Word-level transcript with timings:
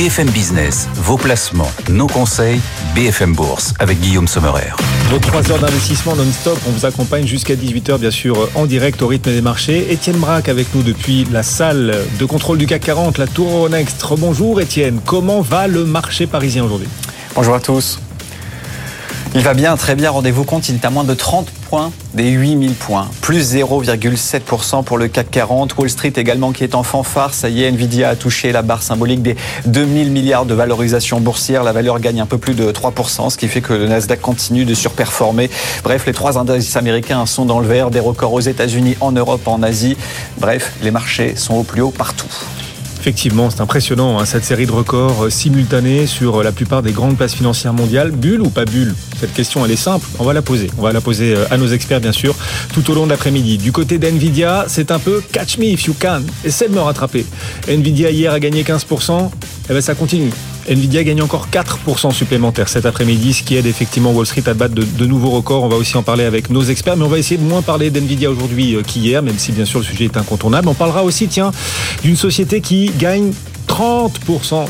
BFM 0.00 0.30
Business, 0.30 0.88
vos 0.94 1.18
placements, 1.18 1.70
nos 1.90 2.06
conseils, 2.06 2.58
BFM 2.94 3.34
Bourse 3.34 3.74
avec 3.78 4.00
Guillaume 4.00 4.26
Sommerer. 4.26 4.70
Vos 5.10 5.18
3 5.18 5.52
heures 5.52 5.58
d'investissement 5.58 6.16
non-stop, 6.16 6.58
on 6.66 6.70
vous 6.70 6.86
accompagne 6.86 7.26
jusqu'à 7.26 7.54
18h 7.54 7.98
bien 7.98 8.10
sûr 8.10 8.48
en 8.54 8.64
direct 8.64 9.02
au 9.02 9.08
rythme 9.08 9.30
des 9.30 9.42
marchés. 9.42 9.92
Étienne 9.92 10.16
Braque 10.16 10.48
avec 10.48 10.74
nous 10.74 10.82
depuis 10.82 11.26
la 11.30 11.42
salle 11.42 11.94
de 12.18 12.24
contrôle 12.24 12.56
du 12.56 12.64
CAC 12.64 12.80
40, 12.80 13.18
la 13.18 13.26
Tour 13.26 13.68
Next. 13.68 14.02
Bonjour 14.16 14.58
Étienne, 14.62 15.00
comment 15.04 15.42
va 15.42 15.66
le 15.66 15.84
marché 15.84 16.26
parisien 16.26 16.64
aujourd'hui? 16.64 16.88
Bonjour 17.34 17.54
à 17.54 17.60
tous. 17.60 18.00
Il 19.32 19.42
va 19.42 19.54
bien, 19.54 19.76
très 19.76 19.94
bien. 19.94 20.10
Rendez-vous 20.10 20.42
compte, 20.42 20.68
il 20.68 20.74
est 20.74 20.84
à 20.84 20.90
moins 20.90 21.04
de 21.04 21.14
30 21.14 21.48
points 21.68 21.92
des 22.14 22.30
8000 22.30 22.74
points. 22.74 23.08
Plus 23.20 23.54
0,7% 23.54 24.82
pour 24.82 24.98
le 24.98 25.06
CAC 25.06 25.30
40. 25.30 25.78
Wall 25.78 25.88
Street 25.88 26.12
également 26.16 26.50
qui 26.50 26.64
est 26.64 26.74
en 26.74 26.82
fanfare. 26.82 27.32
Ça 27.32 27.48
y 27.48 27.62
est, 27.62 27.70
Nvidia 27.70 28.08
a 28.08 28.16
touché 28.16 28.50
la 28.50 28.62
barre 28.62 28.82
symbolique 28.82 29.22
des 29.22 29.36
2000 29.66 30.10
milliards 30.10 30.46
de 30.46 30.54
valorisation 30.54 31.20
boursière. 31.20 31.62
La 31.62 31.70
valeur 31.70 32.00
gagne 32.00 32.20
un 32.20 32.26
peu 32.26 32.38
plus 32.38 32.54
de 32.54 32.72
3%, 32.72 33.30
ce 33.30 33.36
qui 33.38 33.46
fait 33.46 33.60
que 33.60 33.72
le 33.72 33.86
Nasdaq 33.86 34.20
continue 34.20 34.64
de 34.64 34.74
surperformer. 34.74 35.48
Bref, 35.84 36.06
les 36.06 36.12
trois 36.12 36.36
indices 36.36 36.76
américains 36.76 37.24
sont 37.24 37.44
dans 37.44 37.60
le 37.60 37.68
vert. 37.68 37.92
Des 37.92 38.00
records 38.00 38.32
aux 38.32 38.40
États-Unis, 38.40 38.96
en 39.00 39.12
Europe, 39.12 39.46
en 39.46 39.62
Asie. 39.62 39.96
Bref, 40.38 40.72
les 40.82 40.90
marchés 40.90 41.36
sont 41.36 41.54
au 41.54 41.62
plus 41.62 41.82
haut 41.82 41.92
partout. 41.92 42.26
Effectivement, 43.00 43.48
c'est 43.48 43.62
impressionnant, 43.62 44.18
hein, 44.18 44.26
cette 44.26 44.44
série 44.44 44.66
de 44.66 44.72
records 44.72 45.24
euh, 45.24 45.30
simultanés 45.30 46.06
sur 46.06 46.40
euh, 46.40 46.44
la 46.44 46.52
plupart 46.52 46.82
des 46.82 46.92
grandes 46.92 47.16
places 47.16 47.32
financières 47.32 47.72
mondiales. 47.72 48.10
Bulle 48.10 48.42
ou 48.42 48.50
pas 48.50 48.66
bulle? 48.66 48.94
Cette 49.18 49.32
question, 49.32 49.64
elle 49.64 49.70
est 49.70 49.76
simple. 49.76 50.06
On 50.18 50.24
va 50.24 50.34
la 50.34 50.42
poser. 50.42 50.70
On 50.76 50.82
va 50.82 50.92
la 50.92 51.00
poser 51.00 51.34
euh, 51.34 51.46
à 51.50 51.56
nos 51.56 51.66
experts, 51.66 52.02
bien 52.02 52.12
sûr, 52.12 52.34
tout 52.74 52.90
au 52.90 52.94
long 52.94 53.06
de 53.06 53.10
l'après-midi. 53.10 53.56
Du 53.56 53.72
côté 53.72 53.96
d'NVIDIA, 53.96 54.66
c'est 54.68 54.90
un 54.90 54.98
peu 54.98 55.22
catch 55.32 55.56
me 55.56 55.64
if 55.64 55.84
you 55.84 55.96
can. 55.98 56.20
Essaie 56.44 56.68
de 56.68 56.74
me 56.74 56.80
rattraper. 56.80 57.24
NVIDIA 57.68 58.10
hier 58.10 58.34
a 58.34 58.38
gagné 58.38 58.64
15%. 58.64 59.28
Et 59.28 59.30
eh 59.70 59.72
ben, 59.72 59.80
ça 59.80 59.94
continue. 59.94 60.32
Nvidia 60.70 61.02
gagne 61.02 61.20
encore 61.20 61.48
4% 61.48 62.12
supplémentaires 62.12 62.68
cet 62.68 62.86
après-midi, 62.86 63.32
ce 63.32 63.42
qui 63.42 63.56
aide 63.56 63.66
effectivement 63.66 64.12
Wall 64.12 64.24
Street 64.24 64.44
à 64.46 64.54
battre 64.54 64.74
de, 64.74 65.06
nouveaux 65.06 65.30
records. 65.30 65.64
On 65.64 65.68
va 65.68 65.76
aussi 65.76 65.96
en 65.96 66.04
parler 66.04 66.24
avec 66.24 66.48
nos 66.48 66.62
experts, 66.62 66.96
mais 66.96 67.04
on 67.04 67.08
va 67.08 67.18
essayer 67.18 67.38
de 67.38 67.46
moins 67.46 67.62
parler 67.62 67.90
d'Nvidia 67.90 68.30
aujourd'hui 68.30 68.76
euh, 68.76 68.82
qu'hier, 68.82 69.20
même 69.22 69.38
si 69.38 69.50
bien 69.50 69.64
sûr 69.64 69.80
le 69.80 69.84
sujet 69.84 70.04
est 70.04 70.16
incontournable. 70.16 70.68
On 70.68 70.74
parlera 70.74 71.02
aussi, 71.02 71.26
tiens, 71.26 71.50
d'une 72.04 72.14
société 72.14 72.60
qui 72.60 72.92
gagne 72.98 73.32
30% 73.66 74.66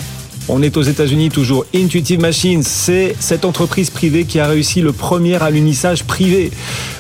on 0.51 0.63
est 0.63 0.77
aux 0.77 0.83
États-Unis 0.83 1.29
toujours. 1.29 1.65
Intuitive 1.75 2.21
Machines, 2.21 2.63
c'est 2.63 3.15
cette 3.21 3.45
entreprise 3.45 3.91
privée 3.91 4.25
qui 4.25 4.41
a 4.41 4.47
réussi 4.47 4.81
le 4.81 4.93
premier 4.93 5.41
alunissage 5.41 6.05
privé. 6.05 6.51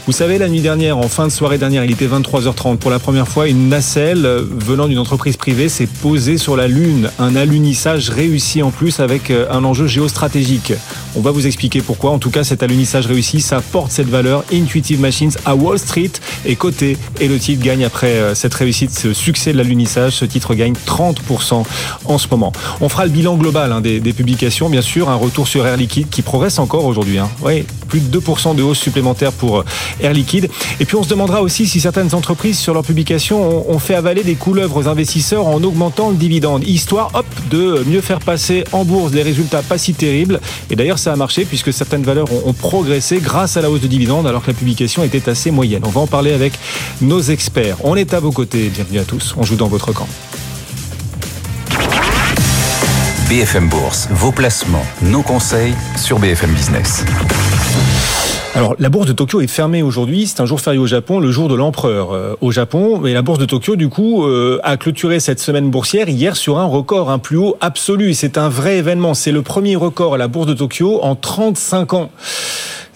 Vous 0.07 0.13
savez, 0.13 0.39
la 0.39 0.49
nuit 0.49 0.61
dernière, 0.61 0.99
en 0.99 1.09
fin 1.09 1.27
de 1.27 1.33
soirée 1.33 1.59
dernière, 1.59 1.85
il 1.85 1.91
était 1.91 2.07
23h30. 2.07 2.79
Pour 2.79 2.91
la 2.91 2.99
première 2.99 3.29
fois, 3.29 3.49
une 3.49 3.69
nacelle 3.69 4.25
euh, 4.25 4.43
venant 4.43 4.89
d'une 4.89 4.99
entreprise 4.99 5.37
privée 5.37 5.69
s'est 5.69 5.89
posée 6.01 6.39
sur 6.39 6.57
la 6.57 6.69
Lune. 6.69 7.11
Un 7.19 7.37
alunissage 7.37 8.11
réussi 8.11 8.63
en 8.63 8.71
plus 8.71 9.01
avec 9.01 9.31
euh, 9.31 9.47
un 9.51 9.65
enjeu 9.65 9.87
géostratégique. 9.87 10.73
On 11.17 11.21
va 11.21 11.31
vous 11.31 11.47
expliquer 11.47 11.81
pourquoi. 11.81 12.11
En 12.11 12.19
tout 12.19 12.31
cas, 12.31 12.45
cet 12.45 12.63
alunissage 12.63 13.07
réussi, 13.07 13.41
ça 13.41 13.61
porte 13.61 13.91
cette 13.91 14.09
valeur. 14.09 14.45
Intuitive 14.53 15.01
Machines 15.01 15.33
à 15.45 15.55
Wall 15.55 15.79
Street 15.79 16.13
est 16.47 16.57
coté 16.57 16.97
et 17.21 17.29
le 17.29 17.39
titre 17.39 17.63
gagne 17.63 17.85
après 17.85 18.15
euh, 18.15 18.35
cette 18.35 18.55
réussite, 18.55 18.91
ce 18.91 19.13
succès 19.13 19.53
de 19.53 19.59
l'alunissage. 19.59 20.13
Ce 20.13 20.25
titre 20.25 20.55
gagne 20.55 20.75
30% 20.87 21.65
en 22.05 22.19
ce 22.19 22.29
moment. 22.31 22.53
On 22.81 22.89
fera 22.89 23.05
le 23.05 23.11
bilan 23.11 23.37
global 23.37 23.73
hein, 23.73 23.81
des, 23.81 24.01
publications, 24.13 24.71
bien 24.71 24.83
sûr. 24.83 25.09
Un 25.09 25.17
retour 25.17 25.49
sur 25.49 25.67
Air 25.67 25.77
Liquide 25.77 26.09
qui 26.11 26.23
progresse 26.23 26.59
encore 26.59 26.85
aujourd'hui. 26.85 27.19
Hein. 27.19 27.29
Oui, 27.43 27.65
plus 27.91 28.01
de 28.01 28.19
2% 28.19 28.55
de 28.55 28.63
hausse 28.63 28.79
supplémentaire 28.79 29.33
pour 29.33 29.59
euh, 29.59 29.65
Air 30.01 30.15
Liquide. 30.15 30.49
Et 30.79 30.87
puis 30.87 30.97
on 30.97 31.03
se 31.03 31.09
demandera 31.09 31.43
aussi 31.43 31.67
si 31.67 31.81
certaines 31.81 32.15
entreprises 32.15 32.59
sur 32.59 32.73
leurs 32.73 32.85
publications 32.85 33.71
ont, 33.71 33.79
fait 33.79 33.95
avaler 33.95 34.23
des 34.23 34.35
couleuvres 34.35 34.77
aux 34.77 34.89
investisseurs 34.89 35.47
en 35.47 35.63
augmentant 35.63 36.11
le 36.11 36.17
dividende, 36.17 36.65
histoire 36.67 37.11
hop 37.15 37.27
de 37.51 37.83
mieux 37.87 38.01
faire 38.01 38.21
passer 38.21 38.65
en 38.73 38.85
bourse 38.85 39.11
des 39.11 39.23
résultats 39.23 39.63
pas 39.63 39.79
si 39.79 39.95
terribles. 39.95 40.41
Et 40.71 40.77
d'ailleurs 40.77 40.99
ça 40.99 41.13
a 41.13 41.17
marché 41.17 41.45
puisque 41.45 41.73
certaines 41.73 42.03
valeurs 42.03 42.29
ont, 42.47 42.53
progressé 42.53 43.21
grâce 43.23 43.57
à 43.57 43.63
la 43.63 43.71
hausse 43.71 43.81
de 43.81 43.87
dividende 43.87 44.27
alors 44.27 44.43
que 44.43 44.49
la 44.49 44.55
publication 44.55 45.03
était 45.03 45.29
assez 45.29 45.51
moyenne. 45.51 45.83
On 45.87 45.91
va 45.91 46.03
en 46.03 46.07
parler 46.07 46.33
avec 46.33 46.53
nos 47.01 47.21
experts. 47.21 47.77
On 47.85 47.97
est 47.97 48.15
à 48.15 48.21
vos 48.21 48.33
côtés. 48.33 48.69
Bienvenue 48.69 48.99
à 48.99 49.05
tous. 49.05 49.35
On 49.37 49.43
joue 49.43 49.57
dans 49.57 49.69
votre 49.69 49.93
camp. 49.93 50.07
BFM 53.31 53.69
Bourse, 53.69 54.09
vos 54.11 54.33
placements, 54.33 54.85
nos 55.03 55.23
conseils 55.23 55.75
sur 55.97 56.19
BFM 56.19 56.51
Business. 56.53 57.05
Alors, 58.57 58.75
la 58.81 58.89
bourse 58.89 59.07
de 59.07 59.13
Tokyo 59.13 59.41
est 59.41 59.47
fermée 59.47 59.81
aujourd'hui. 59.81 60.27
C'est 60.27 60.41
un 60.41 60.45
jour 60.45 60.61
férié 60.61 60.81
au 60.81 60.87
Japon, 60.87 61.21
le 61.21 61.31
jour 61.31 61.49
de 61.49 61.55
l'empereur 61.55 62.13
euh, 62.13 62.35
au 62.41 62.51
Japon. 62.51 63.07
Et 63.07 63.13
la 63.13 63.23
bourse 63.23 63.39
de 63.39 63.45
Tokyo, 63.45 63.77
du 63.77 63.89
coup, 63.89 64.27
euh, 64.27 64.59
a 64.65 64.77
clôturé 64.77 65.21
cette 65.21 65.39
semaine 65.39 65.71
boursière 65.71 66.09
hier 66.09 66.35
sur 66.35 66.59
un 66.59 66.65
record, 66.65 67.11
un 67.11 67.21
plus 67.21 67.37
haut 67.37 67.57
absolu. 67.61 68.13
C'est 68.13 68.39
un 68.39 68.49
vrai 68.49 68.79
événement. 68.79 69.15
C'est 69.15 69.31
le 69.31 69.43
premier 69.43 69.77
record 69.77 70.15
à 70.15 70.19
la 70.19 70.27
bourse 70.27 70.49
de 70.49 70.55
Tokyo 70.55 70.99
en 71.03 71.15
35 71.15 71.95
ans. 71.95 72.11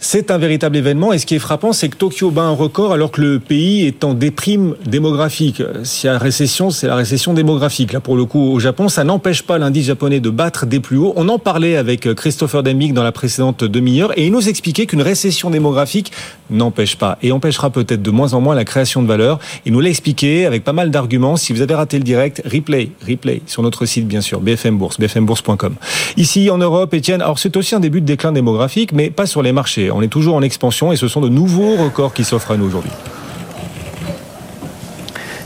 C'est 0.07 0.31
un 0.31 0.37
véritable 0.37 0.77
événement 0.77 1.15
et 1.15 1.19
ce 1.19 1.25
qui 1.25 1.35
est 1.35 1.39
frappant, 1.39 1.73
c'est 1.73 1.89
que 1.89 1.97
Tokyo 1.97 2.31
bat 2.31 2.43
un 2.43 2.51
record 2.51 2.93
alors 2.93 3.11
que 3.11 3.23
le 3.23 3.41
pays 3.41 3.87
est 3.87 4.05
en 4.05 4.13
déprime 4.13 4.75
démographique. 4.85 5.63
S'il 5.83 6.11
y 6.11 6.13
a 6.13 6.19
récession, 6.19 6.69
c'est 6.69 6.87
la 6.87 6.95
récession 6.95 7.33
démographique. 7.33 7.91
Là, 7.95 8.01
pour 8.01 8.15
le 8.15 8.27
coup, 8.27 8.53
au 8.53 8.61
Japon, 8.61 8.91
ça 8.91 9.03
n'empêche 9.03 9.43
pas 9.43 9.57
l'indice 9.57 9.87
japonais 9.87 10.21
de 10.21 10.29
battre 10.29 10.67
des 10.67 10.79
plus 10.79 10.99
hauts. 10.99 11.15
On 11.17 11.31
en 11.31 11.39
parlait 11.39 11.77
avec 11.77 12.13
Christopher 12.17 12.63
Demick 12.63 12.93
dans 12.93 13.03
la 13.03 13.13
précédente 13.13 13.65
demi-heure 13.65 14.13
et 14.19 14.27
il 14.27 14.33
nous 14.33 14.47
expliquait 14.47 14.85
qu'une 14.85 15.01
récession 15.01 15.49
démographique 15.49 16.13
n'empêche 16.51 16.97
pas 16.97 17.17
et 17.23 17.33
empêchera 17.33 17.71
peut-être 17.71 18.03
de 18.03 18.11
moins 18.11 18.35
en 18.35 18.43
moins 18.43 18.55
la 18.55 18.67
création 18.67 19.03
de 19.03 19.09
valeur. 19.09 19.39
Il 19.65 19.73
nous 19.73 19.81
l'a 19.81 19.89
expliqué 19.89 20.45
avec 20.45 20.65
pas 20.65 20.75
mal 20.75 20.91
d'arguments. 20.91 21.37
Si 21.37 21.55
vous 21.55 21.63
avez 21.63 21.75
raté 21.75 21.97
le 21.97 22.05
direct, 22.05 22.43
replay, 22.45 22.91
replay 23.09 23.41
sur 23.47 23.63
notre 23.63 23.87
site, 23.87 24.07
bien 24.07 24.21
sûr, 24.21 24.43
BFM 24.43 24.77
Bourse, 24.77 25.01
bfmbourse.com. 25.01 25.77
Ici, 26.19 26.51
en 26.51 26.59
Europe, 26.59 26.93
Étienne, 26.93 27.23
alors 27.23 27.39
c'est 27.39 27.57
aussi 27.57 27.75
un 27.75 27.81
début 27.81 28.03
de 28.03 28.07
déclin 28.07 28.33
démographique, 28.33 28.93
mais 28.93 29.09
pas 29.09 29.25
sur 29.25 29.41
les 29.41 29.53
marchés. 29.53 29.91
On 29.97 30.03
est 30.03 30.09
toujours 30.09 30.35
en 30.35 30.43
expansion 30.43 30.91
et 30.91 30.97
ce 30.97 31.07
sont 31.07 31.21
de 31.21 31.29
nouveaux 31.29 31.77
records 31.77 32.15
qui 32.15 32.25
s'offrent 32.25 32.51
à 32.51 32.57
nous 32.57 32.67
aujourd'hui. 32.67 32.91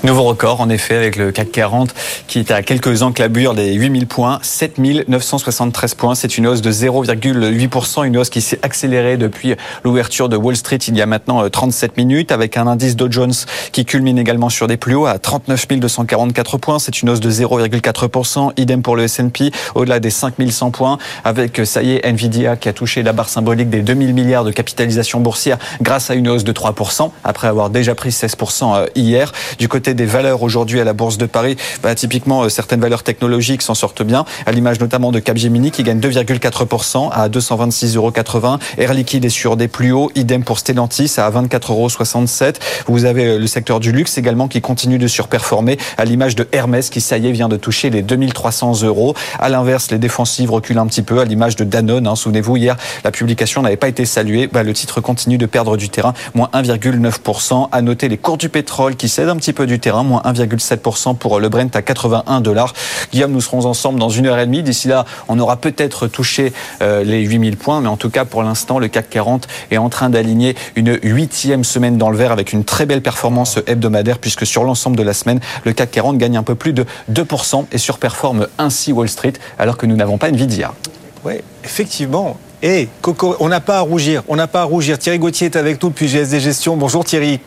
Nouveau 0.05 0.23
record, 0.23 0.61
en 0.61 0.69
effet, 0.69 0.95
avec 0.95 1.17
le 1.17 1.33
CAC 1.33 1.51
40 1.51 1.93
qui 2.29 2.39
est 2.39 2.53
à 2.53 2.63
quelques 2.63 3.03
enclabures 3.03 3.55
des 3.55 3.75
8000 3.75 4.07
points, 4.07 4.39
7973 4.43 5.95
points. 5.95 6.15
C'est 6.15 6.39
une 6.39 6.47
hausse 6.47 6.61
de 6.61 6.71
0,8%, 6.71 8.07
une 8.07 8.17
hausse 8.17 8.31
qui 8.31 8.41
s'est 8.41 8.61
accélérée 8.63 9.17
depuis 9.17 9.57
l'ouverture 9.83 10.29
de 10.29 10.37
Wall 10.37 10.57
Street 10.57 10.79
il 10.87 10.97
y 10.97 11.03
a 11.03 11.07
maintenant 11.07 11.49
37 11.49 11.91
euh, 11.91 11.95
minutes, 11.97 12.31
avec 12.31 12.57
un 12.57 12.69
indice 12.69 12.95
Dow 12.95 13.11
Jones 13.11 13.33
qui 13.73 13.85
culmine 13.85 14.19
également 14.19 14.51
sur 14.51 14.69
des 14.69 14.77
plus 14.77 14.95
hauts 14.95 15.07
à 15.07 15.19
39 15.19 15.67
244 15.69 16.59
points. 16.59 16.79
C'est 16.79 17.03
une 17.03 17.11
hausse 17.11 17.21
de 17.21 17.31
0,4%. 17.31 18.53
Idem 18.57 18.83
pour 18.83 18.95
le 18.95 19.03
S&P, 19.03 19.51
au-delà 19.75 19.99
des 19.99 20.11
5100 20.11 20.71
points, 20.71 20.99
avec, 21.25 21.59
euh, 21.59 21.65
ça 21.65 21.83
y 21.83 21.95
est, 21.95 22.07
Nvidia 22.07 22.57
qui 22.57 22.69
a 22.69 22.73
touché 22.73 23.03
la 23.03 23.13
barre 23.13 23.29
symbolique 23.29 23.69
des 23.69 23.83
2000 23.83 24.15
milliards 24.15 24.45
de 24.45 24.53
capitalisation 24.53 25.19
boursière 25.19 25.59
grâce 25.83 26.09
à 26.11 26.15
une 26.15 26.29
hausse 26.29 26.45
de 26.45 26.53
3%, 26.53 27.11
après 27.25 27.49
avoir 27.49 27.69
déjà 27.69 27.97
pris 27.97 28.11
16% 28.11 28.77
euh, 28.77 28.87
hier. 28.95 29.33
Du 29.59 29.67
côté 29.67 29.88
des 29.95 30.07
valeurs 30.07 30.43
aujourd'hui 30.43 30.81
à 30.81 30.85
la 30.85 30.93
Bourse 30.93 31.19
de 31.19 31.27
Paris, 31.27 31.57
bah, 31.83 31.95
typiquement 31.95 32.43
euh, 32.43 32.49
certaines 32.49 32.81
valeurs 32.81 33.03
technologiques 33.03 33.63
s'en 33.63 33.75
sortent 33.75 34.03
bien, 34.03 34.25
à 34.47 34.53
l'image 34.53 34.81
notamment 34.81 35.13
de 35.13 35.19
Capgemini 35.19 35.71
qui 35.71 35.83
gagne 35.83 36.01
2,4% 36.01 37.11
à 37.13 37.29
226,80 37.29 37.97
euros. 37.97 38.59
Air 38.79 38.95
Liquide 38.95 39.25
est 39.25 39.31
sur 39.31 39.57
des 39.57 39.69
plus 39.69 39.93
hauts, 39.93 40.11
idem 40.15 40.45
pour 40.45 40.59
Stellantis 40.59 41.15
à 41.19 41.31
24,67 41.31 41.69
euros. 41.71 42.53
Vous 42.87 43.05
avez 43.05 43.27
euh, 43.27 43.39
le 43.39 43.47
secteur 43.47 43.81
du 43.81 43.93
luxe 43.93 44.19
également 44.19 44.49
qui 44.49 44.61
continue 44.61 44.99
de 44.99 45.07
surperformer, 45.07 45.79
à 45.97 46.05
l'image 46.05 46.37
de 46.37 46.47
Hermès 46.53 46.91
qui, 46.91 47.01
ça 47.01 47.19
y 47.19 47.27
est, 47.27 47.33
vient 47.33 47.49
de 47.49 47.57
toucher 47.57 47.91
les 47.91 48.03
2300 48.03 48.83
euros. 48.83 49.15
À 49.39 49.49
l'inverse, 49.49 49.91
les 49.91 49.99
défensives 49.99 50.51
reculent 50.51 50.79
un 50.79 50.87
petit 50.87 51.03
peu, 51.03 51.21
à 51.21 51.25
l'image 51.25 51.57
de 51.57 51.65
Danone. 51.65 52.07
Hein. 52.07 52.17
Souvenez-vous, 52.17 52.57
hier, 52.57 52.77
la 53.05 53.11
publication 53.11 53.63
n'avait 53.63 53.77
pas 53.77 53.89
été 53.89 54.05
saluée. 54.05 54.47
Bah, 54.47 54.63
le 54.63 54.73
titre 54.73 55.01
continue 55.01 55.39
de 55.39 55.47
perdre 55.47 55.77
du 55.77 55.89
terrain, 55.89 56.15
moins 56.35 56.51
1,9%. 56.53 57.69
À 57.71 57.83
noter 57.83 58.09
les 58.09 58.17
cours 58.17 58.39
du 58.39 58.49
pétrole 58.49 58.97
qui 58.97 59.09
cèdent 59.09 59.29
un 59.29 59.37
petit 59.37 59.53
peu 59.53 59.67
du 59.67 59.78
terrain, 59.79 60.03
moins 60.03 60.23
1,7% 60.25 61.17
pour 61.17 61.41
le 61.41 61.49
Brent 61.49 61.75
à 61.75 61.83
81 61.83 62.41
dollars. 62.41 62.73
Guillaume, 63.13 63.33
nous 63.33 63.41
serons 63.41 63.65
ensemble 63.67 63.99
dans 63.99 64.09
une 64.09 64.27
heure 64.27 64.39
et 64.39 64.47
demie. 64.47 64.63
D'ici 64.63 64.89
là, 64.89 65.05
on 65.29 65.39
aura 65.39 65.57
peut-être 65.57 66.07
touché 66.07 66.53
euh, 66.83 67.05
les 67.05 67.23
8000 67.23 67.57
points, 67.57 67.81
mais 67.81 67.89
en 67.89 67.97
tout 67.97 68.11
cas, 68.11 68.25
pour 68.25 68.43
l'instant, 68.43 68.79
le 68.79 68.89
CAC 68.89 69.11
40 69.11 69.49
est 69.71 69.79
en 69.79 69.89
train 69.89 70.11
d'aligner 70.11 70.55
une 70.77 70.99
huitième 71.03 71.65
semaine 71.65 71.99
dans 71.99 72.11
le 72.11 72.17
vert 72.17 72.33
avec 72.33 72.53
une 72.53 72.65
très 72.65 72.87
belle 72.87 73.03
performance 73.03 73.59
hebdomadaire, 73.67 74.19
puisque 74.19 74.47
sur 74.47 74.65
l'ensemble 74.65 74.97
de 74.97 75.03
la 75.03 75.15
semaine, 75.15 75.41
le 75.65 75.73
CAC 75.73 75.91
40 75.91 76.19
gagne 76.19 76.37
un 76.37 76.43
peu 76.43 76.55
plus 76.55 76.73
de 76.73 76.85
2% 77.13 77.67
et 77.73 77.79
surperforme 77.79 78.49
ainsi 78.59 78.93
Wall 78.93 79.09
Street, 79.09 79.35
alors 79.59 79.77
que 79.77 79.87
nous 79.87 79.97
n'avons 79.97 80.19
pas 80.19 80.29
Nvidia. 80.29 80.73
Oui, 81.25 81.35
effectivement. 81.65 82.37
Et 82.63 82.89
Coco, 83.03 83.37
on 83.39 83.49
n'a 83.49 83.61
pas 83.61 83.79
à 83.79 83.81
rougir, 83.81 84.23
on 84.27 84.35
n'a 84.35 84.49
pas 84.49 84.63
à 84.63 84.65
rougir. 84.65 84.99
Thierry 84.99 85.19
Gauthier 85.19 85.47
est 85.47 85.57
avec 85.57 85.81
nous 85.83 85.91
depuis 85.91 86.09
GSD 86.09 86.41
Gestion. 86.41 86.77
Bonjour 86.77 87.05
Thierry. 87.05 87.41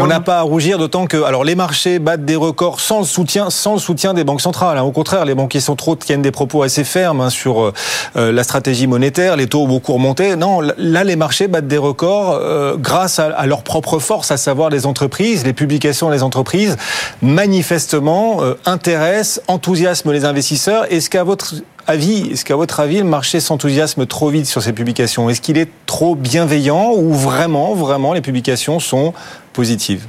On 0.00 0.06
n'a 0.06 0.20
pas 0.20 0.38
à 0.38 0.42
rougir, 0.42 0.78
d'autant 0.78 1.06
que 1.06 1.22
alors 1.22 1.44
les 1.44 1.54
marchés 1.54 1.98
battent 1.98 2.24
des 2.24 2.36
records 2.36 2.80
sans 2.80 3.00
le 3.00 3.04
soutien, 3.04 3.50
sans 3.50 3.74
le 3.74 3.78
soutien 3.78 4.14
des 4.14 4.24
banques 4.24 4.40
centrales. 4.40 4.78
Hein. 4.78 4.82
Au 4.82 4.92
contraire, 4.92 5.24
les 5.24 5.34
banquiers 5.34 5.60
centraux 5.60 5.96
tiennent 5.96 6.22
des 6.22 6.30
propos 6.30 6.62
assez 6.62 6.84
fermes 6.84 7.20
hein, 7.20 7.30
sur 7.30 7.62
euh, 7.62 7.72
euh, 8.16 8.32
la 8.32 8.44
stratégie 8.44 8.86
monétaire. 8.86 9.36
Les 9.36 9.46
taux 9.46 9.62
ont 9.62 9.68
beaucoup 9.68 9.92
remonté. 9.92 10.36
Non, 10.36 10.60
là, 10.60 11.04
les 11.04 11.16
marchés 11.16 11.48
battent 11.48 11.68
des 11.68 11.78
records 11.78 12.32
euh, 12.32 12.76
grâce 12.78 13.18
à, 13.18 13.46
leur 13.46 13.62
propre 13.62 13.98
force, 13.98 14.30
à 14.30 14.36
savoir 14.36 14.70
les 14.70 14.86
entreprises, 14.86 15.44
les 15.44 15.52
publications 15.52 16.10
des 16.10 16.22
entreprises, 16.22 16.76
manifestement 17.22 18.40
intéressent, 18.66 19.42
enthousiasment 19.48 20.12
les 20.12 20.24
investisseurs. 20.24 20.90
Est-ce 20.90 21.10
qu'à 21.10 21.24
votre 21.24 21.54
avis, 21.86 22.30
est-ce 22.32 22.44
qu'à 22.44 22.56
votre 22.56 22.80
avis, 22.80 22.98
le 22.98 23.04
marché 23.04 23.40
s'enthousiasme 23.40 24.06
trop 24.06 24.28
vite 24.28 24.46
sur 24.46 24.62
ces 24.62 24.72
publications? 24.72 25.30
Est-ce 25.30 25.40
qu'il 25.40 25.58
est 25.58 25.70
trop 25.86 26.14
bienveillant 26.14 26.92
ou 26.94 27.12
vraiment, 27.14 27.74
vraiment, 27.74 28.12
les 28.12 28.20
publications 28.20 28.78
sont 28.78 29.14
positives 29.58 30.06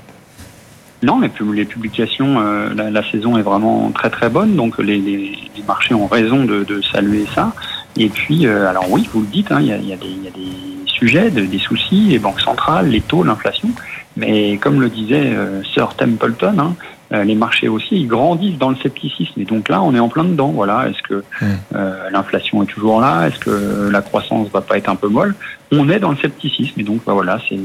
non, 1.02 1.22
les, 1.22 1.30
publications, 1.66 2.42
euh, 2.42 2.74
la, 2.76 3.04
saison 3.10 3.38
est 3.38 3.42
vraiment 3.42 3.90
très 3.92 4.10
très 4.10 4.30
bonne, 4.30 4.58
donc 4.58 4.78
les, 4.80 5.32
marchés 5.66 5.94
ont 5.94 6.08
raison 6.08 6.44
de, 6.44 6.82
saluer 6.92 7.26
ça. 7.34 7.54
Et 7.98 8.10
puis, 8.10 8.46
euh, 8.46 8.70
alors 8.70 8.92
oui, 8.92 9.10
vous 9.14 9.22
le 9.22 9.28
dites, 9.28 9.50
hein, 9.54 9.60
il 9.62 9.68
y, 9.68 9.94
a, 9.94 9.96
des 9.96 10.86
sujets, 10.86 11.32
des 11.32 11.58
soucis, 11.58 12.02
les 12.10 12.20
banques 12.20 12.42
centrales, 12.42 12.90
les 12.90 13.00
taux, 13.00 13.24
l'inflation. 13.24 13.70
Mais 14.18 14.58
comme 14.58 14.82
le 14.82 14.90
disait 14.90 15.32
euh, 15.34 15.64
Sir 15.74 15.96
Templeton, 15.96 16.60
hein, 16.60 16.76
les 17.24 17.36
marchés 17.36 17.70
aussi, 17.70 17.96
ils 18.02 18.08
grandissent 18.08 18.58
dans 18.58 18.70
le 18.70 18.76
scepticisme. 18.76 19.40
Et 19.40 19.46
donc 19.46 19.70
là, 19.70 19.82
on 19.82 19.96
est 19.96 20.00
en 20.00 20.10
plein 20.10 20.26
dedans. 20.26 20.50
Voilà, 20.50 20.90
est-ce 20.90 21.02
que 21.02 21.24
hmm. 21.42 21.46
euh, 21.76 22.10
l'inflation 22.12 22.62
est 22.62 22.68
toujours 22.68 23.00
là? 23.02 23.28
Est-ce 23.28 23.40
que 23.40 23.90
la 23.90 24.02
croissance 24.02 24.50
va 24.50 24.62
pas 24.62 24.78
être 24.78 24.90
un 24.90 24.96
peu 24.96 25.08
molle? 25.08 25.34
On 25.72 25.90
est 25.90 26.00
dans 26.00 26.12
le 26.12 26.18
scepticisme. 26.18 26.80
Et 26.80 26.84
donc, 26.84 27.02
bah, 27.06 27.14
voilà, 27.14 27.40
c'est 27.48 27.60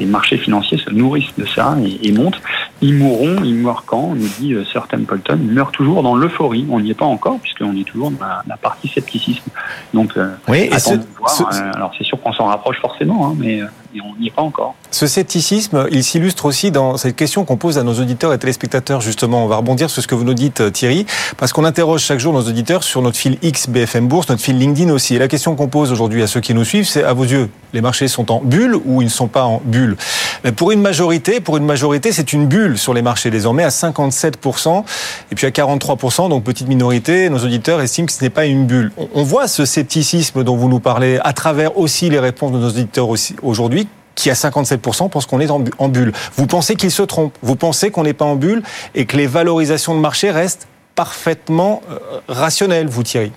ces 0.00 0.06
marchés 0.06 0.38
financiers 0.38 0.78
se 0.78 0.90
nourrissent 0.90 1.36
de 1.36 1.44
ça 1.46 1.76
et, 2.02 2.12
montent. 2.12 2.40
Ils 2.82 2.94
mourront, 2.94 3.36
ils 3.44 3.56
meurent 3.56 3.84
quand 3.84 4.14
nous 4.14 4.28
dit 4.38 4.54
euh, 4.54 4.64
Sir 4.64 4.88
Templeton, 4.88 5.38
ils 5.42 5.52
meurent 5.52 5.72
toujours 5.72 6.02
dans 6.02 6.16
l'euphorie. 6.16 6.66
On 6.70 6.80
n'y 6.80 6.90
est 6.90 6.94
pas 6.94 7.04
encore 7.04 7.38
puisqu'on 7.40 7.76
est 7.76 7.84
toujours 7.84 8.10
dans 8.10 8.26
la, 8.46 8.56
partie 8.56 8.88
scepticisme. 8.88 9.50
Donc, 9.92 10.16
euh, 10.16 10.34
oui, 10.48 10.70
voir. 11.18 11.52
Euh, 11.52 11.72
alors 11.74 11.92
c'est 11.96 12.04
sûr 12.04 12.20
qu'on 12.22 12.32
s'en 12.32 12.46
rapproche 12.46 12.80
forcément, 12.80 13.28
hein, 13.28 13.34
mais, 13.38 13.60
on 14.02 14.18
n'y 14.20 14.28
est 14.28 14.34
pas 14.34 14.42
encore. 14.42 14.76
Ce 14.92 15.08
scepticisme, 15.08 15.88
il 15.90 16.04
s'illustre 16.04 16.46
aussi 16.46 16.70
dans 16.70 16.96
cette 16.96 17.16
question 17.16 17.44
qu'on 17.44 17.56
pose 17.56 17.76
à 17.76 17.82
nos 17.82 17.94
auditeurs 17.94 18.32
et 18.32 18.38
téléspectateurs. 18.38 19.00
Justement, 19.00 19.44
on 19.44 19.48
va 19.48 19.56
rebondir 19.56 19.90
sur 19.90 20.00
ce 20.00 20.06
que 20.06 20.14
vous 20.14 20.22
nous 20.22 20.34
dites, 20.34 20.72
Thierry, 20.72 21.06
parce 21.38 21.52
qu'on 21.52 21.64
interroge 21.64 22.00
chaque 22.00 22.20
jour 22.20 22.32
nos 22.32 22.42
auditeurs 22.42 22.84
sur 22.84 23.02
notre 23.02 23.16
fil 23.16 23.36
X 23.42 23.68
BFM 23.68 24.06
Bourse, 24.06 24.28
notre 24.28 24.42
fil 24.42 24.56
LinkedIn 24.56 24.92
aussi. 24.92 25.16
Et 25.16 25.18
la 25.18 25.26
question 25.26 25.56
qu'on 25.56 25.66
pose 25.66 25.90
aujourd'hui 25.90 26.22
à 26.22 26.28
ceux 26.28 26.40
qui 26.40 26.54
nous 26.54 26.64
suivent, 26.64 26.86
c'est 26.86 27.02
à 27.02 27.12
vos 27.12 27.24
yeux, 27.24 27.50
les 27.72 27.80
marchés 27.80 28.06
sont 28.06 28.30
en 28.30 28.40
bulle 28.40 28.76
ou 28.84 29.02
ils 29.02 29.06
ne 29.06 29.10
sont 29.10 29.26
pas 29.26 29.42
en 29.42 29.60
bulle? 29.64 29.96
Mais 30.44 30.52
pour 30.52 30.70
une 30.70 30.80
majorité, 30.80 31.40
pour 31.40 31.56
une 31.56 31.66
majorité, 31.66 32.12
c'est 32.12 32.32
une 32.32 32.46
bulle 32.46 32.69
sur 32.78 32.94
les 32.94 33.02
marchés 33.02 33.30
désormais 33.30 33.64
à 33.64 33.68
57%. 33.68 34.84
Et 35.30 35.34
puis 35.34 35.46
à 35.46 35.50
43%, 35.50 36.28
donc 36.28 36.44
petite 36.44 36.68
minorité, 36.68 37.30
nos 37.30 37.38
auditeurs 37.38 37.80
estiment 37.80 38.06
que 38.06 38.12
ce 38.12 38.22
n'est 38.22 38.30
pas 38.30 38.46
une 38.46 38.66
bulle. 38.66 38.92
On 39.14 39.22
voit 39.22 39.48
ce 39.48 39.64
scepticisme 39.64 40.44
dont 40.44 40.56
vous 40.56 40.68
nous 40.68 40.80
parlez 40.80 41.18
à 41.22 41.32
travers 41.32 41.78
aussi 41.78 42.10
les 42.10 42.18
réponses 42.18 42.52
de 42.52 42.58
nos 42.58 42.68
auditeurs 42.68 43.08
aujourd'hui 43.42 43.88
qui 44.14 44.30
à 44.30 44.34
57% 44.34 45.08
pensent 45.08 45.26
qu'on 45.26 45.40
est 45.40 45.50
en 45.50 45.88
bulle. 45.88 46.12
Vous 46.36 46.46
pensez 46.46 46.76
qu'ils 46.76 46.90
se 46.90 47.02
trompent 47.02 47.36
Vous 47.42 47.56
pensez 47.56 47.90
qu'on 47.90 48.02
n'est 48.02 48.12
pas 48.12 48.26
en 48.26 48.36
bulle 48.36 48.62
et 48.94 49.06
que 49.06 49.16
les 49.16 49.26
valorisations 49.26 49.94
de 49.94 50.00
marché 50.00 50.30
restent 50.30 50.68
parfaitement 50.94 51.80
euh, 51.90 51.98
rationnelles, 52.28 52.88
vous 52.88 53.02
Thierry? 53.02 53.32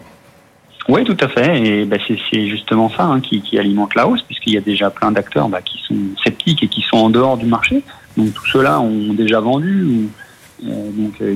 Oui, 0.90 1.04
tout 1.06 1.18
à 1.20 1.28
fait. 1.28 1.62
Et 1.66 1.86
ben, 1.86 2.00
c'est 2.08 2.48
justement 2.48 2.90
ça 2.90 3.06
hein, 3.06 3.22
qui, 3.22 3.58
alimente 3.58 3.96
la 3.96 4.08
hausse, 4.08 4.22
puisqu'il 4.24 4.54
y 4.54 4.58
a 4.58 4.62
déjà 4.62 4.90
plein 4.90 5.12
d'acteurs 5.12 5.48
bah, 5.48 5.62
qui 5.62 5.82
sont 5.88 5.96
sceptiques 6.22 6.64
et 6.64 6.68
qui 6.68 6.82
sont 6.82 6.98
en 6.98 7.10
dehors 7.10 7.38
du 7.38 7.46
marché. 7.46 7.84
Donc 8.18 8.34
tout 8.34 8.46
ceux-là 8.48 8.80
ont 8.82 9.14
déjà 9.14 9.40
vendu. 9.40 9.86
Ou, 9.86 10.68
euh, 10.68 10.90
donc 10.92 11.14
euh, 11.22 11.36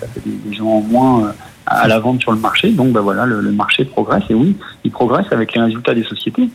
ça 0.00 0.06
fait 0.06 0.22
des, 0.24 0.54
gens 0.54 0.66
en 0.66 0.80
moins 0.80 1.24
euh, 1.24 1.32
à 1.66 1.88
la 1.88 1.98
vente 1.98 2.20
sur 2.20 2.30
le 2.32 2.38
marché. 2.38 2.70
Donc 2.70 2.92
ben, 2.92 3.00
voilà, 3.00 3.26
le, 3.26 3.42
marché 3.50 3.84
progresse. 3.84 4.24
Et 4.30 4.34
oui, 4.34 4.56
il 4.84 4.92
progresse 4.92 5.26
avec 5.32 5.52
les 5.54 5.62
résultats 5.62 5.94
des 5.94 6.04
sociétés. 6.04 6.48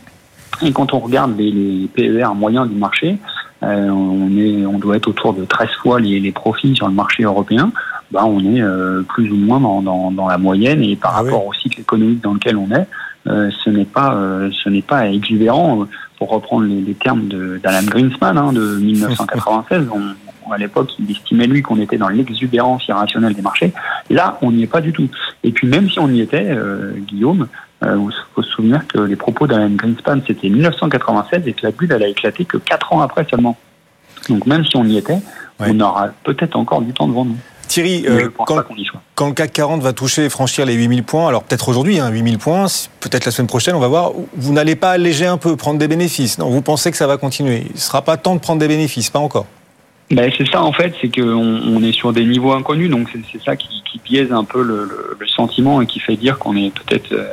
Et 0.62 0.72
quand 0.72 0.94
on 0.94 1.00
regarde 1.00 1.36
les, 1.36 1.86
PER 1.94 2.28
moyens 2.34 2.66
du 2.66 2.76
marché, 2.76 3.18
on, 3.60 4.30
est, 4.38 4.64
on 4.64 4.78
doit 4.78 4.96
être 4.96 5.08
autour 5.08 5.34
de 5.34 5.44
13 5.44 5.68
fois 5.82 6.00
les, 6.00 6.20
les 6.20 6.32
profits 6.32 6.74
sur 6.76 6.86
le 6.88 6.94
marché 6.94 7.24
européen. 7.24 7.72
Bah, 8.10 8.24
on 8.24 8.40
est 8.40 8.62
euh, 8.62 9.02
plus 9.02 9.30
ou 9.30 9.36
moins 9.36 9.60
dans, 9.60 10.12
dans, 10.12 10.28
la 10.28 10.38
moyenne 10.38 10.82
et 10.82 10.94
par 10.94 11.12
ah 11.16 11.22
rapport 11.22 11.46
au 11.46 11.52
cycle 11.52 11.80
économique 11.80 12.22
dans 12.22 12.34
lequel 12.34 12.56
on 12.56 12.70
est, 12.70 12.86
euh, 13.26 13.50
ce 13.64 13.70
n'est 13.70 13.84
pas 13.84 14.14
euh, 14.14 14.50
ce 14.62 14.68
n'est 14.68 14.82
pas 14.82 15.08
exubérant. 15.08 15.86
Pour 16.18 16.30
reprendre 16.30 16.64
les, 16.64 16.94
termes 16.94 17.28
d'Alan 17.62 17.86
Greenspan 17.86 18.36
hein, 18.38 18.52
de 18.52 18.78
1996, 18.78 19.88
on, 19.94 20.50
à 20.50 20.56
l'époque, 20.56 20.90
il 20.98 21.10
estimait 21.10 21.46
lui 21.46 21.60
qu'on 21.60 21.78
était 21.78 21.98
dans 21.98 22.08
l'exubérance 22.08 22.86
irrationnelle 22.88 23.34
des 23.34 23.42
marchés. 23.42 23.74
Là, 24.08 24.38
on 24.40 24.50
n'y 24.52 24.62
est 24.62 24.66
pas 24.68 24.80
du 24.80 24.92
tout. 24.92 25.10
Et 25.44 25.50
puis 25.50 25.66
même 25.66 25.90
si 25.90 25.98
on 25.98 26.08
y 26.08 26.22
était, 26.22 26.56
Guillaume, 27.00 27.48
il 27.82 28.10
faut 28.34 28.42
se 28.42 28.48
souvenir 28.48 28.86
que 28.86 29.00
les 29.00 29.16
propos 29.16 29.46
d'Alan 29.46 29.70
Greenspan, 29.70 30.20
c'était 30.26 30.48
1996 30.48 31.42
et 31.46 31.52
que 31.52 31.66
la 31.66 31.72
bulle, 31.72 31.92
elle 31.92 32.04
a 32.04 32.08
éclaté 32.08 32.46
que 32.46 32.56
quatre 32.56 32.94
ans 32.94 33.02
après 33.02 33.26
seulement. 33.28 33.58
Donc 34.30 34.46
même 34.46 34.64
si 34.64 34.74
on 34.76 34.84
y 34.84 34.96
était, 34.96 35.18
on 35.58 35.78
aura 35.80 36.08
peut-être 36.24 36.56
encore 36.56 36.80
du 36.80 36.94
temps 36.94 37.08
devant 37.08 37.26
nous. 37.26 37.36
Thierry, 37.66 38.04
euh, 38.08 38.28
quand, 38.46 38.56
le 38.56 39.32
CAC 39.32 39.52
40 39.52 39.82
va 39.82 39.92
toucher 39.92 40.24
et 40.24 40.28
franchir 40.28 40.66
les 40.66 40.74
8000 40.74 41.02
points, 41.04 41.28
alors 41.28 41.42
peut-être 41.42 41.68
aujourd'hui, 41.68 41.98
hein, 41.98 42.08
8000 42.10 42.38
points, 42.38 42.66
peut-être 43.00 43.24
la 43.24 43.30
semaine 43.30 43.46
prochaine, 43.46 43.74
on 43.74 43.80
va 43.80 43.88
voir, 43.88 44.12
vous 44.34 44.52
n'allez 44.52 44.76
pas 44.76 44.92
alléger 44.92 45.26
un 45.26 45.38
peu, 45.38 45.56
prendre 45.56 45.78
des 45.78 45.88
bénéfices. 45.88 46.38
Non, 46.38 46.48
vous 46.48 46.62
pensez 46.62 46.90
que 46.90 46.96
ça 46.96 47.06
va 47.06 47.16
continuer. 47.16 47.64
Il 47.66 47.74
ne 47.74 47.78
sera 47.78 48.02
pas 48.02 48.16
temps 48.16 48.34
de 48.34 48.40
prendre 48.40 48.60
des 48.60 48.68
bénéfices, 48.68 49.10
pas 49.10 49.18
encore. 49.18 49.46
Ben, 50.10 50.30
c'est 50.38 50.46
ça 50.48 50.62
en 50.62 50.72
fait, 50.72 50.94
c'est 51.00 51.08
qu'on 51.08 51.22
on 51.32 51.82
est 51.82 51.90
sur 51.90 52.12
des 52.12 52.24
niveaux 52.24 52.52
inconnus, 52.52 52.88
donc 52.88 53.08
c'est 53.32 53.42
ça 53.42 53.56
qui, 53.56 53.82
qui, 53.90 54.00
biaise 54.04 54.32
un 54.32 54.44
peu 54.44 54.62
le, 54.62 55.16
le, 55.18 55.26
sentiment 55.26 55.80
et 55.80 55.86
qui 55.86 55.98
fait 55.98 56.14
dire 56.14 56.38
qu'on 56.38 56.54
est 56.54 56.72
peut-être 56.72 57.10
euh, 57.10 57.26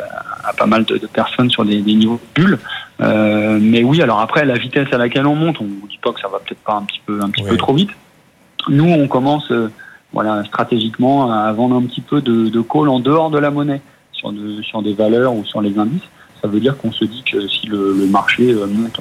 à 0.44 0.53
pas 0.53 0.65
mal 0.65 0.83
de, 0.83 0.97
de 0.97 1.06
personnes 1.06 1.51
sur 1.51 1.65
des, 1.65 1.81
des 1.81 1.94
niveaux 1.94 2.19
de 2.35 2.41
bulles. 2.41 2.57
Euh, 3.00 3.59
mais 3.62 3.83
oui, 3.83 4.01
alors 4.01 4.19
après 4.21 4.45
la 4.45 4.57
vitesse 4.57 4.88
à 4.91 4.97
laquelle 4.97 5.27
on 5.27 5.35
monte, 5.35 5.62
on 5.62 5.65
ne 5.65 5.88
dit 5.88 6.00
pas 6.01 6.13
que 6.13 6.19
ça 6.19 6.27
va 6.27 6.39
peut-être 6.39 6.63
pas 6.63 6.74
un 6.74 6.83
petit 6.83 7.01
peu 7.06 7.19
un 7.21 7.30
petit 7.30 7.44
peu 7.44 7.57
trop 7.57 7.74
vite. 7.74 7.91
Nous, 8.69 8.89
on 8.89 9.07
commence 9.07 9.51
voilà, 10.13 10.44
stratégiquement 10.45 11.31
à 11.31 11.51
vendre 11.51 11.75
un 11.75 11.83
petit 11.83 12.01
peu 12.01 12.21
de, 12.21 12.50
de 12.50 12.62
call 12.62 12.88
en 12.89 13.00
dehors 13.00 13.30
de 13.30 13.39
la 13.39 13.51
monnaie 13.51 13.81
sur, 14.12 14.31
de, 14.31 14.62
sur 14.62 14.81
des 14.81 14.94
valeurs 14.94 15.33
ou 15.33 15.44
sur 15.44 15.62
les 15.62 15.77
indices. 15.77 16.07
Ça 16.42 16.48
veut 16.48 16.60
dire 16.60 16.77
qu'on 16.77 16.92
se 16.92 17.06
dit 17.06 17.24
que 17.24 17.48
si 17.48 17.68
le, 17.68 17.94
le 17.94 18.06
marché 18.06 18.51
euh, 18.51 18.68
monte 18.68 19.00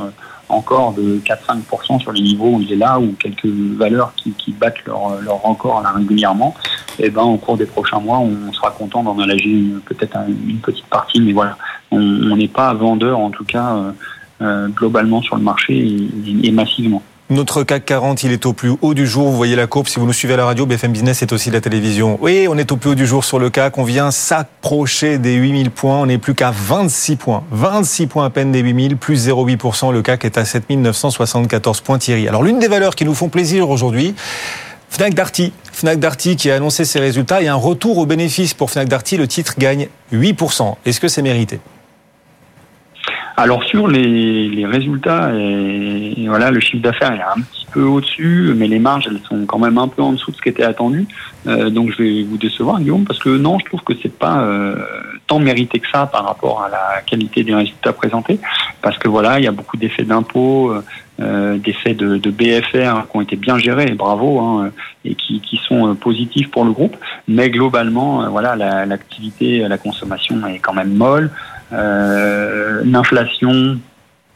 encore 0.48 0.92
de 0.92 1.18
4-5% 1.24 2.00
sur 2.00 2.12
les 2.12 2.20
niveaux 2.20 2.56
où 2.56 2.60
il 2.60 2.72
est 2.72 2.76
là, 2.76 3.00
ou 3.00 3.14
quelques 3.18 3.46
valeurs 3.46 4.12
qui, 4.16 4.32
qui 4.32 4.52
battent 4.52 4.84
leur, 4.86 5.20
leur 5.20 5.42
record 5.42 5.82
là 5.82 5.92
régulièrement, 5.92 6.54
eh 6.98 7.10
ben 7.10 7.22
au 7.22 7.36
cours 7.36 7.56
des 7.56 7.66
prochains 7.66 8.00
mois, 8.00 8.18
on 8.18 8.52
sera 8.52 8.70
content 8.70 9.02
d'en 9.02 9.18
alléger 9.18 9.64
peut-être 9.86 10.16
une 10.28 10.58
petite 10.58 10.86
partie, 10.86 11.20
mais 11.20 11.32
voilà, 11.32 11.56
on 11.90 12.36
n'est 12.36 12.48
pas 12.48 12.72
vendeur 12.74 13.18
en 13.18 13.30
tout 13.30 13.44
cas 13.44 13.74
euh, 13.74 13.92
euh, 14.42 14.68
globalement 14.68 15.22
sur 15.22 15.36
le 15.36 15.42
marché 15.42 15.78
et, 15.78 16.46
et 16.46 16.50
massivement. 16.52 17.02
Notre 17.32 17.62
CAC 17.62 17.86
40, 17.86 18.24
il 18.24 18.32
est 18.32 18.44
au 18.44 18.52
plus 18.52 18.74
haut 18.82 18.92
du 18.92 19.06
jour. 19.06 19.30
Vous 19.30 19.36
voyez 19.38 19.56
la 19.56 19.66
courbe. 19.66 19.88
Si 19.88 19.98
vous 19.98 20.04
nous 20.04 20.12
suivez 20.12 20.34
à 20.34 20.36
la 20.36 20.44
radio, 20.44 20.66
BFM 20.66 20.92
Business 20.92 21.22
est 21.22 21.32
aussi 21.32 21.50
la 21.50 21.62
télévision. 21.62 22.18
Oui, 22.20 22.46
on 22.46 22.58
est 22.58 22.70
au 22.72 22.76
plus 22.76 22.90
haut 22.90 22.94
du 22.94 23.06
jour 23.06 23.24
sur 23.24 23.38
le 23.38 23.48
CAC. 23.48 23.78
On 23.78 23.84
vient 23.84 24.10
s'approcher 24.10 25.16
des 25.16 25.32
8000 25.32 25.70
points. 25.70 25.96
On 26.00 26.04
n'est 26.06 26.18
plus 26.18 26.34
qu'à 26.34 26.50
26 26.50 27.16
points. 27.16 27.42
26 27.50 28.06
points 28.06 28.26
à 28.26 28.30
peine 28.30 28.52
des 28.52 28.60
8000, 28.60 28.98
plus 28.98 29.28
0,8%. 29.28 29.94
Le 29.94 30.02
CAC 30.02 30.26
est 30.26 30.36
à 30.36 30.44
7974 30.44 31.80
points, 31.80 31.96
Thierry. 31.96 32.28
Alors, 32.28 32.42
l'une 32.42 32.58
des 32.58 32.68
valeurs 32.68 32.94
qui 32.94 33.06
nous 33.06 33.14
font 33.14 33.30
plaisir 33.30 33.70
aujourd'hui, 33.70 34.14
Fnac 34.90 35.14
Darty. 35.14 35.54
Fnac 35.72 36.00
Darty 36.00 36.36
qui 36.36 36.50
a 36.50 36.56
annoncé 36.56 36.84
ses 36.84 37.00
résultats 37.00 37.40
et 37.40 37.48
un 37.48 37.54
retour 37.54 37.96
au 37.96 38.04
bénéfice 38.04 38.52
pour 38.52 38.70
Fnac 38.70 38.88
Darty. 38.88 39.16
Le 39.16 39.26
titre 39.26 39.54
gagne 39.56 39.88
8%. 40.12 40.74
Est-ce 40.84 41.00
que 41.00 41.08
c'est 41.08 41.22
mérité? 41.22 41.60
Alors 43.36 43.64
sur 43.64 43.88
les, 43.88 44.66
résultats, 44.66 45.32
et, 45.34 46.24
voilà, 46.26 46.50
le 46.50 46.60
chiffre 46.60 46.82
d'affaires 46.82 47.12
est 47.12 47.22
un 47.22 47.42
petit 47.42 47.66
peu 47.72 47.82
au-dessus, 47.82 48.52
mais 48.56 48.68
les 48.68 48.78
marges 48.78 49.08
elles 49.08 49.20
sont 49.26 49.46
quand 49.46 49.58
même 49.58 49.78
un 49.78 49.88
peu 49.88 50.02
en 50.02 50.12
dessous 50.12 50.30
de 50.30 50.36
ce 50.36 50.42
qui 50.42 50.48
était 50.50 50.62
attendu. 50.62 51.06
Euh, 51.46 51.70
donc 51.70 51.90
je 51.92 52.02
vais 52.02 52.22
vous 52.22 52.36
décevoir, 52.36 52.78
Guillaume, 52.80 53.04
parce 53.04 53.18
que 53.18 53.30
non, 53.30 53.58
je 53.58 53.64
trouve 53.64 53.82
que 53.82 53.94
c'est 54.02 54.16
pas 54.16 54.42
euh, 54.42 54.76
tant 55.26 55.38
mérité 55.38 55.80
que 55.80 55.88
ça 55.90 56.06
par 56.06 56.26
rapport 56.26 56.62
à 56.62 56.68
la 56.68 57.00
qualité 57.06 57.42
des 57.42 57.54
résultats 57.54 57.92
présentés, 57.92 58.38
parce 58.82 58.98
que 58.98 59.08
voilà, 59.08 59.38
il 59.38 59.44
y 59.44 59.48
a 59.48 59.52
beaucoup 59.52 59.76
d'effets 59.76 60.04
d'impôts, 60.04 60.72
euh, 61.20 61.58
d'effets 61.58 61.94
de, 61.94 62.30
BFR 62.30 63.08
qui 63.10 63.16
ont 63.16 63.20
été 63.22 63.36
bien 63.36 63.58
gérés, 63.58 63.92
bravo, 63.92 64.40
hein, 64.40 64.70
et 65.04 65.14
qui, 65.14 65.40
qui, 65.40 65.56
sont 65.56 65.94
positifs 65.94 66.50
pour 66.50 66.64
le 66.64 66.72
groupe. 66.72 66.96
Mais 67.28 67.50
globalement, 67.50 68.28
voilà, 68.30 68.56
l'activité, 68.84 69.60
la 69.60 69.78
consommation 69.78 70.46
est 70.46 70.58
quand 70.58 70.74
même 70.74 70.94
molle 70.94 71.30
euh, 71.30 71.61
l'inflation, 71.72 73.78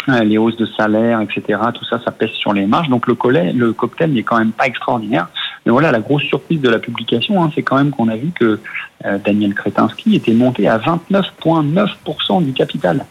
euh, 0.08 0.22
les 0.22 0.38
hausses 0.38 0.56
de 0.56 0.66
salaire, 0.66 1.20
etc. 1.20 1.58
Tout 1.74 1.84
ça, 1.84 2.00
ça 2.04 2.12
pèse 2.12 2.30
sur 2.30 2.52
les 2.52 2.66
marges. 2.66 2.88
Donc 2.88 3.08
le, 3.08 3.16
collet, 3.16 3.52
le 3.52 3.72
cocktail 3.72 4.12
n'est 4.12 4.22
quand 4.22 4.38
même 4.38 4.52
pas 4.52 4.66
extraordinaire. 4.66 5.28
Mais 5.64 5.72
voilà, 5.72 5.90
la 5.90 5.98
grosse 5.98 6.22
surprise 6.22 6.60
de 6.60 6.68
la 6.68 6.78
publication, 6.78 7.42
hein, 7.42 7.50
c'est 7.54 7.62
quand 7.62 7.76
même 7.76 7.90
qu'on 7.90 8.08
a 8.08 8.14
vu 8.14 8.30
que 8.30 8.60
euh, 9.04 9.18
Daniel 9.24 9.52
Kretinsky 9.54 10.14
était 10.14 10.32
monté 10.32 10.68
à 10.68 10.78
29,9% 10.78 12.44
du 12.44 12.52
capital. 12.52 13.04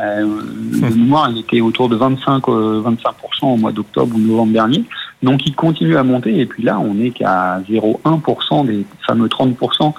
Euh, 0.00 0.24
de 0.24 0.94
mémoire, 0.96 1.30
il 1.30 1.38
était 1.38 1.60
autour 1.60 1.88
de 1.88 1.94
25, 1.94 2.48
25% 2.48 3.04
au 3.42 3.56
mois 3.56 3.70
d'octobre 3.70 4.16
ou 4.16 4.18
novembre 4.18 4.52
dernier. 4.52 4.84
Donc 5.22 5.46
il 5.46 5.54
continue 5.54 5.96
à 5.96 6.02
monter 6.02 6.40
et 6.40 6.46
puis 6.46 6.64
là, 6.64 6.80
on 6.80 6.94
n'est 6.94 7.10
qu'à 7.10 7.60
0,1% 7.60 8.66
des 8.66 8.84
fameux 9.06 9.28
30% 9.28 9.92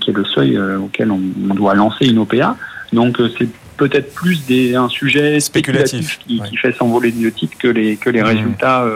qui 0.00 0.10
est 0.10 0.14
le 0.14 0.24
seuil 0.24 0.58
auquel 0.58 1.12
on, 1.12 1.20
doit 1.54 1.74
lancer 1.74 2.06
une 2.06 2.18
OPA. 2.18 2.56
Donc 2.94 3.20
c'est 3.38 3.48
peut-être 3.76 4.14
plus 4.14 4.46
des, 4.46 4.74
un 4.74 4.88
sujet 4.88 5.40
spéculatif, 5.40 6.18
qui, 6.20 6.40
fait 6.56 6.72
s'envoler 6.72 7.10
le 7.10 7.32
titre 7.32 7.56
que 7.58 7.68
les, 7.68 7.96
que 7.96 8.08
les 8.10 8.22
mmh. 8.22 8.26
résultats 8.26 8.86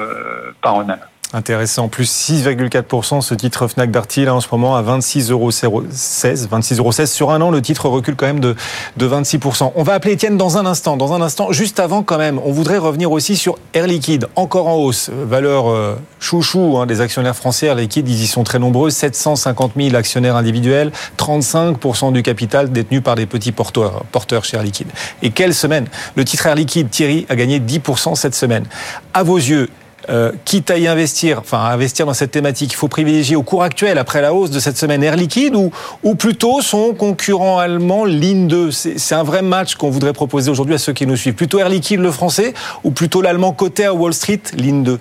par 0.62 0.80
eux-mêmes. 0.80 0.98
Intéressant, 1.34 1.88
plus 1.88 2.10
6,4% 2.10 3.20
ce 3.20 3.34
titre 3.34 3.68
Fnac 3.68 3.90
Darty 3.90 4.24
là 4.24 4.34
en 4.34 4.40
ce 4.40 4.48
moment 4.50 4.76
à 4.76 4.82
26,16 4.82 5.30
euros 5.30 5.50
26,16 5.50 7.06
sur 7.06 7.30
un 7.32 7.42
an 7.42 7.50
le 7.50 7.60
titre 7.60 7.86
recule 7.90 8.16
quand 8.16 8.24
même 8.24 8.40
de, 8.40 8.56
de 8.96 9.06
26%. 9.06 9.72
On 9.74 9.82
va 9.82 9.92
appeler 9.92 10.14
Étienne 10.14 10.38
dans 10.38 10.56
un 10.56 10.64
instant, 10.64 10.96
dans 10.96 11.12
un 11.12 11.20
instant. 11.20 11.52
Juste 11.52 11.80
avant 11.80 12.02
quand 12.02 12.16
même, 12.16 12.40
on 12.42 12.50
voudrait 12.50 12.78
revenir 12.78 13.12
aussi 13.12 13.36
sur 13.36 13.58
Air 13.74 13.86
Liquide, 13.86 14.26
encore 14.36 14.68
en 14.68 14.76
hausse, 14.76 15.10
valeur 15.10 15.68
euh, 15.68 15.96
chouchou 16.18 16.78
hein, 16.78 16.86
des 16.86 17.02
actionnaires 17.02 17.36
français. 17.36 17.66
Air 17.66 17.74
Liquide, 17.74 18.08
ils 18.08 18.22
y 18.22 18.26
sont 18.26 18.42
très 18.42 18.58
nombreux, 18.58 18.88
750 18.88 19.72
000 19.76 19.96
actionnaires 19.96 20.36
individuels, 20.36 20.92
35% 21.18 22.10
du 22.10 22.22
capital 22.22 22.72
détenu 22.72 23.02
par 23.02 23.16
des 23.16 23.26
petits 23.26 23.52
porteurs, 23.52 24.04
porteurs 24.12 24.46
chez 24.46 24.56
Air 24.56 24.62
Liquide. 24.62 24.88
Et 25.20 25.30
quelle 25.30 25.52
semaine 25.52 25.88
Le 26.14 26.24
titre 26.24 26.46
Air 26.46 26.54
Liquide, 26.54 26.88
Thierry, 26.88 27.26
a 27.28 27.36
gagné 27.36 27.60
10% 27.60 28.14
cette 28.14 28.34
semaine. 28.34 28.64
À 29.12 29.22
vos 29.22 29.36
yeux, 29.36 29.68
euh, 30.10 30.32
quitte 30.46 30.70
à 30.70 30.78
y 30.78 30.86
investir, 30.86 31.38
enfin 31.40 31.58
investir 31.58 32.06
dans 32.06 32.14
cette 32.14 32.30
thématique, 32.30 32.72
il 32.72 32.76
faut 32.76 32.88
privilégier 32.88 33.36
au 33.36 33.42
cours 33.42 33.62
actuel, 33.62 33.98
après 33.98 34.22
la 34.22 34.32
hausse 34.32 34.50
de 34.50 34.58
cette 34.58 34.78
semaine, 34.78 35.02
Air 35.02 35.16
Liquide 35.16 35.54
ou, 35.54 35.70
ou 36.02 36.14
plutôt 36.14 36.62
son 36.62 36.94
concurrent 36.94 37.58
allemand, 37.58 38.06
Ligne 38.06 38.48
2 38.48 38.70
C'est 38.70 39.14
un 39.14 39.22
vrai 39.22 39.42
match 39.42 39.74
qu'on 39.74 39.90
voudrait 39.90 40.14
proposer 40.14 40.50
aujourd'hui 40.50 40.74
à 40.74 40.78
ceux 40.78 40.94
qui 40.94 41.06
nous 41.06 41.16
suivent. 41.16 41.34
Plutôt 41.34 41.58
Air 41.58 41.68
Liquide, 41.68 42.00
le 42.00 42.10
français, 42.10 42.54
ou 42.84 42.90
plutôt 42.90 43.20
l'allemand 43.20 43.52
côté 43.52 43.84
à 43.84 43.92
Wall 43.92 44.14
Street, 44.14 44.40
Ligne 44.56 44.82
2 44.82 44.98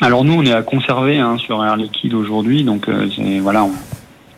Alors 0.00 0.24
nous, 0.24 0.32
on 0.32 0.44
est 0.44 0.54
à 0.54 0.62
conserver 0.62 1.18
hein, 1.18 1.36
sur 1.36 1.62
Air 1.62 1.76
Liquide 1.76 2.14
aujourd'hui, 2.14 2.64
donc 2.64 2.88
euh, 2.88 3.06
voilà, 3.42 3.64
on 3.64 3.72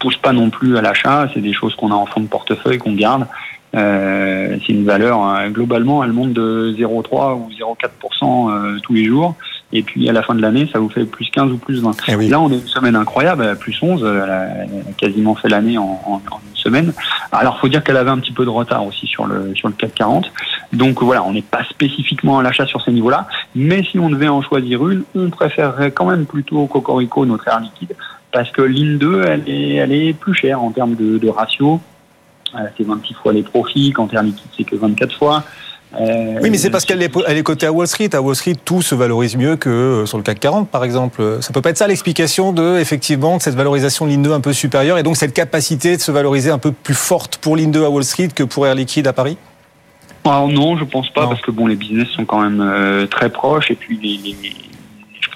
pousse 0.00 0.16
pas 0.16 0.32
non 0.32 0.50
plus 0.50 0.76
à 0.76 0.82
l'achat, 0.82 1.28
c'est 1.34 1.40
des 1.40 1.52
choses 1.52 1.76
qu'on 1.76 1.92
a 1.92 1.94
en 1.94 2.06
fond 2.06 2.20
de 2.20 2.26
portefeuille, 2.26 2.78
qu'on 2.78 2.94
garde. 2.94 3.28
Euh, 3.76 4.56
c'est 4.66 4.72
une 4.72 4.84
valeur, 4.84 5.20
hein, 5.20 5.50
globalement, 5.50 6.02
elle 6.02 6.12
monte 6.12 6.32
de 6.32 6.74
0,3 6.76 7.34
ou 7.34 7.48
0,4% 7.52 8.80
tous 8.80 8.92
les 8.94 9.04
jours. 9.04 9.36
Et 9.72 9.82
puis 9.82 10.08
à 10.08 10.12
la 10.12 10.22
fin 10.22 10.34
de 10.34 10.40
l'année, 10.40 10.68
ça 10.72 10.78
vous 10.78 10.88
fait 10.88 11.04
plus 11.04 11.28
15 11.30 11.52
ou 11.52 11.58
plus 11.58 11.82
20. 11.82 11.90
Eh 12.08 12.28
Là, 12.28 12.40
on 12.40 12.50
est 12.50 12.54
une 12.54 12.66
semaine 12.66 12.96
incroyable, 12.96 13.56
plus 13.58 13.76
11, 13.82 14.02
elle 14.02 14.30
a, 14.30 14.46
quasiment 14.96 15.34
fait 15.34 15.48
l'année 15.48 15.76
en, 15.76 16.00
en, 16.06 16.20
une 16.20 16.56
semaine. 16.56 16.94
Alors, 17.32 17.60
faut 17.60 17.68
dire 17.68 17.84
qu'elle 17.84 17.98
avait 17.98 18.10
un 18.10 18.18
petit 18.18 18.32
peu 18.32 18.46
de 18.46 18.50
retard 18.50 18.86
aussi 18.86 19.06
sur 19.06 19.26
le 19.26 19.54
sur 19.54 19.68
le 19.68 19.74
440. 19.74 20.32
Donc 20.72 21.02
voilà, 21.02 21.22
on 21.22 21.32
n'est 21.32 21.42
pas 21.42 21.64
spécifiquement 21.64 22.38
à 22.38 22.42
l'achat 22.42 22.66
sur 22.66 22.82
ces 22.82 22.92
niveaux-là, 22.92 23.28
mais 23.54 23.82
si 23.82 23.98
on 23.98 24.08
devait 24.08 24.28
en 24.28 24.40
choisir 24.40 24.88
une, 24.88 25.04
on 25.14 25.28
préférerait 25.28 25.90
quand 25.90 26.06
même 26.06 26.24
plutôt 26.24 26.66
Cocorico, 26.66 27.26
notre 27.26 27.48
air 27.48 27.60
liquide, 27.60 27.94
parce 28.32 28.50
que 28.50 28.62
l'IN 28.62 28.96
2, 28.96 29.22
elle 29.22 29.42
est, 29.48 29.74
elle 29.74 29.92
est 29.92 30.12
plus 30.14 30.34
chère 30.34 30.62
en 30.62 30.70
termes 30.70 30.94
de, 30.94 31.18
de 31.18 31.28
ratio. 31.28 31.80
Euh, 32.54 32.60
c'est 32.76 32.84
26 32.84 33.14
fois 33.14 33.32
les 33.34 33.42
profits, 33.42 33.92
quand 33.92 34.12
air 34.14 34.22
liquide, 34.22 34.48
c'est 34.56 34.64
que 34.64 34.76
24 34.76 35.14
fois. 35.14 35.44
Euh, 35.94 36.38
oui, 36.42 36.50
mais 36.50 36.58
c'est 36.58 36.70
parce 36.70 36.84
qu'elle 36.84 37.02
est, 37.02 37.10
elle 37.26 37.38
est 37.38 37.42
cotée 37.42 37.66
à 37.66 37.72
Wall 37.72 37.86
Street. 37.86 38.10
À 38.12 38.20
Wall 38.20 38.36
Street, 38.36 38.56
tout 38.62 38.82
se 38.82 38.94
valorise 38.94 39.36
mieux 39.36 39.56
que 39.56 39.70
euh, 39.70 40.06
sur 40.06 40.18
le 40.18 40.22
CAC 40.22 40.40
40, 40.40 40.68
par 40.68 40.84
exemple. 40.84 41.38
Ça 41.40 41.52
peut 41.52 41.62
pas 41.62 41.70
être 41.70 41.78
ça 41.78 41.86
l'explication 41.86 42.52
de, 42.52 42.78
effectivement, 42.78 43.38
de 43.38 43.42
cette 43.42 43.54
valorisation 43.54 44.04
de 44.04 44.10
l'INE 44.10 44.26
un 44.26 44.40
peu 44.40 44.52
supérieure 44.52 44.98
et 44.98 45.02
donc 45.02 45.16
cette 45.16 45.32
capacité 45.32 45.96
de 45.96 46.02
se 46.02 46.12
valoriser 46.12 46.50
un 46.50 46.58
peu 46.58 46.72
plus 46.72 46.94
forte 46.94 47.38
pour 47.38 47.56
l'INE 47.56 47.74
à 47.76 47.88
Wall 47.88 48.04
Street 48.04 48.28
que 48.34 48.42
pour 48.42 48.66
Air 48.66 48.74
Liquide 48.74 49.06
à 49.06 49.12
Paris? 49.12 49.38
Alors 50.24 50.48
non, 50.48 50.76
je 50.76 50.84
pense 50.84 51.08
pas, 51.10 51.26
parce 51.26 51.40
que 51.40 51.50
bon, 51.50 51.66
les 51.66 51.76
business 51.76 52.08
sont 52.08 52.24
quand 52.24 52.42
même 52.42 52.60
euh, 52.60 53.06
très 53.06 53.30
proches 53.30 53.70
et 53.70 53.74
puis 53.74 53.98
les, 54.02 54.36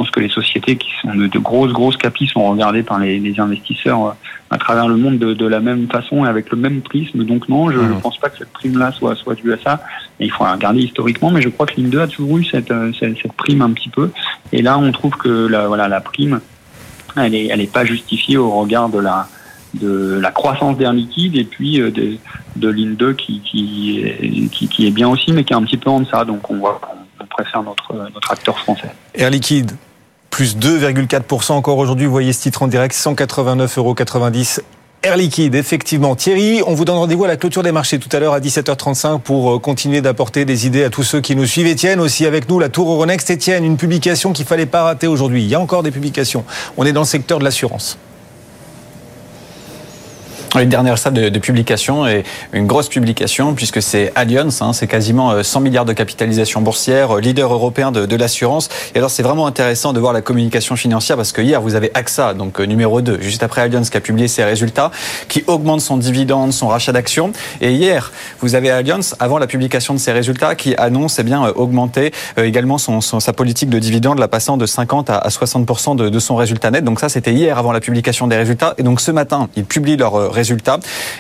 pense 0.03 0.11
que 0.11 0.21
les 0.21 0.29
sociétés 0.29 0.77
qui 0.77 0.91
sont 1.01 1.15
de, 1.15 1.39
grosses, 1.39 1.73
grosses 1.73 1.97
capis 1.97 2.27
sont 2.27 2.45
regardées 2.51 2.83
par 2.83 2.99
les, 2.99 3.21
les 3.21 3.39
investisseurs 3.39 4.17
à 4.51 4.59
travers 4.59 4.89
le 4.89 4.97
monde 4.97 5.19
de, 5.19 5.33
de, 5.33 5.47
la 5.47 5.61
même 5.61 5.87
façon 5.89 6.25
et 6.25 6.29
avec 6.29 6.51
le 6.51 6.59
même 6.59 6.81
prisme. 6.81 7.25
Donc 7.25 7.49
non, 7.49 7.71
je 7.71 7.79
ne 7.79 7.95
pense 8.01 8.19
pas 8.19 8.29
que 8.29 8.39
cette 8.39 8.53
prime-là 8.53 8.91
soit, 8.93 9.15
soit 9.15 9.37
due 9.37 9.53
à 9.53 9.59
ça. 9.59 9.81
Et 10.19 10.25
il 10.25 10.33
faut 10.33 10.45
regarder 10.45 10.81
historiquement, 10.81 11.31
mais 11.31 11.41
je 11.41 11.49
crois 11.51 11.67
que 11.67 11.81
Linde 11.81 11.95
a 11.97 12.09
toujours 12.09 12.39
eu 12.39 12.45
cette, 12.45 12.71
euh, 12.73 12.93
cette, 12.99 13.17
cette, 13.23 13.33
prime 13.35 13.63
un 13.63 13.71
petit 13.71 13.91
peu. 13.91 14.11
Et 14.53 14.61
là, 14.61 14.77
on 14.77 14.91
trouve 14.91 15.17
que 15.17 15.47
la, 15.47 15.69
voilà, 15.69 15.87
la 15.87 16.01
prime, 16.01 16.41
elle 17.17 17.31
n'est 17.31 17.47
elle 17.47 17.61
est 17.61 17.73
pas 17.73 17.85
justifiée 17.85 18.37
au 18.37 18.51
regard 18.51 18.89
de 18.89 18.99
la, 18.99 19.29
de 19.75 20.19
la 20.21 20.33
croissance 20.33 20.77
d'Air 20.79 20.93
Liquide 20.93 21.37
et 21.37 21.45
puis 21.45 21.81
euh, 21.81 21.93
de, 21.93 22.17
de 22.57 22.69
Linde 22.69 23.15
qui, 23.17 23.41
qui, 23.41 24.05
qui, 24.51 24.69
qui, 24.69 24.87
est 24.87 24.91
bien 24.91 25.09
aussi, 25.09 25.33
mais 25.33 25.45
qui 25.45 25.53
est 25.53 25.57
un 25.57 25.63
petit 25.63 25.79
peu 25.79 25.91
en 25.91 26.01
deçà. 26.01 26.25
Donc 26.25 26.51
on 26.51 26.57
voit 26.57 26.81
on 27.21 27.27
préfère 27.27 27.63
notre, 27.63 27.95
notre 27.95 28.33
acteur 28.33 28.59
français. 28.59 28.91
Air 29.15 29.31
Liquide, 29.31 29.73
plus 30.33 30.57
2,4% 30.57 31.53
encore 31.53 31.79
aujourd'hui. 31.79 32.07
Vous 32.07 32.12
voyez 32.12 32.33
ce 32.33 32.41
titre 32.41 32.62
en 32.62 32.67
direct, 32.67 32.97
189,90 32.97 33.79
euros. 33.79 33.95
Air 35.05 35.17
Liquide, 35.17 35.55
effectivement. 35.55 36.17
Thierry, 36.17 36.62
on 36.67 36.75
vous 36.75 36.85
donne 36.85 36.97
rendez-vous 36.97 37.25
à 37.25 37.29
la 37.29 37.37
clôture 37.37 37.62
des 37.62 37.73
marchés 37.73 37.99
tout 37.99 38.09
à 38.17 38.21
l'heure 38.21 38.33
à 38.33 38.41
17h35 38.41 39.21
pour 39.21 39.53
euh, 39.53 39.59
continuer 39.59 40.01
d'apporter 40.01 40.45
des 40.45 40.67
idées 40.67 40.85
à 40.85 40.91
tous 40.91 41.03
ceux 41.03 41.21
qui 41.21 41.37
nous 41.37 41.45
suivent. 41.45 41.67
Etienne 41.67 42.01
aussi 42.01 42.25
avec 42.25 42.49
nous, 42.49 42.59
la 42.59 42.69
Tour 42.69 42.91
Euronext. 42.91 43.31
Etienne, 43.31 43.65
une 43.65 43.77
publication 43.77 44.33
qu'il 44.33 44.47
fallait 44.47 44.65
pas 44.65 44.85
rater 44.85 45.07
aujourd'hui. 45.07 45.43
Il 45.43 45.49
y 45.49 45.55
a 45.55 45.61
encore 45.61 45.83
des 45.83 45.91
publications. 45.91 46.45
On 46.77 46.87
est 46.87 46.93
dans 46.93 47.03
le 47.03 47.07
secteur 47.07 47.39
de 47.39 47.45
l'assurance. 47.45 47.99
Une 50.61 50.69
dernière 50.69 50.99
salle 50.99 51.15
de, 51.15 51.31
de, 51.31 51.39
publication 51.39 52.07
et 52.07 52.25
une 52.53 52.67
grosse 52.67 52.91
publication 52.91 53.55
puisque 53.55 53.81
c'est 53.81 54.13
Allianz, 54.15 54.61
hein, 54.61 54.75
c'est 54.75 54.87
quasiment 54.87 55.43
100 55.43 55.59
euh, 55.59 55.63
milliards 55.63 55.87
de 55.87 55.95
capitalisation 55.95 56.61
boursière, 56.61 57.17
euh, 57.17 57.21
leader 57.21 57.51
européen 57.55 57.91
de, 57.91 58.05
de 58.05 58.17
l'assurance. 58.17 58.69
Et 58.95 58.99
alors 58.99 59.09
c'est 59.09 59.23
vraiment 59.23 59.47
intéressant 59.47 59.95
de 59.95 59.99
voir 59.99 60.13
la 60.13 60.21
communication 60.21 60.77
financière 60.77 61.17
parce 61.17 61.33
que 61.33 61.41
hier 61.41 61.63
vous 61.63 61.75
avez 61.75 61.91
AXA, 61.95 62.35
donc 62.35 62.61
euh, 62.61 62.65
numéro 62.65 63.01
2, 63.01 63.23
juste 63.23 63.43
après 63.43 63.63
Allianz 63.63 63.89
qui 63.89 63.97
a 63.97 64.03
publié 64.03 64.29
ses 64.29 64.45
résultats, 64.45 64.91
qui 65.27 65.43
augmente 65.47 65.81
son 65.81 65.97
dividende, 65.97 66.53
son 66.53 66.69
rachat 66.69 66.93
d'actions. 66.93 67.33
Et 67.63 67.73
hier 67.73 68.13
vous 68.41 68.55
avez 68.55 68.71
Allianz 68.71 69.17
avant 69.21 69.39
la 69.39 69.47
publication 69.47 69.95
de 69.95 69.99
ses 69.99 70.13
résultats 70.13 70.55
qui 70.55 70.75
annonce 70.77 71.19
eh 71.19 71.23
bien 71.23 71.49
augmenter 71.57 72.13
également 72.37 72.77
son, 72.77 73.01
son, 73.01 73.21
sa 73.21 73.33
politique 73.33 73.71
de 73.71 73.79
dividende, 73.79 74.19
la 74.19 74.29
passant 74.29 74.59
de 74.59 74.67
50 74.67 75.09
à 75.09 75.31
60 75.31 75.97
de, 75.97 76.11
de 76.11 76.19
son 76.19 76.37
résultat 76.37 76.71
net. 76.71 76.85
Donc 76.85 77.01
ça 77.01 77.09
c'était 77.09 77.33
hier 77.33 77.57
avant 77.57 77.73
la 77.73 77.81
publication 77.81 78.27
des 78.27 78.37
résultats. 78.37 78.75
Et 78.77 78.83
donc 78.83 79.01
ce 79.01 79.11
matin 79.11 79.49
ils 79.57 79.65
publient 79.65 79.97
leurs 79.97 80.13
résultats 80.31 80.42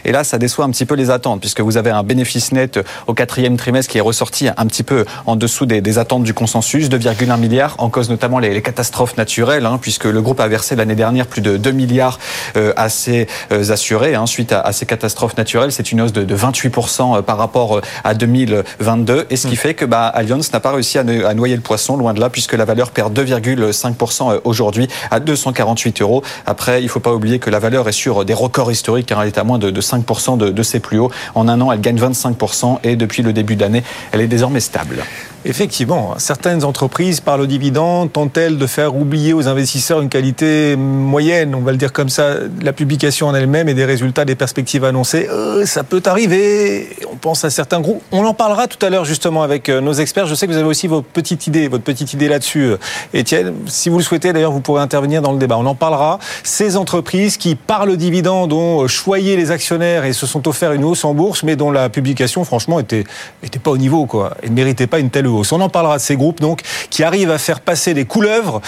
Et 0.04 0.12
là, 0.12 0.24
ça 0.24 0.38
déçoit 0.38 0.64
un 0.64 0.70
petit 0.70 0.86
peu 0.86 0.94
les 0.94 1.10
attentes, 1.10 1.40
puisque 1.40 1.60
vous 1.60 1.76
avez 1.76 1.90
un 1.90 2.02
bénéfice 2.02 2.52
net 2.52 2.78
au 3.06 3.14
quatrième 3.14 3.56
trimestre 3.56 3.90
qui 3.90 3.98
est 3.98 4.02
ressorti 4.02 4.48
un 4.48 4.66
petit 4.66 4.82
peu 4.82 5.04
en 5.26 5.36
dessous 5.36 5.66
des, 5.66 5.98
attentes 5.98 6.22
du 6.22 6.34
consensus, 6.34 6.88
2,1 6.88 7.38
milliards, 7.38 7.74
en 7.78 7.90
cause 7.90 8.10
notamment 8.10 8.38
les, 8.38 8.62
catastrophes 8.62 9.16
naturelles, 9.16 9.66
hein, 9.66 9.78
puisque 9.80 10.04
le 10.04 10.22
groupe 10.22 10.40
a 10.40 10.48
versé 10.48 10.76
l'année 10.76 10.94
dernière 10.94 11.26
plus 11.26 11.42
de 11.42 11.56
2 11.56 11.70
milliards 11.72 12.18
euh, 12.56 12.72
à 12.76 12.88
ses 12.88 13.26
euh, 13.50 13.70
assurés 13.70 14.14
hein, 14.14 14.26
suite 14.26 14.52
à, 14.52 14.72
ces 14.72 14.86
catastrophes 14.86 15.36
naturelles. 15.36 15.72
C'est 15.72 15.92
une 15.92 16.00
hausse 16.00 16.12
de, 16.12 16.24
de 16.24 16.36
28% 16.36 17.18
euh, 17.18 17.22
par 17.22 17.38
rapport 17.38 17.80
à 18.04 18.14
2022, 18.14 19.26
et 19.30 19.36
ce 19.36 19.46
qui 19.46 19.56
fait 19.56 19.74
que 19.74 19.84
bah, 19.84 20.06
Allianz 20.06 20.50
n'a 20.52 20.60
pas 20.60 20.72
réussi 20.72 20.98
à 20.98 21.04
noyer 21.04 21.56
le 21.56 21.62
poisson, 21.62 21.96
loin 21.96 22.14
de 22.14 22.20
là, 22.20 22.30
puisque 22.30 22.54
la 22.54 22.64
valeur 22.64 22.90
perd 22.90 23.18
2,5% 23.18 24.40
aujourd'hui 24.44 24.88
à 25.10 25.20
248 25.20 26.02
euros. 26.02 26.22
Après, 26.46 26.80
il 26.80 26.84
ne 26.84 26.90
faut 26.90 27.00
pas 27.00 27.12
oublier 27.12 27.38
que 27.38 27.50
la 27.50 27.58
valeur 27.58 27.88
est 27.88 27.92
sur 27.92 28.24
des 28.24 28.34
records 28.34 28.70
historiques 28.70 29.11
elle 29.20 29.28
est 29.28 29.38
à 29.38 29.44
moins 29.44 29.58
de, 29.58 29.70
5% 29.70 30.38
de, 30.38 30.50
de 30.50 30.62
ses 30.62 30.80
plus 30.80 30.98
hauts. 30.98 31.10
En 31.34 31.48
un 31.48 31.60
an, 31.60 31.72
elle 31.72 31.80
gagne 31.80 31.98
25% 31.98 32.78
et 32.84 32.96
depuis 32.96 33.22
le 33.22 33.32
début 33.32 33.56
d'année, 33.56 33.82
elle 34.12 34.20
est 34.20 34.28
désormais 34.28 34.60
stable. 34.60 35.04
Effectivement, 35.44 36.14
certaines 36.18 36.62
entreprises, 36.62 37.18
par 37.20 37.36
le 37.36 37.48
dividende, 37.48 38.12
tentent-elles 38.12 38.58
de 38.58 38.66
faire 38.68 38.94
oublier 38.94 39.32
aux 39.32 39.48
investisseurs 39.48 40.00
une 40.00 40.08
qualité 40.08 40.76
moyenne, 40.76 41.56
on 41.56 41.62
va 41.62 41.72
le 41.72 41.78
dire 41.78 41.92
comme 41.92 42.08
ça, 42.08 42.34
la 42.60 42.72
publication 42.72 43.26
en 43.26 43.34
elle-même 43.34 43.68
et 43.68 43.74
des 43.74 43.84
résultats, 43.84 44.24
des 44.24 44.36
perspectives 44.36 44.84
annoncées. 44.84 45.28
Euh, 45.28 45.66
ça 45.66 45.82
peut 45.82 46.02
arriver. 46.06 46.90
On 47.10 47.16
pense 47.16 47.44
à 47.44 47.50
certains 47.50 47.80
groupes. 47.80 48.02
On 48.12 48.24
en 48.24 48.34
parlera 48.34 48.68
tout 48.68 48.84
à 48.86 48.90
l'heure 48.90 49.04
justement 49.04 49.42
avec 49.42 49.68
euh, 49.68 49.80
nos 49.80 49.94
experts. 49.94 50.26
Je 50.26 50.36
sais 50.36 50.46
que 50.46 50.52
vous 50.52 50.58
avez 50.58 50.68
aussi 50.68 50.86
votre 50.86 51.08
petite 51.08 51.48
idée, 51.48 51.66
votre 51.66 51.82
petite 51.82 52.12
idée 52.12 52.28
là-dessus, 52.28 52.62
euh, 52.62 52.76
Étienne. 53.12 53.52
Si 53.66 53.88
vous 53.88 53.98
le 53.98 54.04
souhaitez, 54.04 54.32
d'ailleurs, 54.32 54.52
vous 54.52 54.60
pourrez 54.60 54.82
intervenir 54.82 55.22
dans 55.22 55.32
le 55.32 55.38
débat. 55.38 55.58
On 55.58 55.66
en 55.66 55.74
parlera. 55.74 56.20
Ces 56.44 56.76
entreprises 56.76 57.36
qui, 57.36 57.56
par 57.56 57.84
le 57.84 57.96
dividende, 57.96 58.52
ont 58.52 58.86
choyé 58.86 59.36
les 59.36 59.50
actionnaires 59.50 60.04
et 60.04 60.12
se 60.12 60.26
sont 60.26 60.46
offert 60.46 60.70
une 60.70 60.84
hausse 60.84 61.04
en 61.04 61.14
bourse, 61.14 61.42
mais 61.42 61.56
dont 61.56 61.72
la 61.72 61.88
publication, 61.88 62.44
franchement, 62.44 62.78
était, 62.78 63.02
était 63.42 63.58
pas 63.58 63.72
au 63.72 63.78
niveau, 63.78 64.06
quoi, 64.06 64.34
et 64.44 64.48
ne 64.48 64.54
méritait 64.54 64.86
pas 64.86 65.00
une 65.00 65.10
telle 65.10 65.26
on 65.32 65.60
en 65.60 65.68
parlera 65.68 65.96
de 65.96 66.02
ces 66.02 66.16
groupes 66.16 66.40
donc 66.40 66.62
qui 66.90 67.02
arrivent 67.02 67.30
à 67.30 67.38
faire 67.38 67.60
passer 67.60 67.94
des 67.94 68.04
couleuvres 68.04 68.60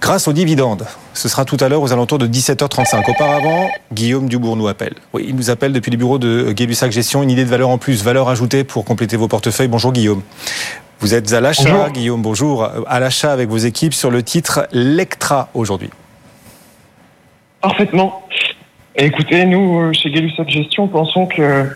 grâce 0.00 0.28
aux 0.28 0.32
dividendes. 0.32 0.86
Ce 1.14 1.28
sera 1.28 1.44
tout 1.44 1.56
à 1.60 1.68
l'heure 1.68 1.82
aux 1.82 1.92
alentours 1.92 2.18
de 2.18 2.26
17h35. 2.26 3.10
Auparavant, 3.10 3.68
Guillaume 3.92 4.28
Dubourg 4.28 4.56
nous 4.56 4.68
appelle. 4.68 4.94
Oui, 5.12 5.26
il 5.28 5.36
nous 5.36 5.50
appelle 5.50 5.72
depuis 5.72 5.90
les 5.90 5.96
bureaux 5.96 6.18
de 6.18 6.52
Gay-Lussac 6.52 6.90
Gestion, 6.90 7.22
une 7.22 7.30
idée 7.30 7.44
de 7.44 7.50
valeur 7.50 7.68
en 7.68 7.78
plus, 7.78 8.02
valeur 8.02 8.28
ajoutée 8.28 8.64
pour 8.64 8.84
compléter 8.84 9.16
vos 9.16 9.28
portefeuilles. 9.28 9.68
Bonjour 9.68 9.92
Guillaume. 9.92 10.22
Vous 11.00 11.14
êtes 11.14 11.32
à 11.32 11.40
l'achat, 11.40 11.88
Guillaume, 11.90 12.20
bonjour, 12.20 12.68
à 12.86 13.00
l'achat 13.00 13.32
avec 13.32 13.48
vos 13.48 13.56
équipes 13.56 13.94
sur 13.94 14.10
le 14.10 14.22
titre 14.22 14.66
Lectra 14.72 15.48
aujourd'hui. 15.54 15.88
Parfaitement. 17.62 18.22
Écoutez, 18.96 19.46
nous, 19.46 19.80
euh, 19.80 19.92
chez 19.92 20.10
Gay-Lussac 20.10 20.48
Gestion, 20.48 20.88
pensons 20.88 21.26
que 21.26 21.68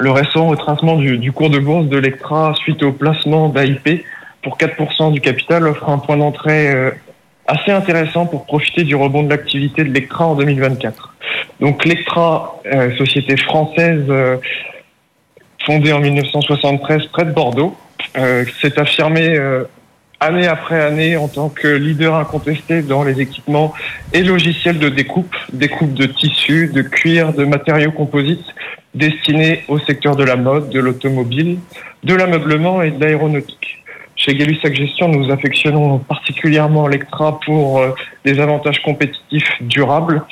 le 0.00 0.10
récent 0.10 0.48
retracement 0.48 0.96
du, 0.96 1.32
cours 1.32 1.50
de 1.50 1.58
bourse 1.58 1.86
de 1.86 1.98
l'Ectra 1.98 2.54
suite 2.56 2.82
au 2.82 2.92
placement 2.92 3.48
d'AIP 3.48 4.04
pour 4.42 4.56
4% 4.56 5.12
du 5.12 5.20
capital 5.20 5.66
offre 5.68 5.88
un 5.88 5.98
point 5.98 6.16
d'entrée 6.16 6.70
euh, 6.70 6.90
assez 7.46 7.70
intéressant 7.70 8.26
pour 8.26 8.46
profiter 8.46 8.84
du 8.84 8.96
rebond 8.96 9.22
de 9.22 9.28
l'activité 9.28 9.84
de 9.84 9.90
l'Ectra 9.90 10.26
en 10.26 10.34
2024. 10.34 11.14
Donc 11.60 11.84
l'Ectra, 11.84 12.60
euh, 12.66 12.96
société 12.96 13.36
française 13.36 14.04
euh, 14.08 14.38
fondée 15.66 15.92
en 15.92 16.00
1973 16.00 17.06
près 17.08 17.26
de 17.26 17.32
Bordeaux, 17.32 17.76
s'est 18.60 18.78
affirmée 18.78 19.38
année 20.20 20.46
après 20.46 20.80
année 20.80 21.16
en 21.16 21.28
tant 21.28 21.48
que 21.48 21.66
leader 21.66 22.14
incontesté 22.14 22.82
dans 22.82 23.02
les 23.02 23.20
équipements 23.20 23.72
et 24.12 24.22
logiciels 24.22 24.78
de 24.78 24.90
découpe, 24.90 25.34
découpe 25.52 25.94
de 25.94 26.06
tissus, 26.06 26.70
de 26.72 26.82
cuir, 26.82 27.32
de 27.32 27.44
matériaux 27.44 27.92
composites 27.92 28.44
destinés 28.94 29.64
au 29.68 29.78
secteur 29.78 30.16
de 30.16 30.24
la 30.24 30.36
mode, 30.36 30.68
de 30.70 30.80
l'automobile, 30.80 31.58
de 32.04 32.14
l'ameublement 32.14 32.82
et 32.82 32.90
de 32.90 33.00
l'aéronautique. 33.02 33.82
Chez 34.16 34.34
gay 34.34 34.46
Gestion, 34.74 35.08
nous 35.08 35.32
affectionnons 35.32 35.98
particulièrement 36.00 36.86
Lectra 36.86 37.40
pour 37.40 37.78
euh, 37.78 37.94
des 38.26 38.38
avantages 38.38 38.82
compétitifs 38.82 39.50
durables, 39.62 40.22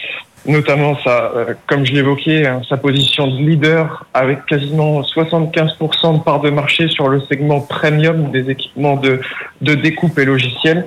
notamment 0.46 0.96
sa, 1.02 1.32
euh, 1.34 1.54
comme 1.66 1.84
je 1.84 1.92
l'évoquais, 1.92 2.46
hein, 2.46 2.62
sa 2.68 2.76
position 2.76 3.26
de 3.26 3.38
leader 3.38 4.06
avec 4.14 4.46
quasiment 4.46 5.02
75% 5.02 6.18
de 6.18 6.22
part 6.22 6.40
de 6.40 6.50
marché 6.50 6.88
sur 6.88 7.08
le 7.08 7.20
segment 7.20 7.60
premium 7.60 8.30
des 8.30 8.50
équipements 8.50 8.96
de, 8.96 9.20
de 9.60 9.74
découpe 9.74 10.18
et 10.18 10.24
logiciels. 10.24 10.86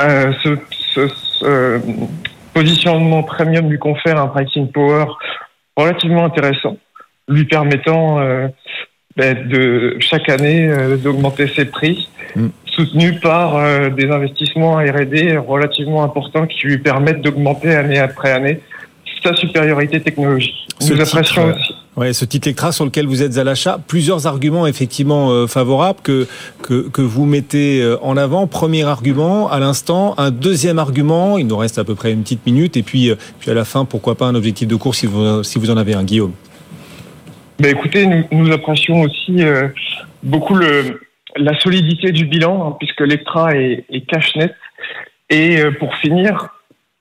Euh, 0.00 0.32
ce, 0.42 0.58
ce, 0.70 1.80
positionnement 2.54 3.22
premium 3.22 3.68
lui 3.70 3.78
confère 3.78 4.18
un 4.18 4.28
pricing 4.28 4.70
power 4.70 5.06
relativement 5.76 6.24
intéressant, 6.24 6.76
lui 7.28 7.44
permettant 7.44 8.20
euh, 8.20 8.48
ben, 9.16 9.48
de 9.48 9.96
chaque 10.00 10.28
année 10.28 10.68
euh, 10.68 10.96
d'augmenter 10.96 11.48
ses 11.48 11.64
prix, 11.64 12.08
mm. 12.36 12.48
Soutenu 12.74 13.18
par 13.20 13.56
euh, 13.56 13.90
des 13.90 14.08
investissements 14.10 14.76
R&D 14.76 15.36
relativement 15.36 16.02
importants 16.02 16.46
qui 16.46 16.66
lui 16.66 16.78
permettent 16.78 17.22
d'augmenter 17.22 17.74
année 17.74 17.98
après 17.98 18.32
année 18.32 18.60
sa 19.22 19.34
supériorité 19.36 20.00
technologique. 20.00 20.66
Nous 20.80 21.00
apprécions 21.00 21.46
aussi. 21.46 21.74
Ouais, 21.94 22.12
ce 22.12 22.24
titre 22.24 22.48
Lectra 22.48 22.72
sur 22.72 22.84
lequel 22.84 23.06
vous 23.06 23.22
êtes 23.22 23.36
à 23.36 23.44
l'achat, 23.44 23.78
plusieurs 23.86 24.26
arguments 24.26 24.66
effectivement 24.66 25.30
euh, 25.30 25.46
favorables 25.46 26.00
que, 26.02 26.26
que, 26.62 26.88
que 26.88 27.02
vous 27.02 27.26
mettez 27.26 27.96
en 28.00 28.16
avant. 28.16 28.46
Premier 28.46 28.84
argument 28.84 29.50
à 29.50 29.60
l'instant, 29.60 30.14
un 30.18 30.30
deuxième 30.30 30.78
argument, 30.78 31.38
il 31.38 31.46
nous 31.46 31.56
reste 31.56 31.78
à 31.78 31.84
peu 31.84 31.94
près 31.94 32.12
une 32.12 32.22
petite 32.22 32.44
minute, 32.46 32.76
et 32.76 32.82
puis, 32.82 33.12
puis 33.38 33.50
à 33.50 33.54
la 33.54 33.64
fin, 33.64 33.84
pourquoi 33.84 34.16
pas 34.16 34.26
un 34.26 34.34
objectif 34.34 34.66
de 34.66 34.76
course 34.76 34.98
si 34.98 35.06
vous, 35.06 35.44
si 35.44 35.58
vous 35.58 35.70
en 35.70 35.76
avez 35.76 35.94
un, 35.94 36.02
Guillaume. 36.02 36.32
Ben 37.62 37.70
écoutez, 37.70 38.06
nous, 38.06 38.24
nous 38.32 38.52
apprécions 38.52 39.02
aussi 39.02 39.40
euh, 39.40 39.68
beaucoup 40.22 40.56
le, 40.56 41.00
la 41.36 41.58
solidité 41.58 42.12
du 42.12 42.26
bilan, 42.26 42.66
hein, 42.66 42.76
puisque 42.78 43.00
l'Ectra 43.00 43.54
est, 43.56 43.84
est 43.90 44.06
cash 44.06 44.34
net. 44.36 44.54
Et 45.30 45.58
euh, 45.58 45.70
pour 45.70 45.94
finir, 45.96 46.48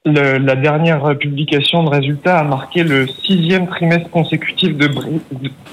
le, 0.06 0.38
la 0.38 0.56
dernière 0.56 1.18
publication 1.18 1.84
de 1.84 1.90
résultats 1.90 2.40
a 2.40 2.44
marqué 2.44 2.84
le 2.84 3.08
sixième 3.08 3.68
trimestre 3.68 4.10
consécutif 4.10 4.76
de, 4.76 4.90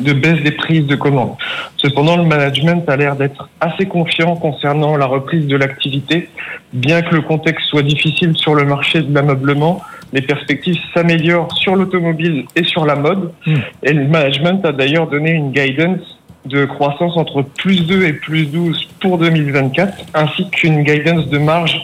de 0.01 0.13
baisse 0.13 0.43
des 0.43 0.51
prises 0.51 0.87
de 0.87 0.97
commandes. 0.97 1.37
Cependant, 1.77 2.17
le 2.17 2.25
management 2.25 2.89
a 2.89 2.97
l'air 2.97 3.17
d'être 3.17 3.49
assez 3.61 3.87
confiant 3.87 4.37
concernant 4.37 4.97
la 4.97 5.07
reprise 5.07 5.47
de 5.47 5.57
l'activité, 5.57 6.29
bien 6.73 7.03
que 7.03 7.15
le 7.15 7.23
contexte 7.23 7.67
soit 7.69 7.83
difficile 7.83 8.37
sur 8.37 8.55
le 8.55 8.65
marché 8.65 9.03
de 9.03 9.15
l'ameublement 9.15 9.81
les 10.13 10.23
perspectives 10.23 10.79
s'améliorent 10.95 11.55
sur 11.57 11.77
l'automobile 11.77 12.45
et 12.57 12.65
sur 12.65 12.87
la 12.87 12.97
mode. 12.97 13.33
Hmm. 13.47 13.57
Et 13.83 13.93
le 13.93 14.07
management 14.07 14.65
a 14.65 14.73
d'ailleurs 14.73 15.09
donné 15.09 15.33
une 15.33 15.53
guidance 15.53 16.18
de 16.49 16.65
croissance 16.65 17.17
entre 17.17 17.43
plus 17.43 17.87
2 17.87 18.05
et 18.05 18.13
plus 18.13 18.47
12 18.47 18.89
pour 19.01 19.19
2024, 19.19 19.93
ainsi 20.15 20.49
qu'une 20.51 20.83
guidance 20.83 21.27
de 21.29 21.39
marge 21.39 21.81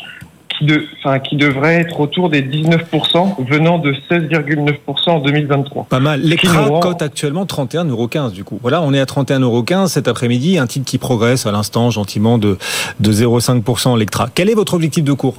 qui, 0.48 0.64
de, 0.64 0.86
enfin, 0.98 1.18
qui 1.18 1.36
devrait 1.36 1.74
être 1.74 2.00
autour 2.00 2.30
des 2.30 2.42
19%, 2.42 3.44
venant 3.48 3.78
de 3.78 3.92
16,9% 4.10 5.10
en 5.10 5.18
2023. 5.20 5.86
Pas 5.88 6.00
mal. 6.00 6.20
L'écran 6.20 6.80
cote 6.80 7.02
actuellement 7.02 7.44
31,15€ 7.44 8.32
du 8.32 8.44
coup. 8.44 8.58
Voilà, 8.62 8.82
on 8.82 8.92
est 8.92 9.00
à 9.00 9.04
31,15€ 9.04 9.88
cet 9.88 10.08
après-midi, 10.08 10.58
un 10.58 10.66
titre 10.66 10.86
qui 10.86 10.98
progresse 10.98 11.46
à 11.46 11.52
l'instant 11.52 11.90
gentiment 11.90 12.38
de, 12.38 12.58
de 13.00 13.12
0,5% 13.12 13.98
l'Ectra. 13.98 14.28
Quel 14.34 14.48
est 14.50 14.54
votre 14.54 14.74
objectif 14.74 15.04
de 15.04 15.12
cours? 15.12 15.36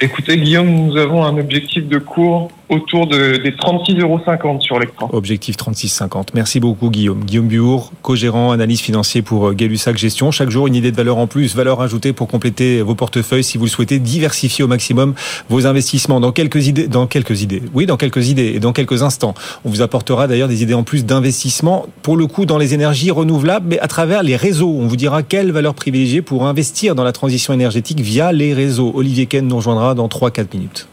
Écoutez, 0.00 0.36
Guillaume, 0.36 0.68
nous 0.68 0.96
avons 0.96 1.24
un 1.24 1.38
objectif 1.38 1.88
de 1.88 1.98
cours 1.98 2.50
autour 2.68 3.06
de, 3.06 3.36
des 3.36 3.52
36,50 3.52 4.00
euros 4.00 4.60
sur 4.60 4.78
l'écran. 4.78 5.08
Objectif 5.12 5.56
36,50. 5.56 6.28
Merci 6.34 6.60
beaucoup, 6.60 6.90
Guillaume. 6.90 7.24
Guillaume 7.24 7.48
Buour, 7.48 7.92
co-gérant 8.02 8.50
analyse 8.50 8.80
financier 8.80 9.22
pour 9.22 9.48
euh, 9.48 9.52
Gay-Lussac 9.52 9.96
Gestion. 9.96 10.30
Chaque 10.30 10.50
jour, 10.50 10.66
une 10.66 10.74
idée 10.74 10.90
de 10.90 10.96
valeur 10.96 11.18
en 11.18 11.26
plus, 11.26 11.54
valeur 11.54 11.80
ajoutée 11.80 12.12
pour 12.12 12.28
compléter 12.28 12.82
vos 12.82 12.94
portefeuilles 12.94 13.44
si 13.44 13.58
vous 13.58 13.64
le 13.64 13.70
souhaitez, 13.70 13.98
diversifier 13.98 14.64
au 14.64 14.68
maximum 14.68 15.14
vos 15.48 15.66
investissements. 15.66 16.20
Dans 16.20 16.32
quelques 16.32 16.66
idées, 16.66 16.88
dans 16.88 17.06
quelques 17.06 17.42
idées, 17.42 17.62
oui, 17.72 17.86
dans 17.86 17.96
quelques 17.96 18.28
idées 18.28 18.52
et 18.54 18.58
dans 18.58 18.72
quelques 18.72 19.02
instants, 19.02 19.34
on 19.64 19.70
vous 19.70 19.82
apportera 19.82 20.26
d'ailleurs 20.26 20.48
des 20.48 20.62
idées 20.62 20.74
en 20.74 20.82
plus 20.82 21.04
d'investissement, 21.04 21.86
pour 22.02 22.16
le 22.16 22.26
coup, 22.26 22.46
dans 22.46 22.58
les 22.58 22.74
énergies 22.74 23.10
renouvelables, 23.10 23.66
mais 23.68 23.78
à 23.78 23.88
travers 23.88 24.22
les 24.22 24.36
réseaux. 24.36 24.74
On 24.76 24.86
vous 24.86 24.96
dira 24.96 25.22
quelle 25.22 25.52
valeur 25.52 25.74
privilégier 25.74 26.22
pour 26.22 26.46
investir 26.46 26.94
dans 26.94 27.04
la 27.04 27.12
transition 27.12 27.52
énergétique 27.52 28.00
via 28.00 28.32
les 28.32 28.54
réseaux. 28.54 28.92
Olivier 28.94 29.26
Ken 29.26 29.46
nous 29.46 29.56
rejoindra 29.56 29.94
dans 29.94 30.08
3-4 30.08 30.46
minutes. 30.54 30.88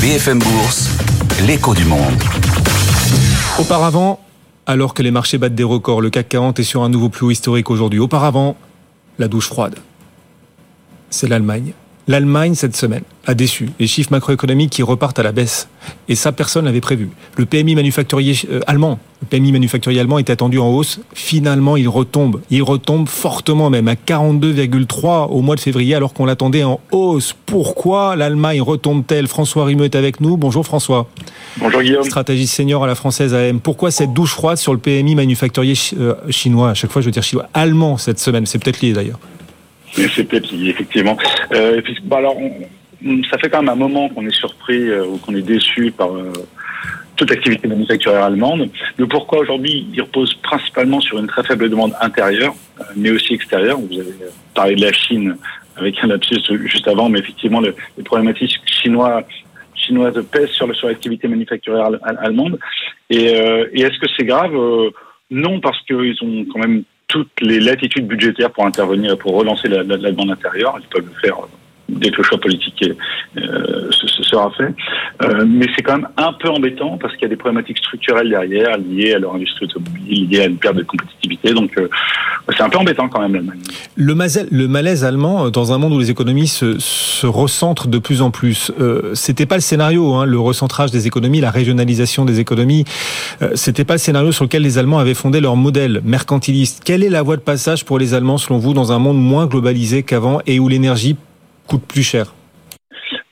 BFM 0.00 0.38
Bourse, 0.38 0.88
l'écho 1.46 1.74
du 1.74 1.84
monde. 1.84 2.14
Auparavant, 3.58 4.18
alors 4.64 4.94
que 4.94 5.02
les 5.02 5.10
marchés 5.10 5.36
battent 5.36 5.54
des 5.54 5.62
records, 5.62 6.00
le 6.00 6.08
CAC 6.08 6.26
40 6.30 6.58
est 6.58 6.62
sur 6.62 6.82
un 6.82 6.88
nouveau 6.88 7.10
plus 7.10 7.32
historique 7.32 7.68
aujourd'hui. 7.68 7.98
Auparavant, 7.98 8.56
la 9.18 9.28
douche 9.28 9.48
froide. 9.48 9.74
C'est 11.10 11.28
l'Allemagne. 11.28 11.74
L'Allemagne, 12.08 12.54
cette 12.54 12.76
semaine, 12.76 13.02
a 13.26 13.34
déçu. 13.34 13.70
Les 13.78 13.86
chiffres 13.86 14.10
macroéconomiques 14.10 14.70
qui 14.70 14.82
repartent 14.82 15.18
à 15.18 15.22
la 15.22 15.32
baisse. 15.32 15.68
Et 16.08 16.14
ça, 16.14 16.32
personne 16.32 16.64
n'avait 16.64 16.80
prévu. 16.80 17.10
Le 17.36 17.46
PMI 17.46 17.74
manufacturier 17.74 18.36
euh, 18.50 18.60
allemand, 18.66 18.98
le 19.22 19.26
PMI 19.28 19.52
manufacturier 19.52 20.00
allemand 20.00 20.18
était 20.18 20.32
attendu 20.32 20.58
en 20.58 20.68
hausse. 20.68 21.00
Finalement, 21.12 21.76
il 21.76 21.88
retombe. 21.88 22.40
Il 22.50 22.62
retombe 22.62 23.06
fortement 23.06 23.68
même 23.68 23.86
à 23.86 23.94
42,3 23.94 25.28
au 25.28 25.42
mois 25.42 25.56
de 25.56 25.60
février 25.60 25.94
alors 25.94 26.14
qu'on 26.14 26.24
l'attendait 26.24 26.64
en 26.64 26.80
hausse. 26.90 27.34
Pourquoi 27.46 28.16
l'Allemagne 28.16 28.62
retombe-t-elle? 28.62 29.28
François 29.28 29.66
Rimeux 29.66 29.84
est 29.84 29.94
avec 29.94 30.20
nous. 30.20 30.36
Bonjour 30.36 30.64
François. 30.64 31.06
Bonjour 31.58 31.82
Guillaume. 31.82 32.04
Stratégiste 32.04 32.54
senior 32.54 32.82
à 32.82 32.86
la 32.86 32.94
française 32.94 33.34
AM. 33.34 33.60
Pourquoi 33.60 33.90
cette 33.90 34.14
douche 34.14 34.32
froide 34.32 34.56
sur 34.56 34.72
le 34.72 34.78
PMI 34.78 35.14
manufacturier 35.14 35.74
euh, 35.98 36.14
chinois? 36.30 36.70
À 36.70 36.74
chaque 36.74 36.90
fois, 36.90 37.02
je 37.02 37.06
veux 37.06 37.12
dire 37.12 37.22
chinois. 37.22 37.48
Allemand 37.52 37.98
cette 37.98 38.18
semaine. 38.18 38.46
C'est 38.46 38.58
peut-être 38.58 38.80
lié 38.80 38.92
d'ailleurs. 38.94 39.18
Lié, 39.96 40.70
effectivement. 40.70 41.16
Euh, 41.52 41.80
puis, 41.82 41.96
bon, 42.02 42.16
alors, 42.16 42.36
ça 43.30 43.38
fait 43.38 43.48
quand 43.50 43.62
même 43.62 43.70
un 43.70 43.74
moment 43.76 44.08
qu'on 44.08 44.26
est 44.26 44.34
surpris 44.34 44.88
euh, 44.88 45.04
ou 45.06 45.18
qu'on 45.18 45.34
est 45.34 45.42
déçu 45.42 45.90
par 45.90 46.14
euh, 46.14 46.32
toute 47.16 47.30
activité 47.32 47.66
manufacturière 47.66 48.24
allemande. 48.24 48.70
Le 48.96 49.06
pourquoi 49.06 49.40
aujourd'hui, 49.40 49.86
il 49.92 50.00
repose 50.02 50.34
principalement 50.34 51.00
sur 51.00 51.18
une 51.18 51.26
très 51.26 51.42
faible 51.42 51.68
demande 51.68 51.92
intérieure, 52.00 52.54
euh, 52.80 52.84
mais 52.96 53.10
aussi 53.10 53.34
extérieure. 53.34 53.78
Vous 53.78 53.98
avez 53.98 54.14
parlé 54.54 54.74
de 54.76 54.82
la 54.82 54.92
Chine 54.92 55.36
avec 55.76 55.96
un 56.02 56.08
lapsus 56.08 56.40
juste 56.66 56.88
avant, 56.88 57.08
mais 57.08 57.20
effectivement, 57.20 57.60
le, 57.60 57.74
les 57.96 58.04
problématiques 58.04 58.58
chinois 58.66 59.24
chinoises 59.74 60.22
pèsent 60.30 60.50
sur, 60.50 60.72
sur 60.74 60.88
l'activité 60.88 61.26
manufacturière 61.26 61.88
allemande. 62.18 62.58
Et, 63.08 63.24
et 63.24 63.80
est-ce 63.80 63.98
que 63.98 64.06
c'est 64.14 64.26
grave? 64.26 64.52
Non, 65.30 65.58
parce 65.60 65.80
qu'ils 65.86 66.16
ont 66.22 66.44
quand 66.52 66.58
même 66.58 66.82
toutes 67.10 67.40
les 67.40 67.58
latitudes 67.58 68.06
budgétaires 68.06 68.52
pour 68.52 68.64
intervenir 68.64 69.12
et 69.12 69.16
pour 69.16 69.34
relancer 69.34 69.68
la, 69.68 69.82
la, 69.82 69.96
la 69.96 70.12
demande 70.12 70.30
intérieure. 70.30 70.78
Ils 70.80 70.88
peuvent 70.88 71.06
le 71.06 71.20
faire 71.20 71.38
dès 71.90 72.10
que 72.10 72.18
le 72.18 72.22
choix 72.22 72.38
politique 72.38 72.84
euh, 73.36 73.90
se, 73.90 74.22
sera 74.22 74.50
fait. 74.52 74.74
Euh, 75.22 75.44
mais 75.46 75.66
c'est 75.74 75.82
quand 75.82 75.96
même 75.96 76.08
un 76.16 76.32
peu 76.32 76.48
embêtant 76.48 76.98
parce 76.98 77.14
qu'il 77.14 77.22
y 77.22 77.26
a 77.26 77.28
des 77.28 77.36
problématiques 77.36 77.78
structurelles 77.78 78.30
derrière 78.30 78.78
liées 78.78 79.14
à 79.14 79.18
leur 79.18 79.34
industrie 79.34 79.66
automobile, 79.66 80.28
liées 80.28 80.40
à 80.40 80.46
une 80.46 80.56
perte 80.56 80.76
de 80.76 80.82
compétitivité. 80.82 81.52
Donc 81.52 81.76
euh, 81.78 81.88
c'est 82.56 82.62
un 82.62 82.68
peu 82.68 82.78
embêtant 82.78 83.08
quand 83.08 83.20
même 83.20 83.34
l'Allemagne. 83.34 83.60
Le, 83.96 84.66
malaise 84.66 85.04
allemand, 85.04 85.50
dans 85.50 85.72
un 85.72 85.78
monde 85.78 85.92
où 85.92 85.98
les 85.98 86.10
économies 86.10 86.48
se, 86.48 86.78
se 86.78 87.26
recentrent 87.26 87.88
de 87.88 87.98
plus 87.98 88.22
en 88.22 88.30
plus, 88.30 88.72
euh, 88.80 89.14
c'était 89.14 89.46
pas 89.46 89.56
le 89.56 89.60
scénario, 89.60 90.14
hein, 90.14 90.26
le 90.26 90.38
recentrage 90.38 90.90
des 90.90 91.06
économies, 91.06 91.40
la 91.40 91.50
régionalisation 91.50 92.24
des 92.24 92.40
économies, 92.40 92.84
euh, 93.42 93.50
c'était 93.54 93.84
pas 93.84 93.94
le 93.94 93.98
scénario 93.98 94.32
sur 94.32 94.44
lequel 94.44 94.62
les 94.62 94.78
Allemands 94.78 94.98
avaient 94.98 95.14
fondé 95.14 95.40
leur 95.40 95.56
modèle 95.56 96.00
mercantiliste. 96.04 96.82
Quelle 96.84 97.02
est 97.02 97.10
la 97.10 97.22
voie 97.22 97.36
de 97.36 97.42
passage 97.42 97.84
pour 97.84 97.98
les 97.98 98.14
Allemands 98.14 98.38
selon 98.38 98.58
vous 98.58 98.74
dans 98.74 98.92
un 98.92 98.98
monde 98.98 99.20
moins 99.20 99.46
globalisé 99.46 100.02
qu'avant 100.02 100.40
et 100.46 100.58
où 100.58 100.68
l'énergie 100.68 101.16
coûte 101.70 101.86
plus 101.86 102.02
cher 102.02 102.34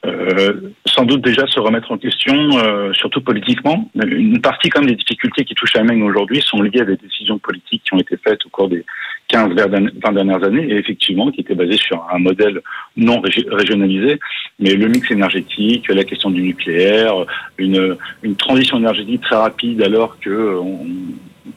euh, 0.07 0.53
sans 0.87 1.05
doute 1.05 1.23
déjà 1.23 1.45
se 1.49 1.59
remettre 1.59 1.91
en 1.91 1.99
question, 1.99 2.35
euh, 2.59 2.93
surtout 2.93 3.21
politiquement. 3.21 3.91
Une 3.97 4.41
partie 4.41 4.69
quand 4.69 4.81
même 4.81 4.91
des 4.91 4.97
difficultés 4.97 5.45
qui 5.45 5.55
touchent 5.55 5.75
l'Allemagne 5.75 6.03
aujourd'hui 6.05 6.41
sont 6.41 6.63
liées 6.63 6.81
à 6.81 6.85
des 6.85 6.97
décisions 6.97 7.39
politiques 7.39 7.83
qui 7.85 7.95
ont 7.95 7.99
été 7.99 8.17
faites 8.17 8.47
au 8.47 8.49
cours 8.49 8.69
des 8.69 8.85
15, 9.27 9.55
20 9.55 10.13
dernières 10.13 10.45
années, 10.45 10.65
et 10.71 10.77
effectivement, 10.77 11.31
qui 11.33 11.41
était 11.41 11.57
basé 11.57 11.77
sur 11.77 12.07
un 12.13 12.19
modèle 12.19 12.61
non 12.97 13.21
régionalisé, 13.21 14.21
mais 14.61 14.75
le 14.75 14.87
mix 14.87 15.11
énergétique, 15.11 15.89
la 15.89 16.05
question 16.05 16.31
du 16.31 16.43
nucléaire, 16.43 17.15
une, 17.59 17.97
une 18.23 18.37
transition 18.37 18.79
énergétique 18.79 19.23
très 19.23 19.37
rapide 19.37 19.83
alors 19.83 20.19
que 20.21 20.59
on, 20.59 20.87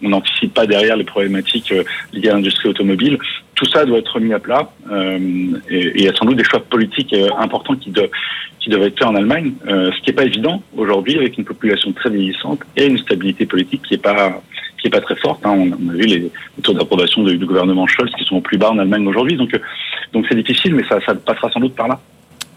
on 0.04 0.10
n'anticipe 0.10 0.54
pas 0.54 0.66
derrière 0.66 0.96
les 0.96 1.04
problématiques 1.04 1.72
euh, 1.72 1.84
liées 2.14 2.30
à 2.30 2.34
l'industrie 2.34 2.70
automobile. 2.70 3.18
Tout 3.56 3.66
ça 3.66 3.86
doit 3.86 4.00
être 4.00 4.20
mis 4.20 4.34
à 4.34 4.40
plat 4.40 4.72
euh, 4.92 5.18
et 5.70 5.92
il 5.96 6.04
y 6.04 6.08
a 6.08 6.14
sans 6.14 6.26
doute 6.26 6.38
des 6.38 6.44
choix 6.44 6.60
politiques 6.60 7.14
euh, 7.14 7.30
importants 7.38 7.76
qui, 7.76 7.92
doivent, 7.92 8.10
être 8.68 8.98
faits 8.98 9.08
en 9.08 9.16
Allemagne, 9.16 9.54
ce 9.66 10.02
qui 10.02 10.10
n'est 10.10 10.16
pas 10.16 10.26
évident 10.26 10.62
aujourd'hui 10.76 11.18
avec 11.18 11.38
une 11.38 11.46
population 11.46 11.92
très 11.94 12.10
vieillissante 12.10 12.62
et 12.78 12.86
une 12.86 12.98
stabilité 12.98 13.46
politique 13.46 13.82
qui 13.84 13.94
n'est 13.94 14.00
pas 14.00 15.02
très 15.02 15.16
forte. 15.16 15.46
Hein. 15.46 15.56
On, 15.58 15.90
a 15.90 15.94
vu 15.94 16.06
les, 16.06 16.32
taux 16.64 16.74
d'approbation 16.74 17.24
du, 17.24 17.38
gouvernement 17.38 17.88
Scholz 17.88 18.12
qui 18.18 18.24
sont 18.24 18.38
au 18.38 18.42
plus 18.42 18.58
bas 18.58 18.72
en 18.72 18.80
Allemagne 18.80 19.08
aujourd'hui. 19.08 19.36
Donc 19.36 19.52
c'est 20.30 20.36
difficile, 20.36 20.76
mais 20.76 20.84
ça 20.88 21.00
passera 21.16 21.50
sans 21.52 21.60
doute 21.60 21.76
par 21.76 21.88
là 21.88 22.00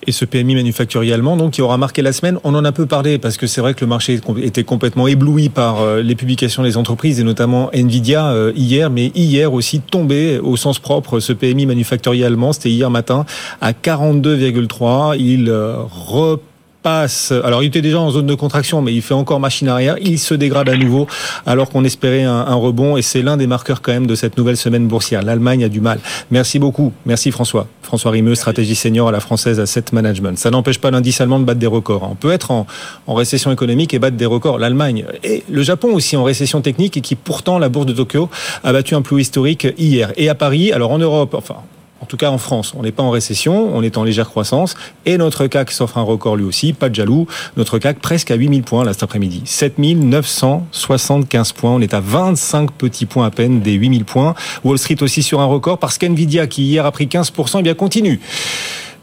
et 0.07 0.13
ce 0.13 0.25
PMI 0.25 0.55
manufacturier 0.55 1.13
allemand, 1.13 1.37
donc, 1.37 1.53
qui 1.53 1.63
aura 1.63 1.77
marqué 1.77 2.03
la 2.03 2.13
semaine. 2.13 2.39
On 2.45 2.55
en 2.55 2.65
a 2.65 2.73
peu 2.73 2.87
parlé 2.87 3.19
parce 3.19 3.37
que 3.37 3.47
c'est 3.47 3.61
vrai 3.61 3.75
que 3.75 3.81
le 3.81 3.87
marché 3.87 4.21
était 4.43 4.65
complètement 4.65 5.07
ébloui 5.07 5.49
par 5.49 5.81
euh, 5.81 6.03
les 6.03 6.15
publications 6.15 6.63
des 6.63 6.77
entreprises 6.77 7.21
et 7.21 7.25
notamment 7.25 7.71
Nvidia 7.73 8.29
euh, 8.29 8.53
hier, 8.57 8.91
mais 8.91 9.13
hier 9.15 9.53
aussi 9.53 9.81
tombé 9.81 10.39
au 10.39 10.57
sens 10.57 10.79
propre 10.79 11.21
ce 11.21 11.33
PMI 11.33 11.67
manufacturier 11.67 12.25
allemand. 12.25 12.53
C'était 12.53 12.71
hier 12.71 12.91
matin 12.91 13.27
à 13.61 13.73
42,3. 13.73 15.17
Il 15.19 15.49
euh, 15.49 15.77
repart 15.83 16.54
passe. 16.85 17.33
Alors, 17.43 17.63
il 17.63 17.67
était 17.67 17.81
déjà 17.81 17.99
en 17.99 18.11
zone 18.11 18.27
de 18.27 18.35
contraction, 18.35 18.83
mais 18.83 18.93
il 18.93 19.01
fait 19.03 19.15
encore 19.15 19.41
machine 19.41 19.69
arrière. 19.69 19.97
Il 20.03 20.19
se 20.19 20.35
dégrade 20.35 20.69
à 20.69 20.77
nouveau, 20.77 21.09
alors 21.47 21.71
qu'on 21.71 21.83
espérait 21.83 22.23
un, 22.23 22.55
rebond. 22.55 22.97
Et 22.97 23.03
c'est 23.03 23.23
l'un 23.23 23.37
des 23.37 23.49
marqueurs 23.49 23.83
quand 23.83 23.93
même 23.93 24.07
de 24.07 24.15
cette 24.15 24.37
nouvelle 24.37 24.59
semaine 24.59 24.87
boursière. 24.87 25.23
L'Allemagne 25.23 25.65
a 25.65 25.69
du 25.69 25.81
mal. 25.81 25.99
Merci 26.31 26.59
beaucoup. 26.59 26.93
Merci 27.07 27.31
François. 27.31 27.67
François 27.83 28.11
Rimeux, 28.13 28.35
stratégie 28.35 28.75
senior 28.75 29.09
à 29.09 29.13
la 29.13 29.21
française 29.21 29.59
Asset 29.61 29.87
Management. 29.93 30.39
Ça 30.39 30.51
n'empêche 30.51 30.79
pas 30.79 30.91
l'indice 30.91 31.21
allemand 31.21 31.41
de 31.41 31.45
battre 31.45 31.59
des 31.59 31.67
records. 31.67 32.07
On 32.11 32.15
peut 32.15 32.31
être 32.31 32.51
en, 32.51 32.67
en 33.07 33.15
récession 33.15 33.51
économique 33.51 33.95
et 33.95 33.99
battre 33.99 34.17
des 34.17 34.27
records. 34.27 34.59
L'Allemagne 34.59 35.07
et 35.25 35.43
le 35.51 35.63
Japon 35.63 35.95
aussi 35.95 36.17
en 36.17 36.23
récession 36.23 36.61
technique 36.61 36.99
et 36.99 37.01
qui 37.01 37.15
pourtant 37.15 37.59
la 37.59 37.71
bourse 37.71 37.87
de 37.87 37.95
Tokyo 37.95 38.29
a 38.63 38.73
battu 38.73 38.95
un 38.95 39.03
plus 39.03 39.23
historique 39.23 39.67
hier. 39.79 40.13
Et 40.17 40.29
à 40.29 40.35
Paris, 40.35 40.71
alors 40.71 40.91
en 40.93 40.99
Europe, 40.99 41.35
enfin 41.35 41.57
en 42.05 42.07
tout 42.07 42.19
cas 42.19 42.31
en 42.31 42.37
France, 42.37 42.75
on 42.77 42.83
n'est 42.83 42.93
pas 42.93 43.03
en 43.03 43.09
récession, 43.09 43.75
on 43.75 43.83
est 43.83 43.97
en 43.97 44.05
légère 44.05 44.29
croissance, 44.29 44.75
et 45.07 45.17
notre 45.17 45.47
CAC 45.47 45.71
s'offre 45.71 45.97
un 45.97 46.03
record 46.03 46.37
lui 46.37 46.45
aussi, 46.45 46.75
pas 46.75 46.91
de 46.91 46.95
jaloux, 46.95 47.27
notre 47.57 47.79
CAC 47.79 47.99
presque 47.99 48.31
à 48.31 48.35
8000 48.35 48.63
points 48.63 48.85
là 48.85 48.93
cet 48.93 49.05
après-midi, 49.05 49.41
7975 49.47 51.53
points, 51.53 51.71
on 51.71 51.81
est 51.81 51.95
à 51.95 52.01
25 52.01 52.73
petits 52.73 53.07
points 53.07 53.25
à 53.25 53.31
peine 53.31 53.61
des 53.61 53.73
8000 53.73 54.05
points, 54.05 54.35
Wall 54.65 54.77
Street 54.77 54.99
aussi 55.01 55.23
sur 55.23 55.41
un 55.41 55.47
record, 55.47 55.79
parce 55.79 55.97
qu'NVIDIA 55.97 56.47
qui 56.47 56.65
hier 56.65 56.85
a 56.85 56.93
pris 56.93 57.07
15%, 57.07 57.61
eh 57.61 57.63
bien 57.63 57.73
continue. 57.73 58.21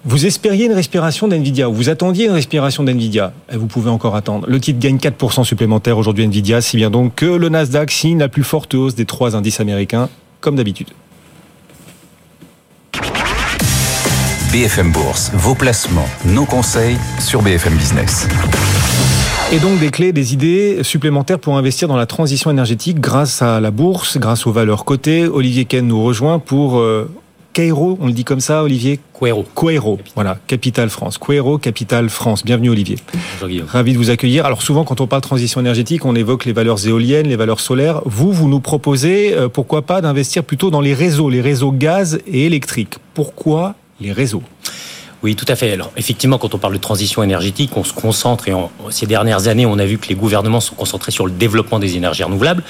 Vous 0.05 0.27
espériez 0.27 0.67
une 0.67 0.73
respiration 0.73 1.27
d'NVIDIA, 1.27 1.69
vous 1.69 1.89
attendiez 1.89 2.25
une 2.25 2.33
respiration 2.33 2.83
d'NVIDIA, 2.83 3.33
et 3.51 3.57
vous 3.57 3.65
pouvez 3.65 3.89
encore 3.89 4.15
attendre. 4.15 4.45
Le 4.47 4.59
titre 4.59 4.77
gagne 4.77 4.97
4% 4.97 5.43
supplémentaire 5.43 5.97
aujourd'hui 5.97 6.27
NVIDIA, 6.27 6.61
si 6.61 6.77
bien 6.77 6.91
donc 6.91 7.15
que 7.15 7.25
le 7.25 7.49
Nasdaq 7.49 7.89
signe 7.89 8.19
la 8.19 8.29
plus 8.29 8.43
forte 8.43 8.75
hausse 8.75 8.93
des 8.93 9.05
trois 9.05 9.35
indices 9.35 9.59
américains, 9.59 10.07
comme 10.39 10.55
d'habitude. 10.55 10.89
BFM 14.51 14.91
Bourse, 14.91 15.31
vos 15.33 15.55
placements, 15.55 16.09
nos 16.25 16.43
conseils 16.43 16.97
sur 17.19 17.41
BFM 17.41 17.73
Business. 17.73 18.27
Et 19.53 19.59
donc 19.59 19.79
des 19.79 19.91
clés, 19.91 20.11
des 20.11 20.33
idées 20.33 20.83
supplémentaires 20.83 21.39
pour 21.39 21.57
investir 21.57 21.87
dans 21.87 21.95
la 21.95 22.05
transition 22.05 22.51
énergétique 22.51 22.99
grâce 22.99 23.41
à 23.41 23.61
la 23.61 23.71
bourse, 23.71 24.17
grâce 24.17 24.45
aux 24.45 24.51
valeurs 24.51 24.83
cotées. 24.83 25.25
Olivier 25.25 25.63
Ken 25.63 25.87
nous 25.87 26.03
rejoint 26.03 26.39
pour 26.39 26.79
euh, 26.79 27.09
on 27.57 28.07
le 28.07 28.13
dit 28.13 28.23
comme 28.23 28.39
ça, 28.39 28.63
Olivier? 28.63 28.99
Quero. 29.19 29.45
Quero, 29.55 29.99
voilà, 30.15 30.37
Capital 30.47 30.89
France. 30.89 31.17
Quero, 31.17 31.57
Capital 31.57 32.09
France. 32.09 32.45
Bienvenue, 32.45 32.69
Olivier. 32.69 32.97
Bonjour, 33.13 33.49
Guillaume. 33.49 33.67
Ravi 33.67 33.93
de 33.93 33.97
vous 33.97 34.09
accueillir. 34.09 34.45
Alors, 34.45 34.61
souvent, 34.61 34.83
quand 34.85 35.01
on 35.01 35.07
parle 35.07 35.21
transition 35.21 35.59
énergétique, 35.59 36.05
on 36.05 36.15
évoque 36.15 36.45
les 36.45 36.53
valeurs 36.53 36.87
éoliennes, 36.87 37.27
les 37.27 37.35
valeurs 37.35 37.59
solaires. 37.59 38.01
Vous, 38.05 38.31
vous 38.31 38.47
nous 38.47 38.61
proposez, 38.61 39.33
euh, 39.33 39.49
pourquoi 39.49 39.81
pas, 39.81 40.01
d'investir 40.01 40.43
plutôt 40.43 40.71
dans 40.71 40.81
les 40.81 40.93
réseaux, 40.93 41.29
les 41.29 41.41
réseaux 41.41 41.71
gaz 41.71 42.19
et 42.25 42.45
électriques. 42.45 42.95
Pourquoi 43.13 43.75
les 44.01 44.11
réseaux. 44.11 44.43
Oui, 45.23 45.35
tout 45.35 45.45
à 45.47 45.55
fait. 45.55 45.71
Alors, 45.71 45.91
effectivement, 45.97 46.39
quand 46.39 46.55
on 46.55 46.57
parle 46.57 46.73
de 46.73 46.79
transition 46.79 47.21
énergétique, 47.21 47.77
on 47.77 47.83
se 47.83 47.93
concentre, 47.93 48.47
et 48.47 48.53
ces 48.89 49.05
dernières 49.05 49.47
années, 49.47 49.67
on 49.67 49.77
a 49.77 49.85
vu 49.85 49.99
que 49.99 50.07
les 50.07 50.15
gouvernements 50.15 50.61
sont 50.61 50.73
concentrés 50.73 51.11
sur 51.11 51.27
le 51.27 51.31
développement 51.31 51.77
des 51.77 51.95
énergies 51.95 52.23
renouvelables, 52.23 52.63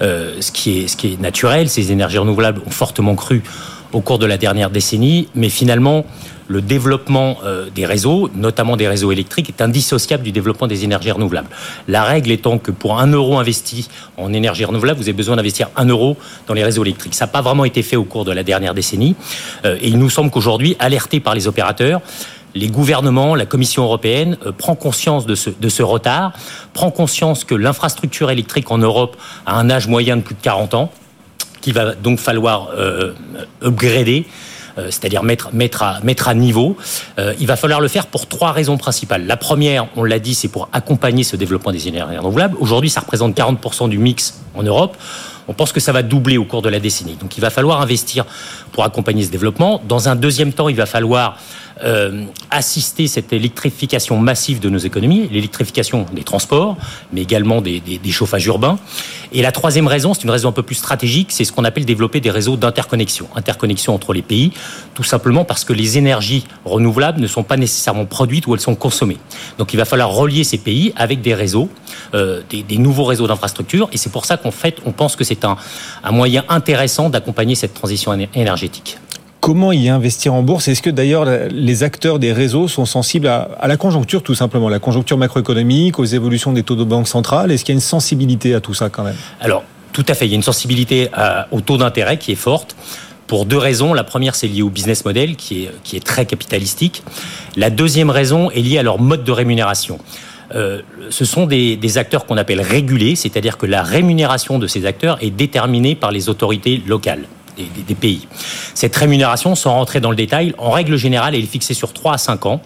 euh, 0.00 0.40
ce, 0.40 0.50
qui 0.50 0.80
est, 0.80 0.88
ce 0.88 0.96
qui 0.96 1.12
est 1.12 1.20
naturel. 1.20 1.68
Ces 1.68 1.92
énergies 1.92 2.16
renouvelables 2.16 2.62
ont 2.66 2.70
fortement 2.70 3.14
cru 3.16 3.42
au 3.92 4.00
cours 4.00 4.18
de 4.18 4.26
la 4.26 4.36
dernière 4.36 4.70
décennie, 4.70 5.28
mais 5.34 5.48
finalement, 5.48 6.04
le 6.50 6.60
développement 6.60 7.38
euh, 7.44 7.70
des 7.72 7.86
réseaux, 7.86 8.28
notamment 8.34 8.76
des 8.76 8.88
réseaux 8.88 9.12
électriques, 9.12 9.48
est 9.48 9.62
indissociable 9.62 10.24
du 10.24 10.32
développement 10.32 10.66
des 10.66 10.82
énergies 10.82 11.12
renouvelables. 11.12 11.48
La 11.86 12.02
règle 12.02 12.32
étant 12.32 12.58
que 12.58 12.72
pour 12.72 12.98
un 12.98 13.06
euro 13.06 13.38
investi 13.38 13.88
en 14.16 14.32
énergie 14.32 14.64
renouvelable, 14.64 14.98
vous 14.98 15.04
avez 15.04 15.12
besoin 15.12 15.36
d'investir 15.36 15.68
un 15.76 15.86
euro 15.86 16.16
dans 16.48 16.54
les 16.54 16.64
réseaux 16.64 16.82
électriques. 16.82 17.14
Ça 17.14 17.26
n'a 17.26 17.32
pas 17.32 17.40
vraiment 17.40 17.64
été 17.64 17.82
fait 17.82 17.96
au 17.96 18.04
cours 18.04 18.24
de 18.24 18.32
la 18.32 18.42
dernière 18.42 18.74
décennie. 18.74 19.14
Euh, 19.64 19.78
et 19.80 19.88
il 19.88 19.98
nous 19.98 20.10
semble 20.10 20.30
qu'aujourd'hui, 20.30 20.76
alertés 20.80 21.20
par 21.20 21.34
les 21.34 21.46
opérateurs, 21.46 22.00
les 22.56 22.66
gouvernements, 22.66 23.36
la 23.36 23.46
Commission 23.46 23.84
européenne 23.84 24.36
euh, 24.44 24.50
prend 24.50 24.74
conscience 24.74 25.26
de 25.26 25.36
ce, 25.36 25.50
de 25.50 25.68
ce 25.68 25.84
retard, 25.84 26.32
prend 26.72 26.90
conscience 26.90 27.44
que 27.44 27.54
l'infrastructure 27.54 28.30
électrique 28.30 28.72
en 28.72 28.78
Europe 28.78 29.16
a 29.46 29.54
un 29.54 29.70
âge 29.70 29.86
moyen 29.86 30.16
de 30.16 30.22
plus 30.22 30.34
de 30.34 30.42
40 30.42 30.74
ans, 30.74 30.90
qu'il 31.60 31.74
va 31.74 31.94
donc 31.94 32.18
falloir 32.18 32.70
upgrader 33.62 34.26
euh, 34.78 34.86
c'est-à-dire 34.86 35.22
mettre, 35.22 35.52
mettre, 35.52 35.82
à, 35.82 36.00
mettre 36.02 36.28
à 36.28 36.34
niveau. 36.34 36.76
Euh, 37.18 37.34
il 37.40 37.46
va 37.46 37.56
falloir 37.56 37.80
le 37.80 37.88
faire 37.88 38.06
pour 38.06 38.28
trois 38.28 38.52
raisons 38.52 38.76
principales. 38.76 39.26
La 39.26 39.36
première, 39.36 39.88
on 39.96 40.04
l'a 40.04 40.18
dit, 40.18 40.34
c'est 40.34 40.48
pour 40.48 40.68
accompagner 40.72 41.24
ce 41.24 41.36
développement 41.36 41.72
des 41.72 41.88
énergies 41.88 42.16
renouvelables. 42.16 42.56
Aujourd'hui, 42.60 42.88
ça 42.88 43.00
représente 43.00 43.36
40% 43.36 43.88
du 43.88 43.98
mix 43.98 44.40
en 44.54 44.62
Europe. 44.62 44.96
On 45.48 45.54
pense 45.54 45.72
que 45.72 45.80
ça 45.80 45.92
va 45.92 46.02
doubler 46.02 46.38
au 46.38 46.44
cours 46.44 46.62
de 46.62 46.68
la 46.68 46.78
décennie. 46.78 47.16
Donc 47.16 47.36
il 47.36 47.40
va 47.40 47.50
falloir 47.50 47.80
investir 47.80 48.24
pour 48.72 48.84
accompagner 48.84 49.24
ce 49.24 49.30
développement. 49.30 49.82
Dans 49.88 50.08
un 50.08 50.14
deuxième 50.14 50.52
temps, 50.52 50.68
il 50.68 50.76
va 50.76 50.86
falloir 50.86 51.36
euh, 51.82 52.24
assister 52.50 53.06
cette 53.06 53.32
électrification 53.32 54.18
massive 54.18 54.60
de 54.60 54.68
nos 54.68 54.78
économies, 54.78 55.28
l'électrification 55.30 56.04
des 56.12 56.24
transports, 56.24 56.76
mais 57.12 57.22
également 57.22 57.60
des, 57.62 57.80
chauffages 58.10 58.44
urbains. 58.46 58.78
Et 59.32 59.40
la 59.40 59.52
troisième 59.52 59.86
raison, 59.86 60.12
c'est 60.12 60.24
une 60.24 60.30
raison 60.30 60.48
un 60.48 60.52
peu 60.52 60.62
plus 60.62 60.74
stratégique, 60.74 61.28
c'est 61.30 61.44
ce 61.44 61.52
qu'on 61.52 61.64
appelle 61.64 61.84
développer 61.84 62.20
des 62.20 62.30
réseaux 62.30 62.56
d'interconnexion, 62.56 63.28
interconnexion 63.34 63.94
entre 63.94 64.12
les 64.12 64.22
pays, 64.22 64.52
tout 64.94 65.04
simplement 65.04 65.44
parce 65.44 65.64
que 65.64 65.72
les 65.72 65.96
énergies 65.96 66.44
renouvelables 66.64 67.20
ne 67.20 67.26
sont 67.26 67.44
pas 67.44 67.56
nécessairement 67.56 68.04
produites 68.04 68.46
ou 68.46 68.54
elles 68.54 68.60
sont 68.60 68.74
consommées. 68.74 69.18
Donc 69.58 69.72
il 69.72 69.76
va 69.76 69.84
falloir 69.84 70.10
relier 70.10 70.44
ces 70.44 70.58
pays 70.58 70.92
avec 70.96 71.22
des 71.22 71.34
réseaux, 71.34 71.70
euh, 72.14 72.42
des, 72.50 72.78
nouveaux 72.78 73.04
réseaux 73.04 73.26
d'infrastructures, 73.26 73.88
et 73.92 73.96
c'est 73.96 74.12
pour 74.12 74.26
ça 74.26 74.36
qu'en 74.36 74.50
fait, 74.50 74.78
on 74.84 74.92
pense 74.92 75.16
que 75.16 75.24
c'est 75.24 75.44
un 75.44 75.56
moyen 76.10 76.44
intéressant 76.48 77.08
d'accompagner 77.08 77.54
cette 77.54 77.74
transition 77.74 78.12
énergétique. 78.34 78.98
Comment 79.50 79.72
y 79.72 79.88
investir 79.88 80.32
en 80.32 80.44
bourse? 80.44 80.68
Est-ce 80.68 80.80
que 80.80 80.90
d'ailleurs 80.90 81.26
les 81.50 81.82
acteurs 81.82 82.20
des 82.20 82.32
réseaux 82.32 82.68
sont 82.68 82.84
sensibles 82.84 83.26
à, 83.26 83.66
la 83.66 83.76
conjoncture 83.76 84.22
tout 84.22 84.36
simplement, 84.36 84.68
la 84.68 84.78
conjoncture 84.78 85.18
macroéconomique, 85.18 85.98
aux 85.98 86.04
évolutions 86.04 86.52
des 86.52 86.62
taux 86.62 86.76
de 86.76 86.84
banque 86.84 87.08
centrale 87.08 87.50
Est-ce 87.50 87.64
qu'il 87.64 87.72
y 87.72 87.76
a 87.76 87.78
une 87.78 87.80
sensibilité 87.80 88.54
à 88.54 88.60
tout 88.60 88.74
ça 88.74 88.90
quand 88.90 89.02
même? 89.02 89.16
Alors, 89.40 89.64
tout 89.92 90.06
à 90.06 90.14
fait. 90.14 90.26
Il 90.26 90.28
y 90.28 90.34
a 90.34 90.36
une 90.36 90.44
sensibilité 90.44 91.08
au 91.50 91.60
taux 91.62 91.78
d'intérêt 91.78 92.16
qui 92.16 92.30
est 92.30 92.36
forte 92.36 92.76
pour 93.26 93.44
deux 93.44 93.58
raisons. 93.58 93.92
La 93.92 94.04
première, 94.04 94.36
c'est 94.36 94.46
lié 94.46 94.62
au 94.62 94.70
business 94.70 95.04
model 95.04 95.34
qui 95.34 95.64
est, 95.64 95.72
qui 95.82 95.96
est 95.96 96.06
très 96.06 96.26
capitalistique. 96.26 97.02
La 97.56 97.70
deuxième 97.70 98.10
raison 98.10 98.52
est 98.52 98.62
liée 98.62 98.78
à 98.78 98.84
leur 98.84 99.00
mode 99.00 99.24
de 99.24 99.32
rémunération. 99.32 99.98
Euh, 100.54 100.80
ce 101.08 101.24
sont 101.24 101.46
des 101.46 101.98
acteurs 101.98 102.24
qu'on 102.24 102.36
appelle 102.36 102.60
régulés, 102.60 103.16
c'est-à-dire 103.16 103.58
que 103.58 103.66
la 103.66 103.82
rémunération 103.82 104.60
de 104.60 104.68
ces 104.68 104.86
acteurs 104.86 105.18
est 105.20 105.30
déterminée 105.30 105.96
par 105.96 106.12
les 106.12 106.28
autorités 106.28 106.80
locales 106.86 107.24
des, 107.56 107.94
pays. 107.94 108.26
Cette 108.74 108.94
rémunération, 108.96 109.54
sans 109.54 109.72
rentrer 109.72 110.00
dans 110.00 110.10
le 110.10 110.16
détail, 110.16 110.54
en 110.58 110.70
règle 110.70 110.96
générale, 110.96 111.34
elle 111.34 111.42
est 111.42 111.46
fixée 111.46 111.74
sur 111.74 111.92
3 111.92 112.14
à 112.14 112.18
5 112.18 112.46
ans 112.46 112.62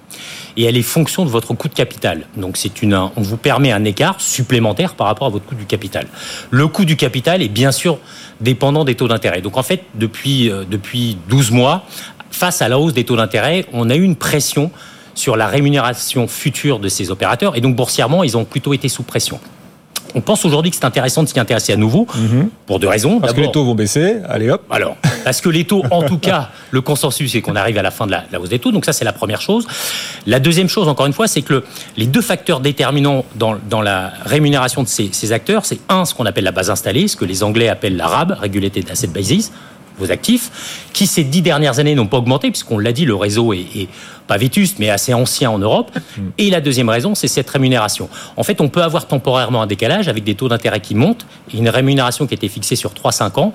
et 0.56 0.64
elle 0.64 0.76
est 0.76 0.82
fonction 0.82 1.24
de 1.24 1.30
votre 1.30 1.54
coût 1.54 1.68
de 1.68 1.74
capital. 1.74 2.26
Donc 2.36 2.56
c'est 2.56 2.82
une, 2.82 2.94
on 2.94 3.22
vous 3.22 3.36
permet 3.36 3.72
un 3.72 3.84
écart 3.84 4.20
supplémentaire 4.20 4.94
par 4.94 5.06
rapport 5.06 5.26
à 5.26 5.30
votre 5.30 5.46
coût 5.46 5.54
du 5.54 5.66
capital. 5.66 6.06
Le 6.50 6.68
coût 6.68 6.84
du 6.84 6.96
capital 6.96 7.42
est 7.42 7.48
bien 7.48 7.72
sûr 7.72 7.98
dépendant 8.40 8.84
des 8.84 8.94
taux 8.94 9.08
d'intérêt. 9.08 9.40
Donc 9.40 9.56
en 9.56 9.62
fait, 9.62 9.84
depuis, 9.94 10.50
euh, 10.50 10.64
depuis 10.68 11.16
12 11.28 11.50
mois, 11.50 11.84
face 12.30 12.62
à 12.62 12.68
la 12.68 12.78
hausse 12.78 12.94
des 12.94 13.04
taux 13.04 13.16
d'intérêt, 13.16 13.66
on 13.72 13.90
a 13.90 13.96
eu 13.96 14.02
une 14.02 14.16
pression 14.16 14.70
sur 15.14 15.36
la 15.36 15.46
rémunération 15.46 16.26
future 16.26 16.78
de 16.78 16.88
ces 16.88 17.10
opérateurs 17.10 17.56
et 17.56 17.60
donc 17.60 17.76
boursièrement, 17.76 18.24
ils 18.24 18.36
ont 18.36 18.44
plutôt 18.44 18.74
été 18.74 18.88
sous 18.88 19.04
pression 19.04 19.38
on 20.14 20.20
pense 20.20 20.44
aujourd'hui 20.44 20.70
que 20.70 20.76
c'est 20.76 20.84
intéressant 20.84 21.22
de 21.22 21.28
s'y 21.28 21.38
intéresser 21.38 21.72
à 21.72 21.76
nouveau, 21.76 22.06
mhm. 22.14 22.48
pour 22.66 22.78
deux 22.78 22.88
raisons. 22.88 23.20
Parce 23.20 23.32
que 23.32 23.40
les 23.40 23.50
taux 23.50 23.64
vont 23.64 23.74
baisser, 23.74 24.16
allez 24.28 24.50
hop. 24.50 24.62
Alors, 24.70 24.96
parce 25.24 25.40
que 25.40 25.48
les 25.48 25.64
taux, 25.64 25.82
en 25.90 26.02
tout 26.02 26.18
cas, 26.18 26.50
le 26.70 26.80
consensus, 26.80 27.32
c'est 27.32 27.40
qu'on 27.40 27.56
arrive 27.56 27.78
à 27.78 27.82
la 27.82 27.90
fin 27.90 28.06
de 28.06 28.12
la, 28.12 28.24
hausse 28.40 28.48
des 28.48 28.58
taux, 28.58 28.72
donc 28.72 28.84
ça 28.84 28.92
c'est 28.92 29.04
la 29.04 29.12
première 29.12 29.40
chose. 29.40 29.66
La 30.26 30.40
deuxième 30.40 30.68
chose, 30.68 30.88
encore 30.88 31.06
une 31.06 31.12
fois, 31.12 31.26
c'est 31.26 31.42
que 31.42 31.64
les 31.96 32.06
deux 32.06 32.22
facteurs 32.22 32.60
déterminants 32.60 33.24
dans, 33.34 33.82
la 33.82 34.12
rémunération 34.24 34.82
de 34.82 34.88
ces, 34.88 35.32
acteurs, 35.32 35.64
c'est 35.64 35.80
un, 35.88 36.04
ce 36.04 36.14
qu'on 36.14 36.26
appelle 36.26 36.44
la 36.44 36.52
base 36.52 36.70
installée, 36.70 37.08
ce 37.08 37.16
que 37.16 37.24
les 37.24 37.42
Anglais 37.42 37.68
appellent 37.68 37.96
la 37.96 38.06
RAB, 38.06 38.36
Regulated 38.40 38.90
Asset 38.90 39.08
Basis, 39.08 39.52
vos 39.98 40.10
actifs, 40.10 40.86
qui 40.92 41.06
ces 41.06 41.24
dix 41.24 41.42
dernières 41.42 41.78
années 41.78 41.94
n'ont 41.94 42.06
pas 42.06 42.18
augmenté, 42.18 42.50
puisqu'on 42.50 42.78
l'a 42.78 42.92
dit, 42.92 43.04
le 43.04 43.14
réseau 43.14 43.52
est, 43.52 43.66
est, 43.76 43.88
pas 44.26 44.38
vétuste, 44.38 44.78
mais 44.78 44.90
assez 44.90 45.12
ancien 45.12 45.50
en 45.50 45.58
Europe. 45.58 45.90
Mm. 45.94 46.22
Et 46.38 46.50
la 46.50 46.60
deuxième 46.60 46.88
raison, 46.88 47.14
c'est 47.14 47.28
cette 47.28 47.48
rémunération. 47.50 48.08
En 48.36 48.42
fait, 48.42 48.60
on 48.60 48.68
peut 48.68 48.82
avoir 48.82 49.06
temporairement 49.06 49.62
un 49.62 49.66
décalage 49.66 50.08
avec 50.08 50.24
des 50.24 50.34
taux 50.34 50.48
d'intérêt 50.48 50.80
qui 50.80 50.94
montent 50.94 51.26
et 51.52 51.58
une 51.58 51.68
rémunération 51.68 52.26
qui 52.26 52.34
a 52.34 52.36
été 52.36 52.48
fixée 52.48 52.76
sur 52.76 52.92
3-5 52.92 53.38
ans, 53.38 53.52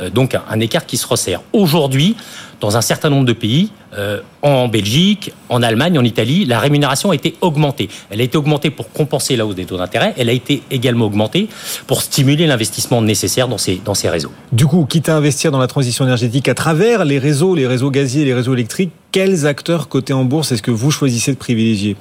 euh, 0.00 0.10
donc 0.10 0.36
un 0.48 0.60
écart 0.60 0.86
qui 0.86 0.96
se 0.96 1.06
resserre. 1.06 1.40
Aujourd'hui, 1.52 2.16
dans 2.62 2.76
un 2.76 2.80
certain 2.80 3.10
nombre 3.10 3.26
de 3.26 3.32
pays, 3.32 3.70
euh, 3.98 4.20
en 4.40 4.68
Belgique, 4.68 5.32
en 5.48 5.64
Allemagne, 5.64 5.98
en 5.98 6.04
Italie, 6.04 6.44
la 6.44 6.60
rémunération 6.60 7.10
a 7.10 7.14
été 7.16 7.34
augmentée. 7.40 7.88
Elle 8.08 8.20
a 8.20 8.22
été 8.22 8.38
augmentée 8.38 8.70
pour 8.70 8.92
compenser 8.92 9.34
la 9.34 9.44
hausse 9.44 9.56
des 9.56 9.64
taux 9.64 9.78
d'intérêt. 9.78 10.14
Elle 10.16 10.28
a 10.28 10.32
été 10.32 10.62
également 10.70 11.06
augmentée 11.06 11.48
pour 11.88 12.02
stimuler 12.02 12.46
l'investissement 12.46 13.02
nécessaire 13.02 13.48
dans 13.48 13.58
ces, 13.58 13.80
dans 13.84 13.94
ces 13.94 14.08
réseaux. 14.08 14.30
Du 14.52 14.66
coup, 14.66 14.86
quitte 14.86 15.08
à 15.08 15.16
investir 15.16 15.50
dans 15.50 15.58
la 15.58 15.66
transition 15.66 16.04
énergétique 16.04 16.48
à 16.48 16.54
travers 16.54 17.04
les 17.04 17.18
réseaux, 17.18 17.56
les 17.56 17.66
réseaux 17.66 17.90
gaziers, 17.90 18.24
les 18.24 18.32
réseaux 18.32 18.54
électriques, 18.54 18.92
quels 19.10 19.44
acteurs 19.44 19.88
cotés 19.88 20.12
en 20.12 20.24
bourse 20.24 20.52
est-ce 20.52 20.62
que 20.62 20.70
vous 20.70 20.92
choisissez 20.92 21.32
de 21.32 21.36
privilégier? 21.36 21.96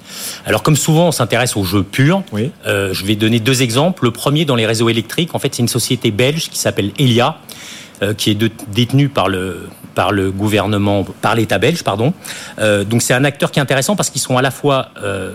Alors, 0.45 0.61
comme 0.61 0.77
souvent, 0.77 1.07
on 1.07 1.11
s'intéresse 1.11 1.57
aux 1.57 1.63
jeux 1.63 1.83
purs. 1.83 2.21
Oui. 2.31 2.51
Euh, 2.67 2.93
je 2.93 3.03
vais 3.03 3.15
donner 3.15 3.39
deux 3.39 3.63
exemples. 3.63 4.03
Le 4.03 4.11
premier, 4.11 4.45
dans 4.45 4.55
les 4.55 4.67
réseaux 4.67 4.89
électriques, 4.89 5.33
en 5.33 5.39
fait, 5.39 5.55
c'est 5.55 5.63
une 5.63 5.67
société 5.67 6.11
belge 6.11 6.49
qui 6.49 6.59
s'appelle 6.59 6.91
Elia, 6.99 7.39
euh, 8.03 8.13
qui 8.13 8.29
est 8.29 8.35
de, 8.35 8.49
détenue 8.73 9.09
par 9.09 9.27
le 9.27 9.67
par 9.95 10.11
le 10.11 10.31
gouvernement, 10.31 11.05
par 11.21 11.35
l'État 11.35 11.57
belge, 11.57 11.83
pardon. 11.83 12.13
Euh, 12.59 12.83
donc 12.83 13.01
c'est 13.01 13.13
un 13.13 13.23
acteur 13.23 13.51
qui 13.51 13.59
est 13.59 13.61
intéressant 13.61 13.95
parce 13.95 14.09
qu'ils 14.09 14.21
sont 14.21 14.37
à 14.37 14.41
la 14.41 14.51
fois 14.51 14.89
euh, 15.03 15.33